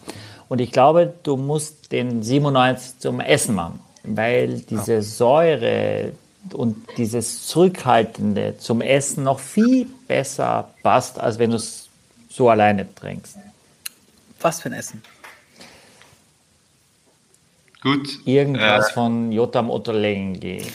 [0.49, 6.13] Und ich glaube, du musst den 97 zum Essen machen, weil diese Säure
[6.53, 11.89] und dieses Zurückhaltende zum Essen noch viel besser passt, als wenn du es
[12.29, 13.37] so alleine trinkst.
[14.39, 15.03] Was für ein Essen?
[17.81, 18.07] Gut.
[18.25, 20.65] Irgendwas Äh, von Jotam Ottolenghi.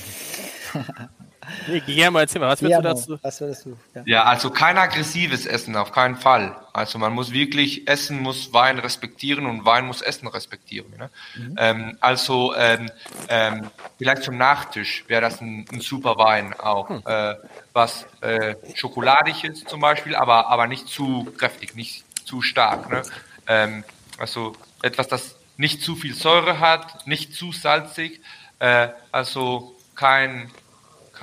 [1.66, 3.18] Nee, Guillermo, erzähl mal, was willst Ja, du dazu?
[3.22, 3.76] was würdest du?
[3.94, 4.02] Ja.
[4.06, 6.56] Ja, also kein aggressives Essen, auf keinen Fall.
[6.72, 10.92] Also man muss wirklich, Essen muss Wein respektieren und Wein muss Essen respektieren.
[10.96, 11.10] Ne?
[11.58, 12.90] Ähm, also ähm,
[13.28, 16.90] ähm, vielleicht zum Nachtisch wäre das ein, ein super Wein auch.
[17.06, 17.36] Äh,
[17.72, 22.90] was äh, schokoladig ist zum Beispiel, aber, aber nicht zu kräftig, nicht zu stark.
[22.90, 23.02] Ne?
[23.46, 23.84] Ähm,
[24.18, 28.20] also etwas, das nicht zu viel Säure hat, nicht zu salzig,
[28.58, 30.50] äh, also kein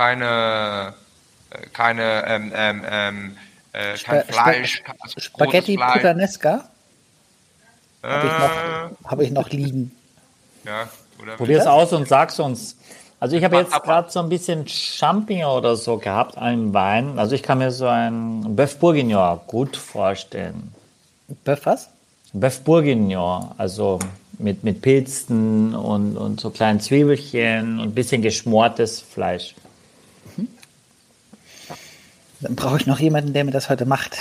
[0.03, 0.93] keine,
[1.51, 3.37] äh, keine, ähm, ähm, ähm,
[3.73, 5.93] äh, kein Spa- Fleisch, also Spaghetti Fleisch.
[5.95, 6.69] Puttanesca
[8.01, 9.91] habe ich, Äh, noch- hab ich noch liegen.
[10.63, 10.87] ja,
[11.21, 12.77] oder Probier's aus und sag's uns.
[13.19, 17.19] Also ich habe jetzt gerade so ein bisschen Champignon oder so gehabt, einen Wein.
[17.19, 20.73] Also ich kann mir so einen Bœuf Bourguignon gut vorstellen.
[21.43, 21.89] Böff was?
[22.33, 23.99] Bœuf Bourguignon, also
[24.37, 29.55] mit, mit Pilzen und, und so kleinen Zwiebelchen und ein bisschen geschmortes Fleisch.
[32.41, 34.17] Dann brauche ich noch jemanden, der mir das heute macht.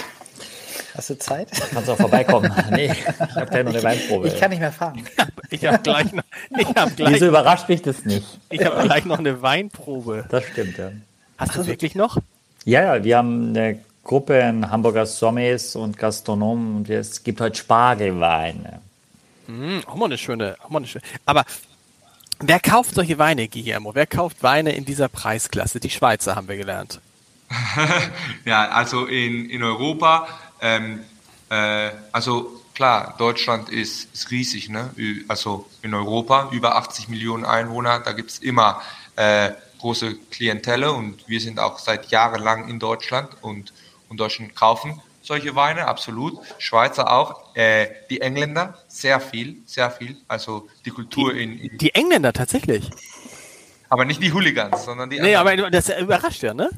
[0.94, 1.48] Hast du Zeit?
[1.72, 2.52] Kannst auch vorbeikommen.
[2.72, 3.06] nee, ich
[3.36, 4.28] habe gleich noch eine Weinprobe.
[4.28, 5.02] Ich kann nicht mehr fahren.
[5.50, 6.24] Ich habe gleich, noch-
[6.58, 8.26] ich hab gleich, Wieso überrascht mich das nicht?
[8.50, 10.26] ich hab gleich noch eine Weinprobe.
[10.28, 10.90] Das stimmt, ja.
[11.38, 12.18] Hast du wirklich noch?
[12.66, 17.56] Ja, ja, wir haben eine Gruppe in Hamburger Sommets und Gastronomen und es gibt heute
[17.56, 18.80] Spargelweine.
[19.46, 21.02] Hm, auch mal eine schöne, auch mal eine schöne.
[21.24, 21.46] Aber
[22.40, 23.94] wer kauft solche Weine, Guillermo?
[23.94, 25.80] Wer kauft Weine in dieser Preisklasse?
[25.80, 27.00] Die Schweizer haben wir gelernt.
[28.44, 30.28] Ja, also in, in Europa,
[30.60, 31.00] ähm,
[31.50, 34.90] äh, also klar, Deutschland ist, ist riesig, ne?
[35.28, 38.80] Also in Europa, über 80 Millionen Einwohner, da gibt's immer
[39.16, 43.72] äh, große Klientelle und wir sind auch seit Jahren lang in Deutschland und,
[44.08, 46.38] und Deutschen kaufen solche Weine, absolut.
[46.58, 50.16] Schweizer auch, äh, die Engländer, sehr viel, sehr viel.
[50.26, 52.88] Also die Kultur in, in Die Engländer tatsächlich.
[53.90, 55.60] aber nicht die Hooligans, sondern die Nee, anderen.
[55.64, 56.70] aber das überrascht ja, ne?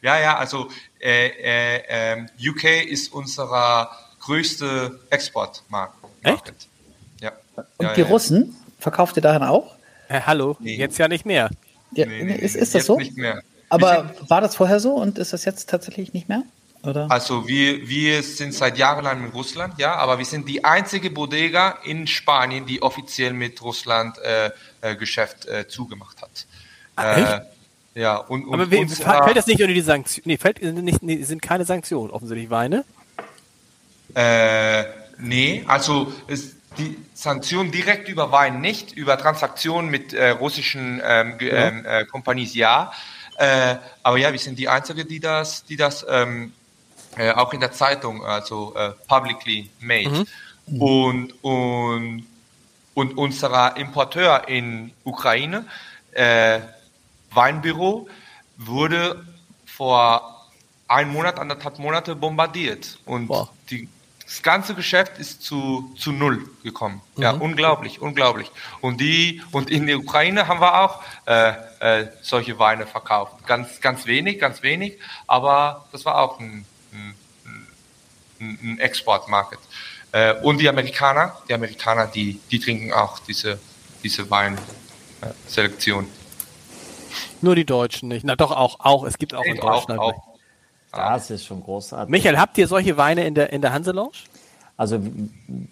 [0.00, 0.70] Ja, ja, also
[1.00, 5.96] äh, äh, ähm, UK ist unser größte Exportmarkt.
[6.22, 6.52] Echt?
[7.20, 7.32] Ja.
[7.56, 8.06] Und ja, die ja.
[8.06, 9.76] Russen verkauft ihr darin auch?
[10.08, 10.76] Äh, hallo, Nee.
[10.76, 11.50] jetzt ja nicht mehr.
[11.92, 12.96] Ja, Nee, nee, ist, ist das jetzt so?
[12.96, 13.42] Nicht mehr.
[13.68, 16.42] Aber war das vorher so und ist das jetzt tatsächlich nicht mehr?
[16.84, 17.08] Oder?
[17.10, 21.10] also wir, wir sind seit Jahren lang mit Russland, ja, aber wir sind die einzige
[21.10, 26.46] Bodega in Spanien, die offiziell mit Russland äh, äh, Geschäft äh, zugemacht hat.
[27.16, 27.42] echt?
[27.94, 30.22] Ja, und, und Aber wie, unserer- fällt das nicht unter die Sanktionen?
[30.26, 32.84] Nee, fällt, nicht, nee, sind keine Sanktionen offensichtlich Weine.
[34.14, 34.84] Äh,
[35.18, 41.36] nee, also es, die Sanktionen direkt über Wein nicht, über Transaktionen mit äh, russischen ähm,
[41.40, 42.92] ähm, äh, Companies ja.
[43.36, 46.52] Äh, aber ja, wir sind die Einzige, die das, die das ähm,
[47.16, 50.24] äh, auch in der Zeitung, also äh, publicly made.
[50.78, 52.24] Und, und,
[52.94, 55.66] und unser Importeur in Ukraine,
[56.12, 56.60] äh,
[57.34, 58.08] Weinbüro,
[58.56, 59.24] wurde
[59.66, 60.50] vor
[60.88, 62.98] ein Monat, anderthalb Monate bombardiert.
[63.06, 63.30] Und
[63.70, 63.88] die,
[64.24, 67.02] das ganze Geschäft ist zu, zu null gekommen.
[67.16, 68.50] Ja, unglaublich, unglaublich.
[68.80, 71.50] Und die, und in der Ukraine haben wir auch äh,
[71.80, 73.46] äh, solche Weine verkauft.
[73.46, 77.14] Ganz, ganz wenig, ganz wenig, aber das war auch ein, ein,
[78.40, 79.58] ein, ein Exportmarket.
[80.12, 83.58] Äh, und die Amerikaner, die Amerikaner, die, die trinken auch diese,
[84.02, 86.06] diese Weinselektion.
[87.40, 88.24] Nur die Deutschen nicht.
[88.24, 89.04] Na doch, auch, auch.
[89.04, 90.00] Es gibt auch in Auch, Deutschland.
[90.00, 90.14] auch.
[90.92, 92.10] Das ist schon großartig.
[92.10, 94.12] Michael, habt ihr solche Weine in der, in der Hanse Lounge?
[94.76, 94.98] Also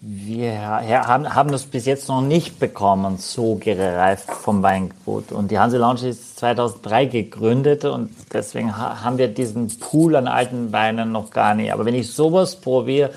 [0.00, 5.32] wir ha- haben, haben das bis jetzt noch nicht bekommen, so gereift vom Weingut.
[5.32, 10.28] Und die Hanse Lounge ist 2003 gegründet und deswegen ha haben wir diesen Pool an
[10.28, 11.72] alten Weinen noch gar nicht.
[11.72, 13.10] Aber wenn ich sowas probiere,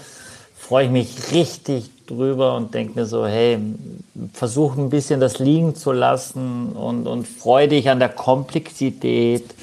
[0.57, 3.59] freue ich mich richtig drüber und denke mir so, hey,
[4.33, 9.53] versuch ein bisschen das liegen zu lassen und, und freu dich an der Komplexität.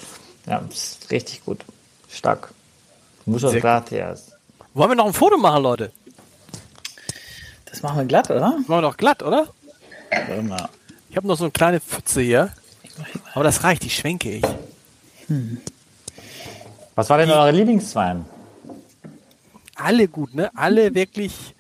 [0.47, 1.65] Ja, ist richtig gut.
[2.09, 2.53] Stark.
[3.27, 4.33] Muchas Sehr gracias.
[4.75, 5.93] Wollen wir noch ein Foto machen, Leute?
[7.67, 8.41] Das machen wir glatt, oder?
[8.41, 9.47] Machen wir doch glatt, oder?
[10.11, 10.69] Warte mal.
[11.09, 12.53] Ich habe noch so eine kleine Pfütze hier.
[13.35, 14.45] Aber das reicht, die schwenke ich.
[16.95, 18.25] Was war denn euer Lieblingswein?
[19.77, 20.51] Alle gut, ne?
[20.55, 21.55] Alle wirklich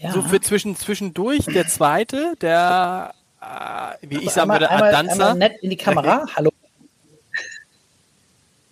[0.00, 0.12] Ja.
[0.12, 1.44] so für zwischen, zwischendurch.
[1.46, 5.12] Der zweite, der, äh, wie ich sagen einmal, würde, einmal, Adanza.
[5.12, 6.26] einmal nett in die Kamera.
[6.34, 6.50] Hallo.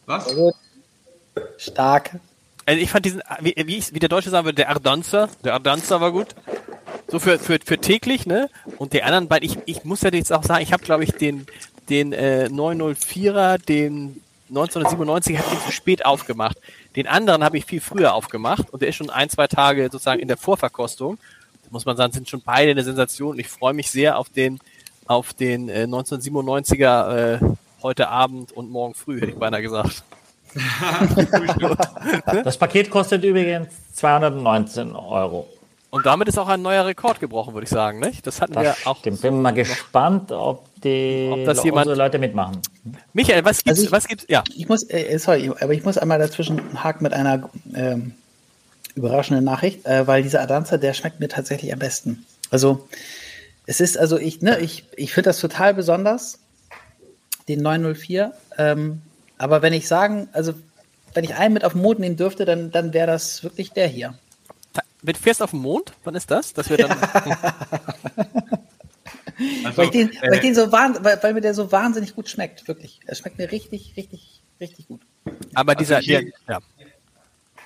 [0.06, 0.34] Was?
[1.56, 2.18] Stark.
[2.66, 5.55] Also ich fand diesen, wie, wie, ich, wie der Deutsche sagen würde, der Ardanza, der
[5.55, 6.34] Ardanza war gut.
[7.09, 8.48] So für, für, für täglich, ne?
[8.78, 11.12] Und die anderen beiden, ich, ich muss ja jetzt auch sagen, ich habe, glaube ich,
[11.12, 11.46] den,
[11.90, 16.59] den äh, 904er, den 1997 habe ich zu spät aufgemacht.
[16.97, 20.21] Den anderen habe ich viel früher aufgemacht und der ist schon ein, zwei Tage sozusagen
[20.21, 21.19] in der Vorverkostung.
[21.65, 24.29] Da muss man sagen, sind schon beide eine Sensation und ich freue mich sehr auf
[24.29, 24.61] den,
[25.07, 27.39] auf den äh, 1997er äh,
[27.83, 30.05] heute Abend und morgen früh, hätte ich beinahe gesagt.
[32.45, 35.49] Das Paket kostet übrigens 219 Euro.
[35.95, 38.01] Und damit ist auch ein neuer Rekord gebrochen, würde ich sagen.
[38.01, 38.27] Nicht?
[38.27, 38.99] Das hatten Das wir auch.
[38.99, 39.21] stimmt.
[39.23, 42.61] Bin mal gespannt, ob die Ob das unsere jemand- Leute mitmachen.
[43.12, 43.79] Michael, was gibt's?
[43.79, 44.25] Also ich- was gibt's?
[44.29, 48.12] Ja, Ich muss, äh, sorry, aber ich muss einmal dazwischen haken mit einer ähm,
[48.97, 52.27] überraschenden Nachricht, äh, weil dieser Adanza, der schmeckt mir tatsächlich am besten.
[52.51, 52.89] Also
[53.66, 56.41] es ist, also ich, ne, ich, ich finde das total besonders,
[57.47, 58.33] den 904.
[58.59, 59.01] Ähm,
[59.39, 60.55] aber wenn ich sagen, also
[61.15, 63.87] wenn ich einen mit auf den Mond nehmen dürfte, dann, dann wäre das wirklich der
[63.87, 64.15] hier.
[65.05, 65.93] Mit fährst auf den Mond?
[66.05, 66.52] Wann ist das?
[66.55, 66.97] Dass wir dann.
[69.64, 72.14] Also, Weil ich den, weil, ich äh, den so weil, weil mir der so wahnsinnig
[72.14, 73.01] gut schmeckt, wirklich.
[73.05, 75.01] Er schmeckt mir richtig, richtig, richtig gut.
[75.55, 76.59] Aber dieser, hier- der, ja.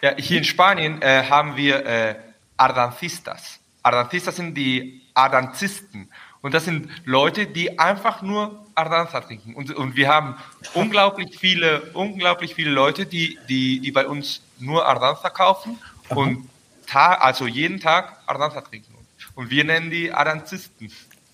[0.01, 2.15] Ja, hier in Spanien äh, haben wir äh,
[2.57, 3.59] Ardancistas.
[3.83, 6.09] Ardancistas sind die Ardanzisten.
[6.41, 9.55] Und das sind Leute, die einfach nur Ardanza trinken.
[9.55, 10.37] Und, und wir haben
[10.73, 15.79] unglaublich viele, unglaublich viele Leute, die, die, die bei uns nur Ardanza kaufen
[16.09, 16.49] und
[16.89, 18.95] ta also jeden Tag Ardanza trinken.
[19.35, 20.91] Und wir nennen die Ardanzisten.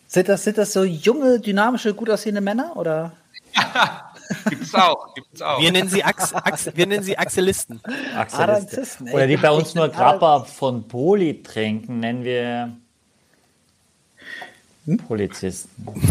[0.06, 2.76] Sind das, sind das so junge, dynamische, gut aussehende Männer?
[2.76, 3.12] Oder?
[4.48, 5.60] Gibt es auch, gibt es auch.
[5.60, 7.80] Wir nennen sie Ax, Ax, wir nennen sie Axelisten.
[7.84, 8.38] Axeliste.
[8.38, 9.14] Aranzisten, ey.
[9.14, 12.74] Oder die bei uns nur Grappa von Poli trinken, nennen wir
[14.86, 14.98] Hm?
[14.98, 15.70] Polizisten.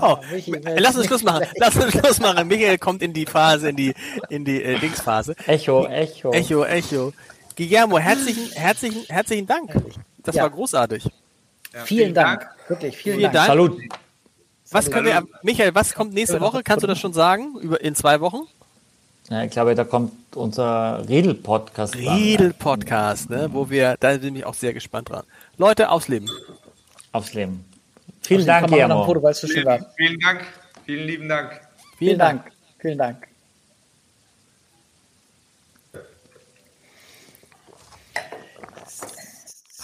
[0.00, 0.16] Oh,
[0.78, 1.46] lass uns Schluss machen.
[1.56, 2.48] Lass uns Schluss machen.
[2.48, 3.92] Michael kommt in die Phase, in die,
[4.30, 5.36] in die äh, Dingsphase.
[5.46, 6.32] Echo, Echo.
[6.32, 7.12] Echo, Echo.
[7.56, 9.70] Guillermo, herzlichen, herzlichen, herzlichen Dank.
[10.22, 10.42] Das Ja.
[10.44, 11.04] war großartig.
[11.72, 12.48] Ja, Vielen Dank.
[12.68, 13.34] Wirklich, vielen, Vielen Dank.
[13.34, 13.46] Dank.
[13.46, 13.80] Salut.
[14.70, 16.62] Was können wir, Michael, was kommt nächste Woche?
[16.62, 17.56] Kannst du das schon sagen?
[17.60, 18.42] Über, in zwei Wochen?
[19.30, 21.94] Ja, ich glaube, da kommt unser Riedel-Podcast.
[21.94, 22.16] dran.
[22.16, 25.24] Riedel-Podcast, ne, wo wir, da bin ich auch sehr gespannt dran.
[25.56, 26.28] Leute, aufs Leben.
[27.12, 27.64] Aufs Leben.
[28.22, 29.04] Vielen Dank, Guillermo.
[29.04, 29.78] Foto, weil es so schön war.
[29.78, 30.40] Vielen, vielen Dank.
[30.84, 31.60] Vielen lieben Dank.
[31.98, 32.50] Vielen Dank.
[32.78, 33.28] Vielen Dank.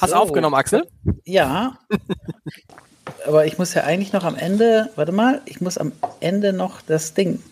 [0.01, 0.17] Hast So.
[0.17, 0.87] aufgenommen, Axel?
[1.25, 1.79] Ja.
[3.27, 6.81] Aber ich muss ja eigentlich noch am Ende, warte mal, ich muss am Ende noch
[6.81, 7.43] das Ding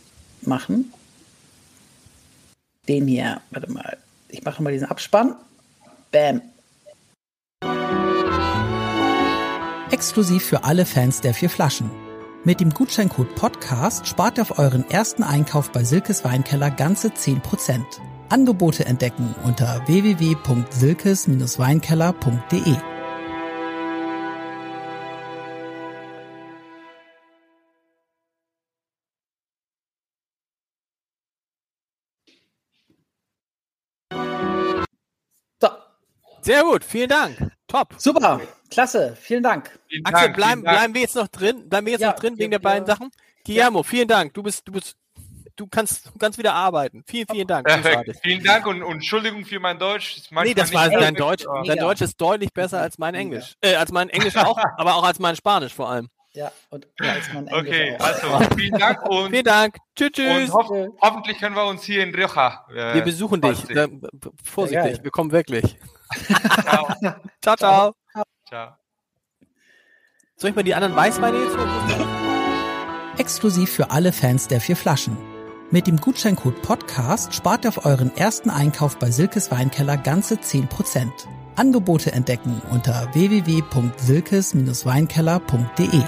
[0.41, 0.93] machen.
[2.89, 3.99] Den hier, warte mal.
[4.29, 5.35] Ich mache mal diesen Abspann.
[6.11, 6.41] Bam.
[9.91, 11.91] Exklusiv für alle Fans der vier Flaschen.
[12.45, 17.83] Mit dem Gutscheincode Podcast spart ihr auf euren ersten Einkauf bei Silkes Weinkeller ganze 10%.
[18.29, 22.77] Angebote entdecken unter www.silkes-weinkeller.de.
[35.61, 35.69] So,
[36.43, 37.37] Sehr gut, vielen Dank.
[37.67, 37.95] Top.
[37.99, 38.41] super.
[38.71, 39.17] Klasse.
[39.21, 39.79] Vielen Dank.
[39.89, 40.77] Vielen Axel, Dank, bleiben, vielen Dank.
[40.79, 41.69] bleiben wir jetzt noch drin?
[41.69, 42.87] Bleiben wir jetzt Ja, noch drin wegen der beiden.
[42.87, 43.11] Sachen?
[43.45, 44.35] Guillermo, vielen Dank.
[44.35, 44.97] Du bist, du bist,
[45.59, 47.05] du kannst, du kannst wieder arbeiten.
[47.07, 47.67] Vielen, vielen Dank.
[47.67, 48.19] Perfekt.
[48.23, 50.17] Vielen Dank und, und Entschuldigung für mein Deutsch.
[50.17, 51.47] Ist Nee, das war nicht dein perfekt, Deutsch.
[51.47, 51.83] aber- Dein Mega.
[51.83, 53.55] Deutsch ist deutlich besser als mein Englisch.
[53.61, 56.09] Äh, als mein Englisch auch, aber auch als mein Spanisch vor allem.
[56.33, 58.05] Ja, und ja, ist mein Englisch Okay, auch.
[58.05, 59.77] also vielen Dank und, Vielen Dank.
[59.97, 60.53] Tschüss, und tschüss.
[60.53, 60.69] hoff,
[61.03, 62.65] hoffentlich können wir uns hier in Rioja.
[62.71, 63.63] Äh, Wir besuchen dich.
[63.65, 63.87] Da,
[64.45, 64.99] vorsichtig, geil.
[65.03, 65.77] wir kommen wirklich.
[66.63, 66.89] Ciao.
[67.43, 67.95] Ciao, ciao.
[68.49, 68.69] Ciao.
[70.37, 71.69] Soll ich mal die anderen Weißweine jetzt holen?
[73.19, 75.17] Exklusiv für alle Fans der vier Flaschen.
[75.71, 81.11] Mit dem Gutscheincode Podcast spart ihr auf euren ersten Einkauf bei Silkes Weinkeller ganze 10%.
[81.57, 86.03] Angebote entdecken unter www.silkes-weinkeller.de.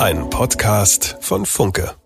[0.00, 1.96] Ein Podcast von Funke.